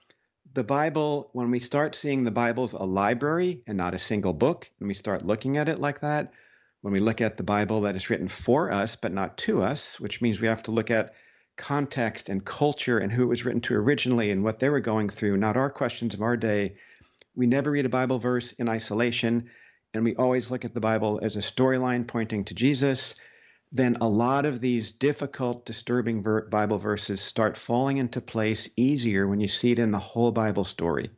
the 0.54 0.64
Bible, 0.64 1.30
when 1.34 1.52
we 1.52 1.60
start 1.60 1.96
seeing 1.96 2.24
the 2.24 2.32
Bible 2.32 2.64
as 2.64 2.74
a 2.74 2.78
library 2.78 3.62
and 3.68 3.78
not 3.78 3.94
a 3.94 4.00
single 4.00 4.34
book, 4.34 4.70
and 4.80 4.88
we 4.88 4.94
start 4.94 5.26
looking 5.26 5.58
at 5.58 5.70
it 5.70 5.80
like 5.80 6.00
that, 6.02 6.32
when 6.82 6.94
we 6.94 7.00
look 7.00 7.22
at 7.22 7.38
the 7.38 7.44
Bible 7.44 7.82
that 7.82 7.96
is 7.96 8.10
written 8.10 8.28
for 8.28 8.72
us 8.72 8.96
but 8.96 9.14
not 9.14 9.38
to 9.40 9.62
us, 9.62 10.00
which 10.00 10.22
means 10.22 10.40
we 10.40 10.48
have 10.48 10.64
to 10.64 10.72
look 10.72 10.90
at 10.90 11.14
context 11.58 12.30
and 12.30 12.46
culture 12.46 13.00
and 13.00 13.12
who 13.12 13.24
it 13.24 13.28
was 13.28 13.44
written 13.44 13.62
to 13.62 13.76
originally 13.76 14.32
and 14.32 14.44
what 14.44 14.60
they 14.60 14.70
were 14.70 14.80
going 14.80 15.10
through, 15.10 15.38
not 15.38 15.58
our 15.58 15.70
questions 15.70 16.14
of 16.14 16.22
our 16.22 16.38
day. 16.38 16.76
We 17.36 17.48
never 17.48 17.72
read 17.72 17.86
a 17.86 17.90
Bible 17.90 18.18
verse 18.18 18.54
in 18.54 18.70
isolation, 18.70 19.50
and 19.94 20.04
we 20.04 20.16
always 20.16 20.52
look 20.52 20.66
at 20.66 20.74
the 20.74 20.80
Bible 20.80 21.20
as 21.24 21.36
a 21.36 21.40
storyline 21.40 22.08
pointing 22.08 22.46
to 22.46 22.54
Jesus. 22.54 23.16
Then 23.72 23.98
a 24.02 24.08
lot 24.08 24.46
of 24.46 24.62
these 24.62 24.92
difficult, 24.92 25.66
disturbing 25.66 26.24
Bible 26.50 26.78
verses 26.78 27.22
start 27.22 27.56
falling 27.56 27.98
into 27.98 28.22
place 28.22 28.70
easier 28.78 29.28
when 29.28 29.40
you 29.40 29.48
see 29.48 29.72
it 29.72 29.80
in 29.80 29.92
the 29.92 30.00
whole 30.00 30.32
Bible 30.32 30.64
story. 30.64 31.10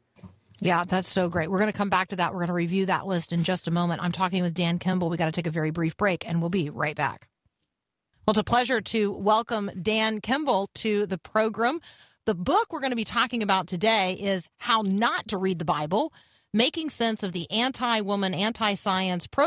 Yeah, 0.60 0.84
that's 0.86 1.10
so 1.10 1.28
great. 1.28 1.50
We're 1.50 1.60
going 1.60 1.72
to 1.72 1.78
come 1.78 1.90
back 1.90 2.10
to 2.10 2.18
that. 2.18 2.34
We're 2.34 2.40
going 2.40 2.48
to 2.48 2.54
review 2.54 2.86
that 2.86 3.08
list 3.08 3.34
in 3.34 3.44
just 3.44 3.68
a 3.68 3.72
moment. 3.72 4.04
I'm 4.04 4.12
talking 4.12 4.44
with 4.44 4.54
Dan 4.54 4.80
Kimball. 4.80 5.10
We 5.10 5.18
got 5.18 5.26
to 5.26 5.32
take 5.32 5.48
a 5.48 5.52
very 5.52 5.72
brief 5.72 5.98
break 5.98 6.28
and 6.28 6.40
we'll 6.40 6.50
be 6.50 6.70
right 6.70 6.96
back. 6.96 7.28
Well, 8.26 8.34
it's 8.34 8.40
a 8.40 8.44
pleasure 8.44 8.80
to 8.80 9.12
welcome 9.12 9.72
Dan 9.82 10.22
Kimball 10.22 10.70
to 10.76 11.08
the 11.08 11.18
program. 11.18 11.80
The 12.26 12.36
book 12.36 12.72
we're 12.72 12.82
going 12.82 12.92
to 12.92 12.98
be 12.98 13.04
talking 13.04 13.42
about 13.42 13.68
today 13.68 14.14
is 14.14 14.48
How 14.58 14.84
Not 14.84 15.30
to 15.30 15.38
Read 15.38 15.58
the 15.58 15.66
Bible 15.66 16.14
Making 16.54 16.90
Sense 16.90 17.24
of 17.24 17.32
the 17.32 17.50
Anti 17.50 18.02
Woman, 18.02 18.34
Anti 18.34 18.74
Science 18.74 19.26
Pro. 19.26 19.46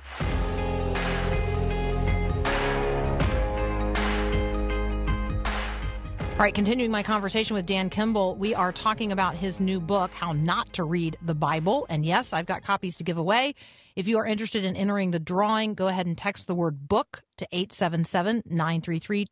All 6.30 6.38
right, 6.38 6.54
continuing 6.54 6.90
my 6.90 7.02
conversation 7.02 7.56
with 7.56 7.66
Dan 7.66 7.90
Kimball, 7.90 8.36
we 8.36 8.54
are 8.54 8.72
talking 8.72 9.12
about 9.12 9.34
his 9.34 9.60
new 9.60 9.80
book, 9.80 10.12
How 10.12 10.32
Not 10.32 10.72
to 10.72 10.84
Read 10.84 11.18
the 11.20 11.34
Bible. 11.34 11.86
And 11.90 12.06
yes, 12.06 12.32
I've 12.32 12.46
got 12.46 12.62
copies 12.62 12.96
to 12.96 13.04
give 13.04 13.18
away. 13.18 13.54
If 13.96 14.08
you 14.08 14.16
are 14.16 14.24
interested 14.24 14.64
in 14.64 14.74
entering 14.74 15.10
the 15.10 15.18
drawing, 15.18 15.74
go 15.74 15.88
ahead 15.88 16.06
and 16.06 16.16
text 16.16 16.46
the 16.46 16.54
word 16.54 16.88
book 16.88 17.22
to 17.36 17.46
877 17.52 18.44
933 18.46 19.26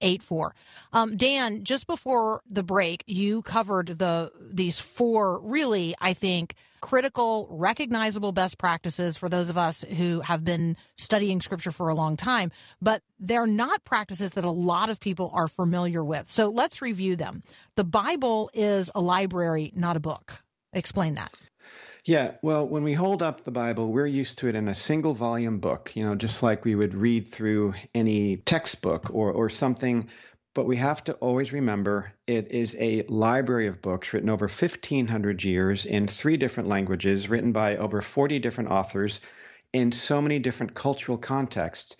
2484. 0.00 0.54
Um, 0.92 1.16
Dan, 1.16 1.64
just 1.64 1.86
before 1.86 2.42
the 2.48 2.62
break, 2.62 3.04
you 3.06 3.42
covered 3.42 3.98
the 3.98 4.32
these 4.40 4.78
four 4.78 5.40
really, 5.40 5.94
I 6.00 6.14
think, 6.14 6.54
critical, 6.80 7.46
recognizable 7.50 8.32
best 8.32 8.58
practices 8.58 9.16
for 9.16 9.28
those 9.28 9.50
of 9.50 9.58
us 9.58 9.84
who 9.96 10.20
have 10.20 10.44
been 10.44 10.76
studying 10.96 11.40
scripture 11.40 11.72
for 11.72 11.88
a 11.88 11.94
long 11.94 12.16
time, 12.16 12.50
but 12.80 13.02
they're 13.18 13.46
not 13.46 13.84
practices 13.84 14.32
that 14.32 14.44
a 14.44 14.50
lot 14.50 14.88
of 14.88 14.98
people 14.98 15.30
are 15.34 15.48
familiar 15.48 16.02
with. 16.02 16.28
So 16.28 16.48
let's 16.48 16.80
review 16.80 17.16
them. 17.16 17.42
The 17.76 17.84
Bible 17.84 18.50
is 18.54 18.90
a 18.94 19.00
library, 19.00 19.72
not 19.74 19.96
a 19.96 20.00
book. 20.00 20.42
Explain 20.72 21.14
that. 21.14 21.32
Yeah, 22.04 22.32
well, 22.42 22.66
when 22.66 22.82
we 22.82 22.94
hold 22.94 23.22
up 23.22 23.44
the 23.44 23.50
Bible, 23.50 23.92
we're 23.92 24.06
used 24.06 24.38
to 24.38 24.48
it 24.48 24.54
in 24.54 24.68
a 24.68 24.74
single 24.74 25.14
volume 25.14 25.58
book, 25.58 25.94
you 25.94 26.04
know, 26.04 26.14
just 26.14 26.42
like 26.42 26.64
we 26.64 26.74
would 26.74 26.94
read 26.94 27.32
through 27.32 27.74
any 27.94 28.38
textbook 28.38 29.10
or, 29.12 29.32
or 29.32 29.48
something 29.48 30.08
but 30.52 30.66
we 30.66 30.76
have 30.76 31.04
to 31.04 31.12
always 31.14 31.52
remember 31.52 32.12
it 32.26 32.50
is 32.50 32.76
a 32.80 33.02
library 33.04 33.68
of 33.68 33.80
books 33.80 34.12
written 34.12 34.28
over 34.28 34.48
1,500 34.48 35.44
years 35.44 35.86
in 35.86 36.08
three 36.08 36.36
different 36.36 36.68
languages, 36.68 37.28
written 37.28 37.52
by 37.52 37.76
over 37.76 38.02
40 38.02 38.40
different 38.40 38.70
authors 38.70 39.20
in 39.72 39.92
so 39.92 40.20
many 40.20 40.40
different 40.40 40.74
cultural 40.74 41.16
contexts. 41.16 41.96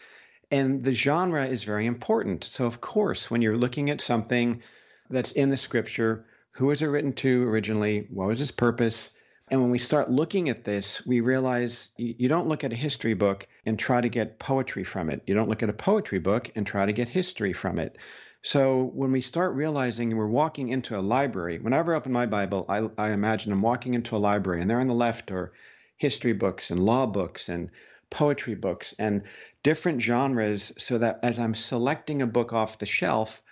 And 0.51 0.83
the 0.83 0.95
genre 0.95 1.47
is 1.47 1.63
very 1.63 1.87
important. 1.87 2.43
So, 2.43 2.67
of 2.67 2.81
course, 2.81 3.31
when 3.31 3.41
you're 3.41 3.57
looking 3.57 3.89
at 3.89 4.01
something 4.01 4.61
that's 5.09 5.33
in 5.33 5.51
the 5.51 5.57
scripture, 5.57 6.27
who 6.51 6.67
was 6.67 6.83
it 6.83 6.87
written 6.87 7.13
to 7.15 7.49
originally? 7.49 8.09
What 8.11 8.27
was 8.27 8.41
its 8.41 8.51
purpose? 8.51 9.13
And 9.51 9.61
when 9.61 9.73
we 9.73 9.81
start 9.81 10.11
looking 10.11 10.49
at 10.49 10.65
this, 10.65 11.05
we 11.05 11.21
realize 11.21 11.91
you 11.97 12.29
don't 12.29 12.47
look 12.47 12.63
at 12.63 12.73
a 12.73 12.77
history 12.77 13.15
book 13.15 13.49
and 13.67 13.77
try 13.77 14.01
to 14.01 14.09
get 14.09 14.39
poetry 14.39 14.85
from 14.85 15.11
it. 15.11 15.23
You 15.27 15.35
don't 15.35 15.49
look 15.49 15.65
at 15.65 15.69
a 15.69 15.73
poetry 15.73 16.21
book 16.21 16.53
and 16.55 16.65
try 16.65 16.87
to 16.87 16.93
get 16.93 17.09
history 17.09 17.53
from 17.53 17.81
it. 17.81 17.99
So 18.43 18.93
when 18.95 19.11
we 19.11 19.21
start 19.21 19.55
realizing 19.55 20.17
we're 20.17 20.29
walking 20.29 20.69
into 20.69 20.97
a 20.97 21.01
library, 21.03 21.59
whenever 21.59 21.93
I 21.93 21.97
open 21.97 22.13
my 22.13 22.27
Bible, 22.27 22.65
I, 22.69 22.89
I 22.97 23.11
imagine 23.11 23.51
I'm 23.51 23.61
walking 23.61 23.95
into 23.95 24.17
a 24.17 24.19
library, 24.19 24.61
and 24.61 24.71
there 24.71 24.79
on 24.79 24.87
the 24.87 24.95
left 24.95 25.33
are 25.33 25.53
history 25.97 26.33
books 26.33 26.71
and 26.71 26.87
law 26.87 27.05
books 27.05 27.49
and 27.49 27.71
poetry 28.09 28.55
books 28.55 28.95
and 29.01 29.25
different 29.65 30.01
genres, 30.01 30.73
so 30.79 30.97
that 30.99 31.19
as 31.25 31.41
I'm 31.41 31.57
selecting 31.57 32.23
a 32.23 32.27
book 32.27 32.53
off 32.53 32.79
the 32.79 32.87
shelf, 32.87 33.43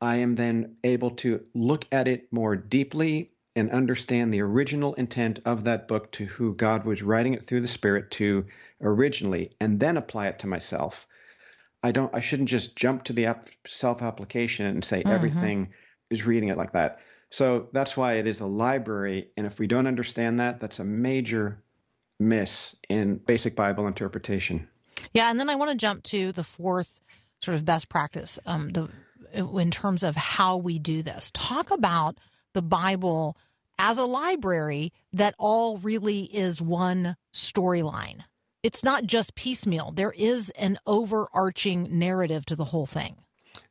I 0.00 0.16
am 0.16 0.36
then 0.36 0.76
able 0.84 1.10
to 1.16 1.40
look 1.52 1.84
at 1.90 2.06
it 2.06 2.32
more 2.32 2.54
deeply 2.54 3.32
and 3.58 3.70
understand 3.70 4.32
the 4.32 4.40
original 4.40 4.94
intent 4.94 5.40
of 5.44 5.64
that 5.64 5.88
book 5.88 6.10
to 6.12 6.24
who 6.24 6.54
God 6.54 6.84
was 6.84 7.02
writing 7.02 7.34
it 7.34 7.44
through 7.44 7.60
the 7.60 7.68
Spirit 7.68 8.10
to 8.12 8.46
originally, 8.80 9.50
and 9.60 9.78
then 9.80 9.96
apply 9.96 10.28
it 10.28 10.38
to 10.40 10.46
myself. 10.46 11.06
I 11.82 11.92
don't 11.92 12.14
I 12.14 12.20
shouldn't 12.20 12.48
just 12.48 12.76
jump 12.76 13.04
to 13.04 13.12
the 13.12 13.36
self 13.66 14.02
application 14.02 14.66
and 14.66 14.84
say 14.84 15.00
mm-hmm. 15.00 15.10
everything 15.10 15.68
is 16.10 16.26
reading 16.26 16.48
it 16.48 16.56
like 16.56 16.72
that. 16.72 16.98
So 17.30 17.68
that's 17.72 17.96
why 17.96 18.14
it 18.14 18.26
is 18.26 18.40
a 18.40 18.46
library. 18.46 19.28
And 19.36 19.46
if 19.46 19.58
we 19.58 19.66
don't 19.66 19.86
understand 19.86 20.40
that, 20.40 20.60
that's 20.60 20.78
a 20.78 20.84
major 20.84 21.62
miss 22.18 22.74
in 22.88 23.16
basic 23.16 23.54
Bible 23.54 23.86
interpretation. 23.86 24.68
Yeah, 25.12 25.30
and 25.30 25.38
then 25.38 25.50
I 25.50 25.56
want 25.56 25.70
to 25.70 25.76
jump 25.76 26.02
to 26.04 26.32
the 26.32 26.42
fourth 26.42 27.00
sort 27.40 27.54
of 27.54 27.64
best 27.64 27.88
practice 27.88 28.38
um, 28.46 28.70
the, 28.70 28.88
in 29.34 29.70
terms 29.70 30.02
of 30.02 30.16
how 30.16 30.56
we 30.56 30.78
do 30.78 31.02
this. 31.02 31.30
Talk 31.34 31.70
about 31.70 32.18
the 32.54 32.62
Bible 32.62 33.36
as 33.78 33.98
a 33.98 34.04
library 34.04 34.92
that 35.12 35.34
all 35.38 35.78
really 35.78 36.24
is 36.24 36.60
one 36.60 37.16
storyline 37.32 38.24
it's 38.62 38.82
not 38.82 39.04
just 39.04 39.34
piecemeal. 39.34 39.92
There 39.92 40.12
is 40.12 40.50
an 40.50 40.78
overarching 40.86 41.98
narrative 41.98 42.44
to 42.46 42.56
the 42.56 42.64
whole 42.64 42.86
thing. 42.86 43.16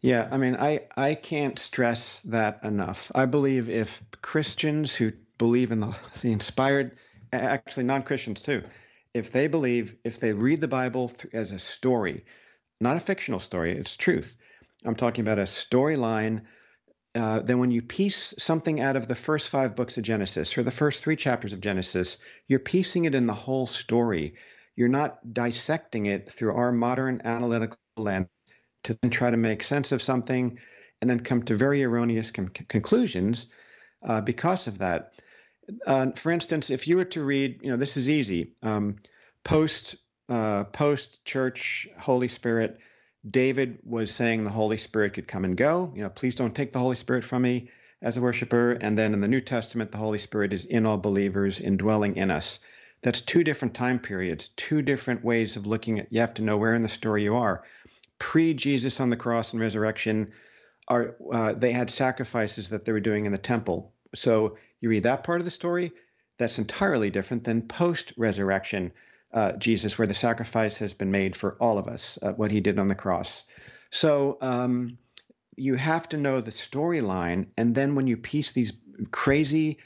Yeah, 0.02 0.28
I 0.32 0.38
mean, 0.38 0.56
I, 0.56 0.82
I 0.96 1.16
can't 1.16 1.60
stress 1.60 2.22
that 2.22 2.60
enough. 2.64 3.12
I 3.14 3.26
believe 3.26 3.70
if 3.70 4.02
Christians 4.22 4.96
who 4.96 5.12
believe 5.38 5.72
in 5.72 5.80
the, 5.80 5.96
the 6.22 6.32
inspired, 6.32 6.98
actually 7.34 7.84
non 7.84 8.04
Christians 8.04 8.42
too, 8.42 8.64
if 9.14 9.32
they 9.32 9.48
believe, 9.48 9.96
if 10.04 10.20
they 10.20 10.34
read 10.34 10.62
the 10.62 10.68
Bible 10.68 11.12
as 11.34 11.52
a 11.52 11.60
story, 11.60 12.26
not 12.80 12.98
a 12.98 13.02
fictional 13.02 13.40
story, 13.40 13.78
it's 13.78 13.98
truth. 13.98 14.36
I'm 14.86 14.96
talking 14.96 15.22
about 15.22 15.40
a 15.40 15.44
storyline. 15.44 16.42
Uh, 17.18 17.40
then, 17.40 17.58
when 17.58 17.72
you 17.72 17.82
piece 17.82 18.34
something 18.38 18.80
out 18.80 18.96
of 18.96 19.08
the 19.08 19.16
first 19.16 19.50
five 19.50 19.76
books 19.76 19.98
of 19.98 20.04
Genesis 20.04 20.56
or 20.58 20.64
the 20.64 20.72
first 20.72 21.02
three 21.02 21.16
chapters 21.16 21.52
of 21.52 21.62
Genesis, 21.62 22.18
you're 22.48 22.60
piecing 22.60 23.06
it 23.06 23.16
in 23.16 23.26
the 23.26 23.34
whole 23.34 23.66
story. 23.66 24.36
You're 24.76 24.88
not 24.88 25.34
dissecting 25.34 26.06
it 26.06 26.32
through 26.32 26.56
our 26.56 26.72
modern 26.72 27.22
analytical 27.24 27.80
lens 27.98 28.28
to 28.84 28.98
then 29.02 29.10
try 29.10 29.32
to 29.32 29.38
make 29.38 29.64
sense 29.64 29.92
of 29.92 30.02
something 30.02 30.60
and 31.02 31.10
then 31.10 31.20
come 31.20 31.42
to 31.44 31.56
very 31.56 31.84
erroneous 31.84 32.30
com- 32.30 32.50
conclusions 32.50 33.48
uh, 34.08 34.22
because 34.22 34.68
of 34.68 34.78
that. 34.78 35.14
Uh, 35.88 36.12
for 36.12 36.32
instance, 36.32 36.70
if 36.70 36.88
you 36.88 36.98
were 36.98 37.06
to 37.06 37.24
read, 37.24 37.60
you 37.64 37.72
know, 37.72 37.78
this 37.78 37.98
is 37.98 38.10
easy. 38.10 38.54
Um, 38.62 38.98
post 39.44 39.96
uh, 40.30 40.66
post 40.66 41.26
church 41.26 41.88
Holy 41.98 42.28
Spirit, 42.28 42.80
David 43.30 43.80
was 43.84 44.12
saying 44.14 44.44
the 44.44 44.50
Holy 44.50 44.78
Spirit 44.78 45.14
could 45.14 45.28
come 45.28 45.46
and 45.46 45.58
go. 45.58 45.92
You 45.96 46.04
know, 46.04 46.10
please 46.10 46.36
don't 46.36 46.56
take 46.56 46.72
the 46.72 46.80
Holy 46.80 46.96
Spirit 46.96 47.24
from 47.24 47.42
me 47.42 47.70
as 48.02 48.18
a 48.18 48.22
worshiper. 48.22 48.74
And 48.74 48.98
then 48.98 49.14
in 49.14 49.22
the 49.22 49.28
New 49.28 49.42
Testament, 49.42 49.92
the 49.92 49.98
Holy 49.98 50.20
Spirit 50.20 50.54
is 50.54 50.66
in 50.66 50.86
all 50.86 50.98
believers, 50.98 51.60
indwelling 51.60 52.16
in 52.16 52.32
us. 52.32 52.60
That's 53.02 53.22
two 53.22 53.44
different 53.44 53.74
time 53.74 54.00
periods, 54.00 54.50
two 54.56 54.82
different 54.82 55.24
ways 55.24 55.56
of 55.56 55.66
looking 55.68 56.00
at. 56.00 56.12
You 56.12 56.20
have 56.22 56.34
to 56.36 56.42
know 56.42 56.58
where 56.58 56.76
in 56.76 56.84
the 56.84 56.90
story 56.90 57.24
you 57.24 57.36
are. 57.36 57.64
Pre 58.20 58.54
Jesus 58.54 59.00
on 59.00 59.10
the 59.10 59.18
cross 59.18 59.54
and 59.54 59.62
resurrection, 59.62 60.32
are 60.88 61.16
uh, 61.32 61.54
they 61.54 61.72
had 61.72 61.90
sacrifices 61.90 62.70
that 62.70 62.86
they 62.86 62.92
were 62.92 63.00
doing 63.00 63.26
in 63.26 63.32
the 63.32 63.38
temple. 63.38 63.94
So 64.16 64.58
you 64.80 64.90
read 64.90 65.04
that 65.04 65.24
part 65.24 65.42
of 65.42 65.46
the 65.46 65.52
story. 65.52 65.92
That's 66.38 66.60
entirely 66.60 67.10
different 67.10 67.44
than 67.44 67.64
post 67.64 68.14
resurrection 68.18 68.92
uh, 69.34 69.54
Jesus, 69.54 69.98
where 69.98 70.08
the 70.08 70.14
sacrifice 70.14 70.78
has 70.78 70.94
been 70.94 71.12
made 71.12 71.36
for 71.36 71.58
all 71.60 71.78
of 71.78 71.88
us, 71.88 72.18
uh, 72.22 72.32
what 72.32 72.52
he 72.52 72.60
did 72.60 72.80
on 72.80 72.88
the 72.88 72.96
cross. 72.96 73.44
So 73.92 74.38
um, 74.42 74.98
you 75.56 75.76
have 75.76 76.08
to 76.10 76.18
know 76.18 76.42
the 76.42 76.52
storyline, 76.52 77.48
and 77.58 77.76
then 77.76 77.96
when 77.96 78.08
you 78.08 78.18
piece 78.18 78.52
these 78.52 78.74
crazy, 79.12 79.80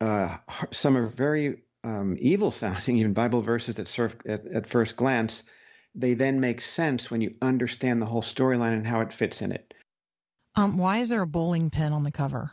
uh, 0.00 0.36
some 0.72 0.96
are 0.96 1.08
very 1.08 1.62
um, 1.84 2.16
evil 2.18 2.50
sounding, 2.50 2.96
even 2.98 3.12
Bible 3.12 3.42
verses 3.42 3.76
that 3.76 3.88
serve 3.88 4.16
at, 4.26 4.46
at 4.46 4.66
first 4.66 4.96
glance, 4.96 5.42
they 5.94 6.14
then 6.14 6.40
make 6.40 6.60
sense 6.60 7.10
when 7.10 7.20
you 7.20 7.34
understand 7.40 8.02
the 8.02 8.06
whole 8.06 8.22
storyline 8.22 8.74
and 8.74 8.86
how 8.86 9.00
it 9.00 9.12
fits 9.12 9.40
in 9.40 9.52
it. 9.52 9.72
Um, 10.54 10.78
why 10.78 10.98
is 10.98 11.08
there 11.08 11.22
a 11.22 11.26
bowling 11.26 11.70
pin 11.70 11.92
on 11.92 12.02
the 12.02 12.12
cover? 12.12 12.50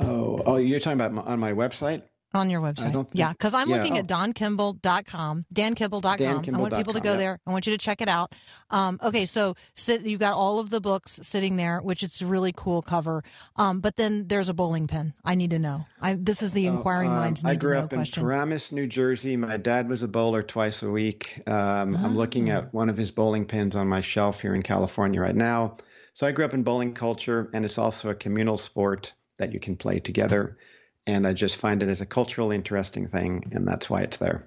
Oh, 0.00 0.40
oh, 0.44 0.56
you're 0.56 0.80
talking 0.80 1.00
about 1.00 1.12
my, 1.12 1.22
on 1.22 1.38
my 1.38 1.52
website? 1.52 2.02
On 2.36 2.50
your 2.50 2.60
website. 2.60 2.92
Think, 2.92 3.08
yeah, 3.14 3.32
because 3.32 3.54
I'm 3.54 3.70
yeah, 3.70 3.76
looking 3.76 3.94
oh. 3.94 4.00
at 4.00 4.06
dankimball.com, 4.06 5.46
dankimball.com. 5.54 6.16
Dan 6.16 6.54
I 6.54 6.58
want 6.58 6.76
people 6.76 6.92
to 6.92 7.00
go 7.00 7.12
yeah. 7.12 7.16
there. 7.16 7.40
I 7.46 7.50
want 7.50 7.66
you 7.66 7.72
to 7.72 7.78
check 7.78 8.02
it 8.02 8.08
out. 8.08 8.34
Um, 8.68 9.00
okay, 9.02 9.24
so 9.24 9.54
sit, 9.74 10.02
you've 10.02 10.20
got 10.20 10.34
all 10.34 10.58
of 10.60 10.68
the 10.68 10.80
books 10.80 11.18
sitting 11.22 11.56
there, 11.56 11.80
which 11.80 12.02
is 12.02 12.20
a 12.20 12.26
really 12.26 12.52
cool 12.54 12.82
cover. 12.82 13.24
Um, 13.56 13.80
but 13.80 13.96
then 13.96 14.28
there's 14.28 14.50
a 14.50 14.54
bowling 14.54 14.86
pin. 14.86 15.14
I 15.24 15.34
need 15.34 15.50
to 15.50 15.58
know. 15.58 15.86
I, 16.00 16.14
this 16.14 16.42
is 16.42 16.52
the 16.52 16.68
oh, 16.68 16.72
inquiring 16.72 17.10
uh, 17.10 17.16
minds. 17.16 17.42
I 17.42 17.54
grew 17.54 17.78
up 17.78 17.94
in 17.94 18.04
Paramus, 18.04 18.70
New 18.70 18.86
Jersey. 18.86 19.36
My 19.36 19.56
dad 19.56 19.88
was 19.88 20.02
a 20.02 20.08
bowler 20.08 20.42
twice 20.42 20.82
a 20.82 20.90
week. 20.90 21.42
Um, 21.46 21.96
oh. 21.96 22.04
I'm 22.04 22.16
looking 22.18 22.50
at 22.50 22.74
one 22.74 22.90
of 22.90 22.98
his 22.98 23.10
bowling 23.10 23.46
pins 23.46 23.74
on 23.76 23.88
my 23.88 24.02
shelf 24.02 24.42
here 24.42 24.54
in 24.54 24.62
California 24.62 25.22
right 25.22 25.34
now. 25.36 25.78
So 26.12 26.26
I 26.26 26.32
grew 26.32 26.44
up 26.44 26.54
in 26.54 26.62
bowling 26.62 26.92
culture, 26.92 27.50
and 27.54 27.64
it's 27.64 27.78
also 27.78 28.10
a 28.10 28.14
communal 28.14 28.58
sport 28.58 29.14
that 29.38 29.52
you 29.52 29.60
can 29.60 29.76
play 29.76 30.00
together 30.00 30.58
and 31.06 31.26
I 31.26 31.32
just 31.32 31.58
find 31.58 31.82
it 31.82 31.88
as 31.88 32.00
a 32.00 32.06
culturally 32.06 32.56
interesting 32.56 33.08
thing, 33.08 33.50
and 33.52 33.66
that's 33.66 33.88
why 33.88 34.02
it's 34.02 34.16
there 34.16 34.46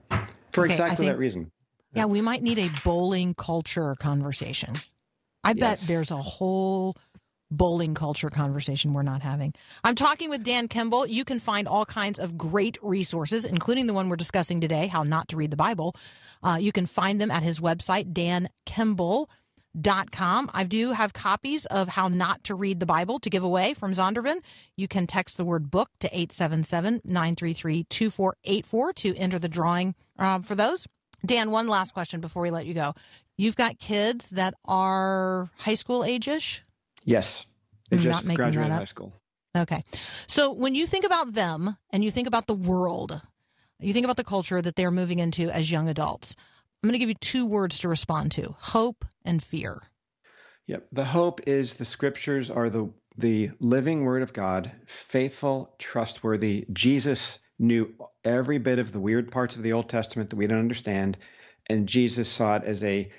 for 0.51 0.65
okay, 0.65 0.73
exactly 0.73 1.05
think, 1.05 1.15
that 1.15 1.19
reason. 1.19 1.51
Yeah, 1.93 2.05
we 2.05 2.21
might 2.21 2.43
need 2.43 2.59
a 2.59 2.69
bowling 2.83 3.33
culture 3.33 3.95
conversation. 3.99 4.75
I 5.43 5.53
yes. 5.55 5.79
bet 5.79 5.87
there's 5.87 6.11
a 6.11 6.17
whole 6.17 6.95
bowling 7.51 7.95
culture 7.95 8.29
conversation 8.29 8.93
we're 8.93 9.01
not 9.01 9.21
having. 9.21 9.53
I'm 9.83 9.95
talking 9.95 10.29
with 10.29 10.43
Dan 10.43 10.67
Kimball. 10.67 11.07
You 11.07 11.25
can 11.25 11.39
find 11.39 11.67
all 11.67 11.85
kinds 11.85 12.19
of 12.19 12.37
great 12.37 12.77
resources, 12.81 13.45
including 13.45 13.87
the 13.87 13.93
one 13.93 14.09
we're 14.09 14.17
discussing 14.17 14.61
today, 14.61 14.87
How 14.87 15.03
Not 15.03 15.29
to 15.29 15.37
Read 15.37 15.49
the 15.49 15.57
Bible. 15.57 15.95
Uh, 16.43 16.57
you 16.59 16.71
can 16.71 16.85
find 16.85 17.19
them 17.19 17.31
at 17.31 17.41
his 17.41 17.59
website, 17.59 18.13
Dan 18.13 18.49
Kimball 18.65 19.29
dot 19.79 20.11
com. 20.11 20.49
I 20.53 20.63
do 20.63 20.91
have 20.91 21.13
copies 21.13 21.65
of 21.65 21.87
How 21.87 22.07
Not 22.07 22.43
to 22.45 22.55
Read 22.55 22.79
the 22.79 22.85
Bible 22.85 23.19
to 23.19 23.29
give 23.29 23.43
away 23.43 23.73
from 23.73 23.93
Zondervan. 23.93 24.41
You 24.75 24.87
can 24.87 25.07
text 25.07 25.37
the 25.37 25.45
word 25.45 25.69
book 25.69 25.89
to 25.99 26.07
877 26.07 27.01
933 27.03 27.83
2484 27.85 28.93
to 28.93 29.15
enter 29.15 29.39
the 29.39 29.49
drawing 29.49 29.95
uh, 30.17 30.39
for 30.39 30.55
those. 30.55 30.87
Dan, 31.25 31.51
one 31.51 31.67
last 31.67 31.93
question 31.93 32.21
before 32.21 32.43
we 32.43 32.51
let 32.51 32.65
you 32.65 32.73
go. 32.73 32.93
You've 33.37 33.55
got 33.55 33.79
kids 33.79 34.29
that 34.29 34.53
are 34.65 35.49
high 35.57 35.73
school 35.73 36.03
age 36.03 36.27
ish? 36.27 36.61
Yes. 37.05 37.45
They 37.89 37.97
I'm 37.97 38.03
just 38.03 38.25
graduated 38.25 38.71
high 38.71 38.85
school. 38.85 39.13
Okay. 39.57 39.81
So 40.27 40.51
when 40.51 40.75
you 40.75 40.85
think 40.85 41.05
about 41.05 41.33
them 41.33 41.77
and 41.89 42.03
you 42.03 42.11
think 42.11 42.27
about 42.27 42.47
the 42.47 42.53
world, 42.53 43.19
you 43.79 43.93
think 43.93 44.03
about 44.03 44.17
the 44.17 44.23
culture 44.23 44.61
that 44.61 44.75
they're 44.75 44.91
moving 44.91 45.19
into 45.19 45.49
as 45.49 45.71
young 45.71 45.87
adults, 45.89 46.35
I'm 46.81 46.87
going 46.87 46.93
to 46.93 46.99
give 46.99 47.09
you 47.09 47.15
two 47.15 47.45
words 47.45 47.79
to 47.79 47.89
respond 47.89 48.31
to 48.33 48.55
hope 48.57 49.03
and 49.25 49.43
fear. 49.43 49.81
Yep. 50.67 50.87
The 50.93 51.03
hope 51.03 51.47
is 51.47 51.73
the 51.73 51.85
scriptures 51.85 52.49
are 52.49 52.69
the 52.69 52.89
the 53.17 53.51
living 53.59 54.05
word 54.05 54.21
of 54.21 54.31
God, 54.31 54.71
faithful, 54.85 55.75
trustworthy. 55.77 56.65
Jesus 56.71 57.39
knew 57.57 57.93
every 58.23 58.59
bit 58.59 58.79
of 58.79 58.93
the 58.93 58.99
weird 58.99 59.29
parts 59.29 59.57
of 59.57 59.63
the 59.63 59.73
Old 59.73 59.89
Testament 59.89 60.29
that 60.29 60.37
we 60.37 60.47
don't 60.47 60.59
understand, 60.59 61.17
and 61.67 61.85
Jesus 61.85 62.29
saw 62.29 62.55
it 62.55 62.63
as 62.63 62.81
a 62.83 63.11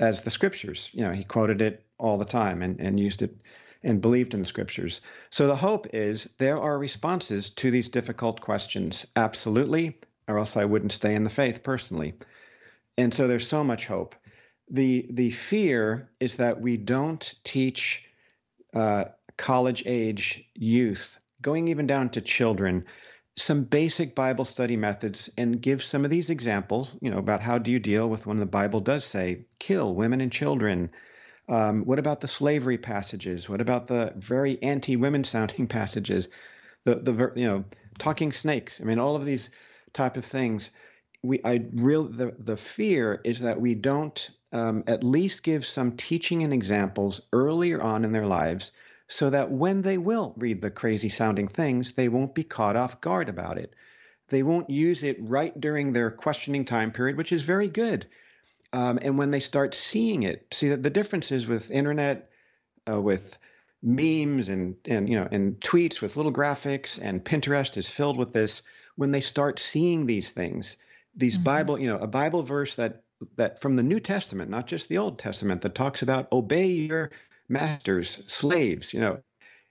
as 0.00 0.22
the 0.22 0.30
scriptures. 0.30 0.90
You 0.92 1.02
know, 1.02 1.12
he 1.12 1.22
quoted 1.22 1.62
it 1.62 1.84
all 1.98 2.18
the 2.18 2.24
time 2.24 2.60
and, 2.60 2.80
and 2.80 2.98
used 2.98 3.22
it 3.22 3.40
and 3.84 4.00
believed 4.00 4.34
in 4.34 4.40
the 4.40 4.46
scriptures. 4.46 5.00
So 5.30 5.46
the 5.46 5.54
hope 5.54 5.86
is 5.94 6.28
there 6.38 6.60
are 6.60 6.76
responses 6.76 7.50
to 7.50 7.70
these 7.70 7.88
difficult 7.88 8.40
questions. 8.40 9.06
Absolutely, 9.14 9.96
or 10.26 10.38
else 10.38 10.56
I 10.56 10.64
wouldn't 10.64 10.90
stay 10.90 11.14
in 11.14 11.22
the 11.22 11.30
faith 11.30 11.62
personally. 11.62 12.14
And 12.98 13.12
so 13.12 13.28
there's 13.28 13.46
so 13.46 13.62
much 13.62 13.86
hope. 13.86 14.14
The 14.70 15.06
the 15.10 15.30
fear 15.30 16.10
is 16.18 16.36
that 16.36 16.60
we 16.60 16.76
don't 16.76 17.34
teach 17.44 18.02
uh, 18.74 19.04
college 19.36 19.82
age 19.86 20.44
youth, 20.54 21.18
going 21.42 21.68
even 21.68 21.86
down 21.86 22.08
to 22.10 22.20
children, 22.20 22.84
some 23.36 23.64
basic 23.64 24.14
Bible 24.14 24.44
study 24.44 24.76
methods 24.76 25.28
and 25.36 25.60
give 25.60 25.82
some 25.82 26.04
of 26.04 26.10
these 26.10 26.30
examples, 26.30 26.96
you 27.00 27.10
know, 27.10 27.18
about 27.18 27.42
how 27.42 27.58
do 27.58 27.70
you 27.70 27.78
deal 27.78 28.08
with 28.08 28.26
when 28.26 28.38
the 28.38 28.46
Bible 28.46 28.80
does 28.80 29.04
say 29.04 29.44
kill 29.58 29.94
women 29.94 30.20
and 30.20 30.32
children. 30.32 30.90
Um, 31.48 31.84
what 31.84 31.98
about 31.98 32.20
the 32.20 32.28
slavery 32.28 32.78
passages? 32.78 33.48
What 33.48 33.60
about 33.60 33.86
the 33.86 34.12
very 34.16 34.60
anti-women 34.62 35.24
sounding 35.24 35.66
passages? 35.68 36.28
The 36.84 36.96
the 36.96 37.32
you 37.36 37.46
know 37.46 37.64
talking 37.98 38.32
snakes. 38.32 38.80
I 38.80 38.84
mean, 38.84 38.98
all 38.98 39.16
of 39.16 39.24
these 39.24 39.50
type 39.92 40.16
of 40.16 40.24
things. 40.24 40.70
We 41.26 41.40
I 41.44 41.64
real 41.72 42.04
the 42.04 42.34
the 42.38 42.56
fear 42.56 43.20
is 43.24 43.40
that 43.40 43.60
we 43.60 43.74
don't 43.74 44.30
um, 44.52 44.84
at 44.86 45.02
least 45.02 45.42
give 45.42 45.66
some 45.66 45.96
teaching 45.96 46.42
and 46.42 46.52
examples 46.52 47.20
earlier 47.32 47.82
on 47.82 48.04
in 48.04 48.12
their 48.12 48.26
lives 48.26 48.70
so 49.08 49.30
that 49.30 49.50
when 49.50 49.82
they 49.82 49.98
will 49.98 50.34
read 50.36 50.62
the 50.62 50.70
crazy 50.70 51.08
sounding 51.08 51.48
things, 51.48 51.92
they 51.92 52.08
won't 52.08 52.34
be 52.34 52.44
caught 52.44 52.76
off 52.76 53.00
guard 53.00 53.28
about 53.28 53.58
it. 53.58 53.74
They 54.28 54.42
won't 54.42 54.70
use 54.70 55.04
it 55.04 55.16
right 55.20 55.58
during 55.60 55.92
their 55.92 56.10
questioning 56.10 56.64
time 56.64 56.90
period, 56.90 57.16
which 57.16 57.32
is 57.32 57.42
very 57.42 57.68
good. 57.68 58.06
Um, 58.72 58.98
and 59.00 59.16
when 59.16 59.30
they 59.30 59.40
start 59.40 59.74
seeing 59.74 60.24
it, 60.24 60.46
see 60.52 60.68
that 60.70 60.82
the 60.82 60.90
differences 60.90 61.46
with 61.46 61.70
internet, 61.70 62.30
uh, 62.88 63.00
with 63.00 63.38
memes 63.82 64.48
and 64.48 64.74
and 64.86 65.08
you 65.08 65.14
know 65.14 65.28
and 65.30 65.60
tweets 65.60 66.00
with 66.00 66.16
little 66.16 66.32
graphics 66.32 66.98
and 67.00 67.24
Pinterest 67.24 67.76
is 67.76 67.88
filled 67.88 68.16
with 68.16 68.32
this. 68.32 68.62
When 68.96 69.10
they 69.10 69.20
start 69.20 69.58
seeing 69.58 70.06
these 70.06 70.30
things, 70.30 70.76
these 71.16 71.34
mm-hmm. 71.34 71.44
Bible, 71.44 71.78
you 71.78 71.88
know, 71.88 71.98
a 71.98 72.06
Bible 72.06 72.42
verse 72.42 72.74
that 72.76 73.02
that 73.36 73.60
from 73.60 73.76
the 73.76 73.82
New 73.82 74.00
Testament, 74.00 74.50
not 74.50 74.66
just 74.66 74.88
the 74.88 74.98
Old 74.98 75.18
Testament, 75.18 75.62
that 75.62 75.74
talks 75.74 76.02
about 76.02 76.30
obey 76.32 76.66
your 76.66 77.10
masters, 77.48 78.22
slaves, 78.26 78.92
you 78.92 79.00
know, 79.00 79.18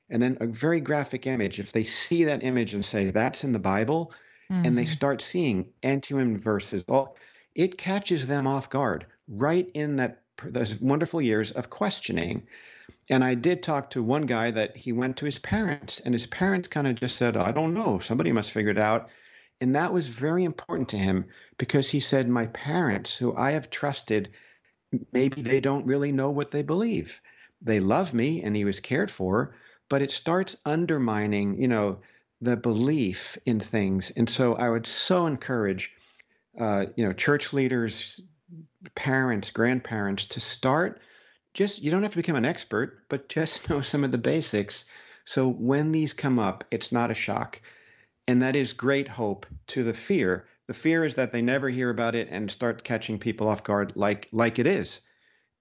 and 0.09 0.21
then 0.21 0.37
a 0.41 0.47
very 0.47 0.79
graphic 0.79 1.27
image. 1.27 1.59
If 1.59 1.71
they 1.71 1.83
see 1.83 2.23
that 2.23 2.43
image 2.43 2.73
and 2.73 2.83
say 2.83 3.11
that's 3.11 3.43
in 3.43 3.53
the 3.53 3.59
Bible, 3.59 4.11
mm-hmm. 4.51 4.65
and 4.65 4.77
they 4.77 4.83
mm-hmm. 4.83 4.93
start 4.93 5.21
seeing 5.21 5.69
anti-women 5.83 6.39
verses, 6.39 6.83
well, 6.87 7.15
it 7.53 7.77
catches 7.77 8.27
them 8.27 8.47
off 8.47 8.69
guard 8.69 9.05
right 9.27 9.69
in 9.73 9.95
that 9.97 10.21
those 10.43 10.75
wonderful 10.81 11.21
years 11.21 11.51
of 11.51 11.69
questioning. 11.69 12.45
And 13.09 13.23
I 13.23 13.35
did 13.35 13.61
talk 13.61 13.91
to 13.91 14.03
one 14.03 14.23
guy 14.23 14.51
that 14.51 14.75
he 14.75 14.91
went 14.91 15.17
to 15.17 15.25
his 15.25 15.39
parents, 15.39 16.01
and 16.01 16.13
his 16.13 16.27
parents 16.27 16.67
kind 16.67 16.87
of 16.87 16.95
just 16.95 17.17
said, 17.17 17.37
"I 17.37 17.51
don't 17.51 17.73
know, 17.73 17.99
somebody 17.99 18.31
must 18.31 18.51
figure 18.51 18.71
it 18.71 18.79
out." 18.79 19.09
And 19.61 19.75
that 19.75 19.93
was 19.93 20.07
very 20.07 20.43
important 20.43 20.89
to 20.89 20.97
him 20.97 21.25
because 21.57 21.89
he 21.89 21.99
said, 21.99 22.27
My 22.27 22.47
parents, 22.47 23.15
who 23.15 23.35
I 23.35 23.51
have 23.51 23.69
trusted, 23.69 24.29
maybe 25.11 25.41
they 25.41 25.59
don't 25.59 25.85
really 25.85 26.11
know 26.11 26.29
what 26.29 26.51
they 26.51 26.61
believe. 26.61 27.21
They 27.61 27.79
love 27.79 28.13
me 28.13 28.43
and 28.43 28.55
he 28.55 28.65
was 28.65 28.79
cared 28.79 29.09
for, 29.09 29.55
but 29.89 30.01
it 30.01 30.11
starts 30.11 30.57
undermining, 30.65 31.61
you 31.61 31.67
know, 31.67 31.99
the 32.41 32.57
belief 32.57 33.37
in 33.45 33.59
things. 33.59 34.11
And 34.15 34.29
so 34.29 34.55
I 34.55 34.69
would 34.69 34.85
so 34.85 35.25
encourage, 35.25 35.91
uh, 36.59 36.87
you 36.95 37.05
know, 37.05 37.13
church 37.13 37.53
leaders, 37.53 38.19
parents, 38.93 39.49
grandparents 39.49 40.27
to 40.27 40.39
start 40.39 41.01
just, 41.55 41.81
you 41.81 41.89
don't 41.89 42.03
have 42.03 42.11
to 42.11 42.17
become 42.17 42.35
an 42.35 42.45
expert, 42.45 43.07
but 43.09 43.29
just 43.29 43.67
know 43.69 43.81
some 43.81 44.03
of 44.03 44.11
the 44.11 44.17
basics. 44.19 44.85
So 45.23 45.47
when 45.47 45.91
these 45.91 46.13
come 46.13 46.37
up, 46.37 46.63
it's 46.69 46.91
not 46.91 47.09
a 47.09 47.15
shock. 47.15 47.59
And 48.27 48.41
that 48.41 48.55
is 48.55 48.73
great 48.73 49.07
hope 49.07 49.45
to 49.67 49.83
the 49.83 49.93
fear. 49.93 50.47
The 50.67 50.73
fear 50.73 51.05
is 51.05 51.13
that 51.15 51.31
they 51.31 51.41
never 51.41 51.69
hear 51.69 51.89
about 51.89 52.15
it 52.15 52.27
and 52.31 52.49
start 52.49 52.83
catching 52.83 53.19
people 53.19 53.47
off 53.47 53.63
guard 53.63 53.93
like 53.95 54.27
like 54.31 54.57
it 54.57 54.65
is. 54.65 55.01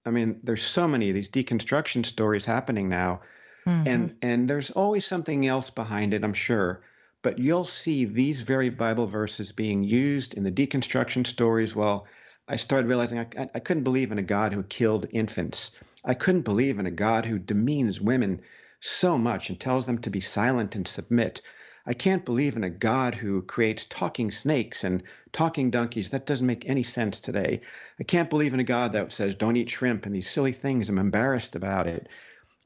I 0.05 0.11
mean, 0.11 0.39
there's 0.43 0.63
so 0.63 0.87
many 0.87 1.09
of 1.09 1.15
these 1.15 1.29
deconstruction 1.29 2.05
stories 2.05 2.45
happening 2.45 2.89
now. 2.89 3.21
Mm-hmm. 3.67 3.87
And 3.87 4.15
and 4.21 4.49
there's 4.49 4.71
always 4.71 5.05
something 5.05 5.45
else 5.47 5.69
behind 5.69 6.13
it, 6.13 6.23
I'm 6.23 6.33
sure. 6.33 6.81
But 7.21 7.39
you'll 7.39 7.65
see 7.65 8.05
these 8.05 8.41
very 8.41 8.69
Bible 8.69 9.07
verses 9.07 9.51
being 9.51 9.83
used 9.83 10.33
in 10.35 10.43
the 10.43 10.51
deconstruction 10.51 11.25
stories. 11.25 11.75
Well, 11.75 12.07
I 12.47 12.55
started 12.57 12.87
realizing 12.87 13.19
I, 13.19 13.49
I 13.55 13.59
couldn't 13.59 13.83
believe 13.83 14.11
in 14.11 14.19
a 14.19 14.23
God 14.23 14.53
who 14.53 14.61
killed 14.63 15.07
infants. 15.11 15.71
I 16.03 16.13
couldn't 16.13 16.43
believe 16.43 16.77
in 16.77 16.85
a 16.85 16.91
God 16.91 17.25
who 17.25 17.39
demeans 17.39 17.99
women 17.99 18.41
so 18.79 19.17
much 19.17 19.49
and 19.49 19.59
tells 19.59 19.87
them 19.87 19.97
to 19.99 20.11
be 20.11 20.21
silent 20.21 20.75
and 20.75 20.87
submit. 20.87 21.41
I 21.87 21.93
can't 21.93 22.25
believe 22.25 22.55
in 22.55 22.63
a 22.63 22.69
God 22.69 23.13
who 23.13 23.43
creates 23.43 23.85
talking 23.85 24.31
snakes 24.31 24.83
and 24.83 25.03
talking 25.31 25.69
donkeys. 25.69 26.09
That 26.09 26.25
doesn't 26.25 26.45
make 26.45 26.67
any 26.67 26.83
sense 26.83 27.21
today. 27.21 27.61
I 27.99 28.03
can't 28.03 28.29
believe 28.29 28.53
in 28.53 28.59
a 28.59 28.63
God 28.63 28.93
that 28.93 29.11
says, 29.11 29.35
don't 29.35 29.55
eat 29.55 29.69
shrimp 29.69 30.05
and 30.05 30.15
these 30.15 30.29
silly 30.29 30.53
things. 30.53 30.89
I'm 30.89 30.97
embarrassed 30.97 31.55
about 31.55 31.87
it. 31.87 32.07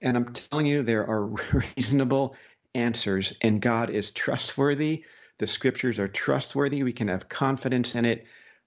And 0.02 0.16
I'm 0.16 0.34
telling 0.34 0.66
you, 0.66 0.84
there 0.84 1.06
are 1.06 1.26
reasonable 1.76 2.36
answers, 2.74 3.34
and 3.42 3.62
God 3.62 3.90
is 3.90 4.12
trustworthy. 4.12 5.04
The 5.40 5.48
scriptures 5.48 6.00
are 6.00 6.08
trustworthy. 6.08 6.84
We 6.84 6.94
can 6.94 7.10
have 7.10 7.28
confidence 7.28 7.96
in 7.96 8.06
it. 8.06 8.26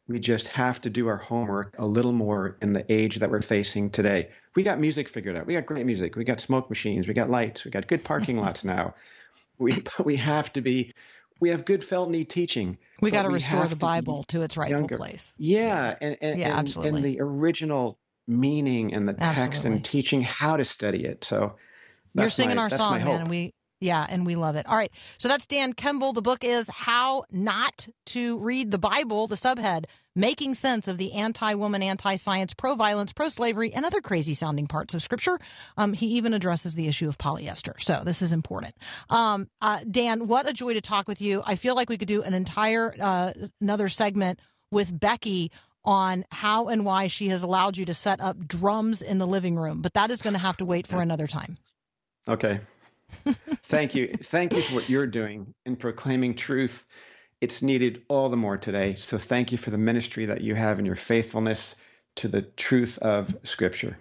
We 0.08 0.18
just 0.18 0.48
have 0.48 0.80
to 0.82 0.90
do 0.90 1.06
our 1.06 1.16
homework 1.16 1.74
a 1.78 1.86
little 1.86 2.12
more 2.12 2.58
in 2.60 2.72
the 2.72 2.84
age 2.92 3.16
that 3.16 3.30
we're 3.30 3.40
facing 3.40 3.90
today. 3.90 4.30
We 4.54 4.62
got 4.62 4.80
music 4.80 5.08
figured 5.08 5.36
out. 5.36 5.46
We 5.46 5.54
got 5.54 5.64
great 5.64 5.86
music. 5.86 6.16
We 6.16 6.24
got 6.24 6.40
smoke 6.40 6.68
machines. 6.68 7.06
We 7.06 7.14
got 7.14 7.30
lights. 7.30 7.64
We 7.64 7.70
got 7.70 7.86
good 7.86 8.04
parking 8.04 8.36
lots 8.40 8.64
now. 8.64 8.94
We 9.58 9.82
we 10.04 10.16
have 10.16 10.52
to 10.54 10.60
be. 10.60 10.92
We 11.40 11.48
have 11.48 11.64
good 11.64 11.82
felt 11.82 12.08
need 12.08 12.30
teaching. 12.30 12.78
We 13.00 13.10
got 13.10 13.24
to 13.24 13.28
restore 13.28 13.66
the 13.66 13.74
Bible 13.74 14.22
to 14.28 14.42
its 14.42 14.56
rightful 14.56 14.78
younger. 14.78 14.96
place. 14.96 15.32
Yeah, 15.38 15.96
and, 16.00 16.16
and 16.20 16.38
yeah, 16.38 16.50
and, 16.50 16.68
absolutely. 16.68 16.96
and 16.96 17.04
the 17.04 17.20
original 17.20 17.98
meaning 18.28 18.94
and 18.94 19.08
the 19.08 19.14
text 19.14 19.38
absolutely. 19.38 19.72
and 19.72 19.84
teaching 19.84 20.22
how 20.22 20.56
to 20.56 20.64
study 20.64 21.04
it. 21.04 21.24
So 21.24 21.56
you're 22.14 22.28
singing 22.28 22.56
my, 22.56 22.62
our 22.62 22.70
song, 22.70 22.98
man, 22.98 23.22
and 23.22 23.30
we 23.30 23.54
yeah, 23.82 24.06
and 24.08 24.24
we 24.24 24.36
love 24.36 24.56
it. 24.56 24.66
All 24.66 24.76
right. 24.76 24.92
So 25.18 25.28
that's 25.28 25.46
Dan 25.46 25.72
Kimball. 25.72 26.12
The 26.12 26.22
book 26.22 26.44
is 26.44 26.68
How 26.68 27.24
Not 27.30 27.88
to 28.06 28.38
Read 28.38 28.70
the 28.70 28.78
Bible, 28.78 29.26
the 29.26 29.34
subhead, 29.34 29.86
Making 30.14 30.54
Sense 30.54 30.86
of 30.86 30.98
the 30.98 31.12
Anti 31.12 31.54
Woman, 31.54 31.82
Anti 31.82 32.14
Science, 32.16 32.54
Pro 32.54 32.76
Violence, 32.76 33.12
Pro 33.12 33.28
Slavery, 33.28 33.72
and 33.72 33.84
Other 33.84 34.00
Crazy 34.00 34.34
Sounding 34.34 34.68
Parts 34.68 34.94
of 34.94 35.02
Scripture. 35.02 35.38
Um, 35.76 35.94
he 35.94 36.06
even 36.06 36.32
addresses 36.32 36.74
the 36.74 36.86
issue 36.86 37.08
of 37.08 37.18
polyester. 37.18 37.80
So 37.80 38.02
this 38.04 38.22
is 38.22 38.30
important. 38.30 38.76
Um, 39.10 39.48
uh, 39.60 39.80
Dan, 39.90 40.28
what 40.28 40.48
a 40.48 40.52
joy 40.52 40.74
to 40.74 40.80
talk 40.80 41.08
with 41.08 41.20
you. 41.20 41.42
I 41.44 41.56
feel 41.56 41.74
like 41.74 41.88
we 41.88 41.98
could 41.98 42.08
do 42.08 42.22
an 42.22 42.34
entire, 42.34 42.94
uh, 43.00 43.32
another 43.60 43.88
segment 43.88 44.38
with 44.70 44.98
Becky 44.98 45.50
on 45.84 46.24
how 46.30 46.68
and 46.68 46.84
why 46.84 47.08
she 47.08 47.28
has 47.28 47.42
allowed 47.42 47.76
you 47.76 47.84
to 47.86 47.94
set 47.94 48.20
up 48.20 48.46
drums 48.46 49.02
in 49.02 49.18
the 49.18 49.26
living 49.26 49.56
room, 49.56 49.82
but 49.82 49.94
that 49.94 50.12
is 50.12 50.22
going 50.22 50.34
to 50.34 50.38
have 50.38 50.56
to 50.58 50.64
wait 50.64 50.86
for 50.86 51.02
another 51.02 51.26
time. 51.26 51.58
Okay. 52.28 52.60
Thank 53.64 53.94
you. 53.94 54.08
Thank 54.22 54.54
you 54.54 54.62
for 54.62 54.74
what 54.74 54.88
you're 54.88 55.06
doing 55.06 55.54
in 55.64 55.76
proclaiming 55.76 56.34
truth. 56.34 56.84
It's 57.40 57.62
needed 57.62 58.02
all 58.08 58.28
the 58.28 58.36
more 58.36 58.56
today. 58.56 58.94
So 58.94 59.18
thank 59.18 59.50
you 59.50 59.58
for 59.58 59.70
the 59.70 59.78
ministry 59.78 60.26
that 60.26 60.42
you 60.42 60.54
have 60.54 60.78
and 60.78 60.86
your 60.86 60.96
faithfulness 60.96 61.76
to 62.16 62.28
the 62.28 62.42
truth 62.42 62.98
of 62.98 63.36
Scripture. 63.44 63.96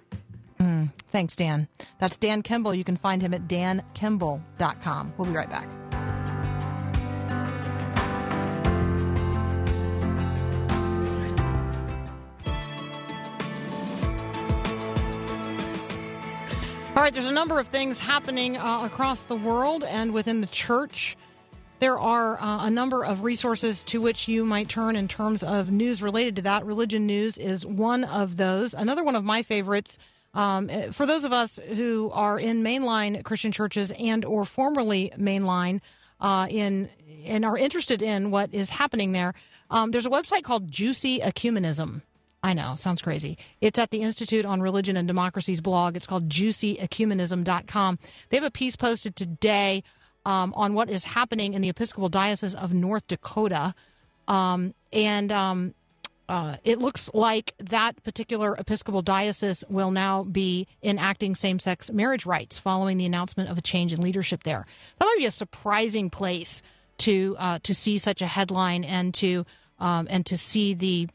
Mm, 0.60 0.94
thanks, 1.12 1.36
Dan. 1.36 1.68
That's 1.98 2.18
Dan 2.18 2.44
Kimball. 2.44 2.76
You 2.76 2.84
can 2.84 2.98
find 2.98 3.22
him 3.22 3.34
at 3.34 3.48
dankimball.com. 3.48 5.14
We'll 5.18 5.28
be 5.28 5.36
right 5.36 5.50
back. 5.50 5.91
All 16.94 17.04
right, 17.04 17.14
there's 17.14 17.28
a 17.28 17.32
number 17.32 17.58
of 17.58 17.68
things 17.68 18.00
happening 18.00 18.58
uh, 18.58 18.82
across 18.84 19.24
the 19.24 19.36
world 19.36 19.84
and 19.84 20.14
within 20.14 20.42
the 20.42 20.48
church. 20.48 21.16
There 21.80 21.98
are 21.98 22.40
uh, 22.40 22.66
a 22.66 22.70
number 22.70 23.04
of 23.04 23.24
resources 23.24 23.84
to 23.86 24.02
which 24.02 24.28
you 24.28 24.46
might 24.46 24.70
turn 24.70 24.96
in 24.96 25.08
terms 25.08 25.42
of 25.42 25.72
news 25.72 26.04
related 26.04 26.36
to 26.36 26.42
that. 26.44 26.66
Religion 26.66 27.08
News 27.08 27.38
is 27.38 27.66
one 27.66 28.04
of 28.04 28.38
those. 28.38 28.74
Another 28.74 29.04
one 29.04 29.16
of 29.16 29.24
my 29.24 29.42
favorites 29.42 29.98
Um, 30.34 30.70
eh, 30.70 30.92
for 30.92 31.06
those 31.06 31.26
of 31.26 31.34
us 31.34 31.60
who 31.76 32.10
are 32.14 32.40
in 32.40 32.64
mainline 32.64 33.22
Christian 33.24 33.52
churches 33.52 33.92
and 34.00 34.24
or 34.24 34.46
formerly 34.46 35.12
mainline 35.18 35.82
uh, 36.22 36.48
in 36.50 36.90
and 37.26 37.44
are 37.44 37.58
interested 37.58 38.02
in 38.02 38.32
what 38.32 38.54
is 38.54 38.70
happening 38.70 39.12
there, 39.12 39.34
um, 39.70 39.92
there's 39.92 40.06
a 40.06 40.10
website 40.10 40.44
called 40.44 40.72
Juicy 40.72 41.20
Ecumenism. 41.20 42.02
I 42.44 42.54
know, 42.54 42.76
sounds 42.76 43.02
crazy. 43.02 43.38
It's 43.60 43.78
at 43.78 43.92
the 43.92 44.02
Institute 44.02 44.46
on 44.46 44.62
Religion 44.62 44.98
and 44.98 45.08
Democracy's 45.08 45.62
blog. 45.62 45.96
It's 45.96 46.08
called 46.08 46.28
juicyecumenism.com. 46.28 48.00
They 48.30 48.38
have 48.38 48.44
a 48.44 48.52
piece 48.52 48.76
posted 48.76 49.16
today 49.16 49.84
um, 50.26 50.54
on 50.56 50.74
what 50.74 50.90
is 50.90 51.04
happening 51.04 51.54
in 51.54 51.62
the 51.62 51.70
Episcopal 51.70 52.10
Diocese 52.10 52.56
of 52.56 52.74
North 52.74 53.06
Dakota. 53.08 53.76
Um, 54.28 54.74
and 54.92 55.32
um, 55.32 55.76
uh, 56.32 56.56
it 56.64 56.80
looks 56.80 57.12
like 57.14 57.54
that 57.60 58.02
particular 58.04 58.56
Episcopal 58.56 59.02
diocese 59.02 59.64
will 59.70 59.92
now 59.92 60.24
be 60.24 60.66
enacting 60.82 61.36
same 61.36 61.60
sex 61.60 61.92
marriage 61.92 62.26
rights 62.26 62.58
following 62.58 62.98
the 62.98 63.06
announcement 63.06 63.50
of 63.50 63.58
a 63.58 63.62
change 63.62 63.92
in 63.92 64.02
leadership 64.02 64.44
there. 64.44 64.66
That 64.98 65.06
might 65.06 65.18
be 65.18 65.26
a 65.26 65.32
surprising 65.32 66.10
place 66.10 66.62
to 67.00 67.36
uh, 67.38 67.60
to 67.64 67.74
see 67.74 67.98
such 67.98 68.22
a 68.22 68.28
headline 68.28 68.84
and 68.84 69.14
to 69.16 69.46
um, 69.80 70.08
and 70.10 70.26
to 70.28 70.38
see 70.38 70.74
the 70.74 71.10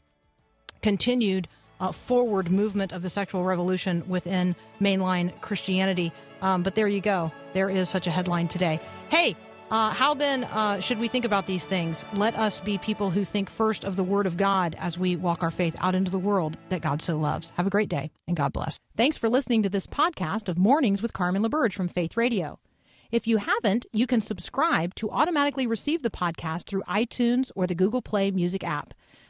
continued 0.81 1.47
uh, 1.79 1.91
forward 1.91 2.51
movement 2.51 2.91
of 2.91 3.01
the 3.01 3.09
sexual 3.09 3.43
revolution 3.43 4.03
within 4.07 4.55
mainline 4.81 5.39
Christianity. 5.41 6.11
Um, 6.41 6.63
but 6.63 6.75
there 6.75 6.87
you 6.87 7.01
go. 7.01 7.31
There 7.53 7.69
is 7.69 7.89
such 7.89 8.07
a 8.07 8.11
headline 8.11 8.47
today. 8.47 8.79
Hey, 9.09 9.35
uh, 9.69 9.91
how 9.91 10.13
then 10.13 10.45
uh, 10.45 10.79
should 10.79 10.97
we 10.97 11.09
think 11.09 11.25
about 11.25 11.45
these 11.45 11.65
things? 11.65 12.05
Let 12.13 12.35
us 12.35 12.61
be 12.61 12.77
people 12.77 13.09
who 13.09 13.25
think 13.25 13.49
first 13.49 13.83
of 13.83 13.97
the 13.97 14.03
Word 14.03 14.25
of 14.25 14.37
God 14.37 14.75
as 14.79 14.97
we 14.97 15.15
walk 15.15 15.43
our 15.43 15.51
faith 15.51 15.75
out 15.79 15.93
into 15.93 16.09
the 16.09 16.19
world 16.19 16.57
that 16.69 16.81
God 16.81 17.01
so 17.01 17.17
loves. 17.17 17.51
Have 17.57 17.67
a 17.67 17.71
great 17.71 17.89
day 17.89 18.11
and 18.27 18.37
God 18.37 18.53
bless. 18.53 18.79
Thanks 18.95 19.17
for 19.17 19.27
listening 19.27 19.63
to 19.63 19.69
this 19.69 19.85
podcast 19.85 20.47
of 20.47 20.57
Mornings 20.57 21.01
with 21.01 21.13
Carmen 21.13 21.43
LaBerge 21.43 21.73
from 21.73 21.89
Faith 21.89 22.15
Radio. 22.15 22.59
If 23.11 23.27
you 23.27 23.37
haven't, 23.37 23.85
you 23.91 24.07
can 24.07 24.21
subscribe 24.21 24.93
to 24.95 25.09
automatically 25.09 25.67
receive 25.67 26.01
the 26.01 26.09
podcast 26.09 26.65
through 26.65 26.83
iTunes 26.83 27.51
or 27.55 27.67
the 27.67 27.75
Google 27.75 28.01
Play 28.01 28.31
Music 28.31 28.63
app. 28.63 28.93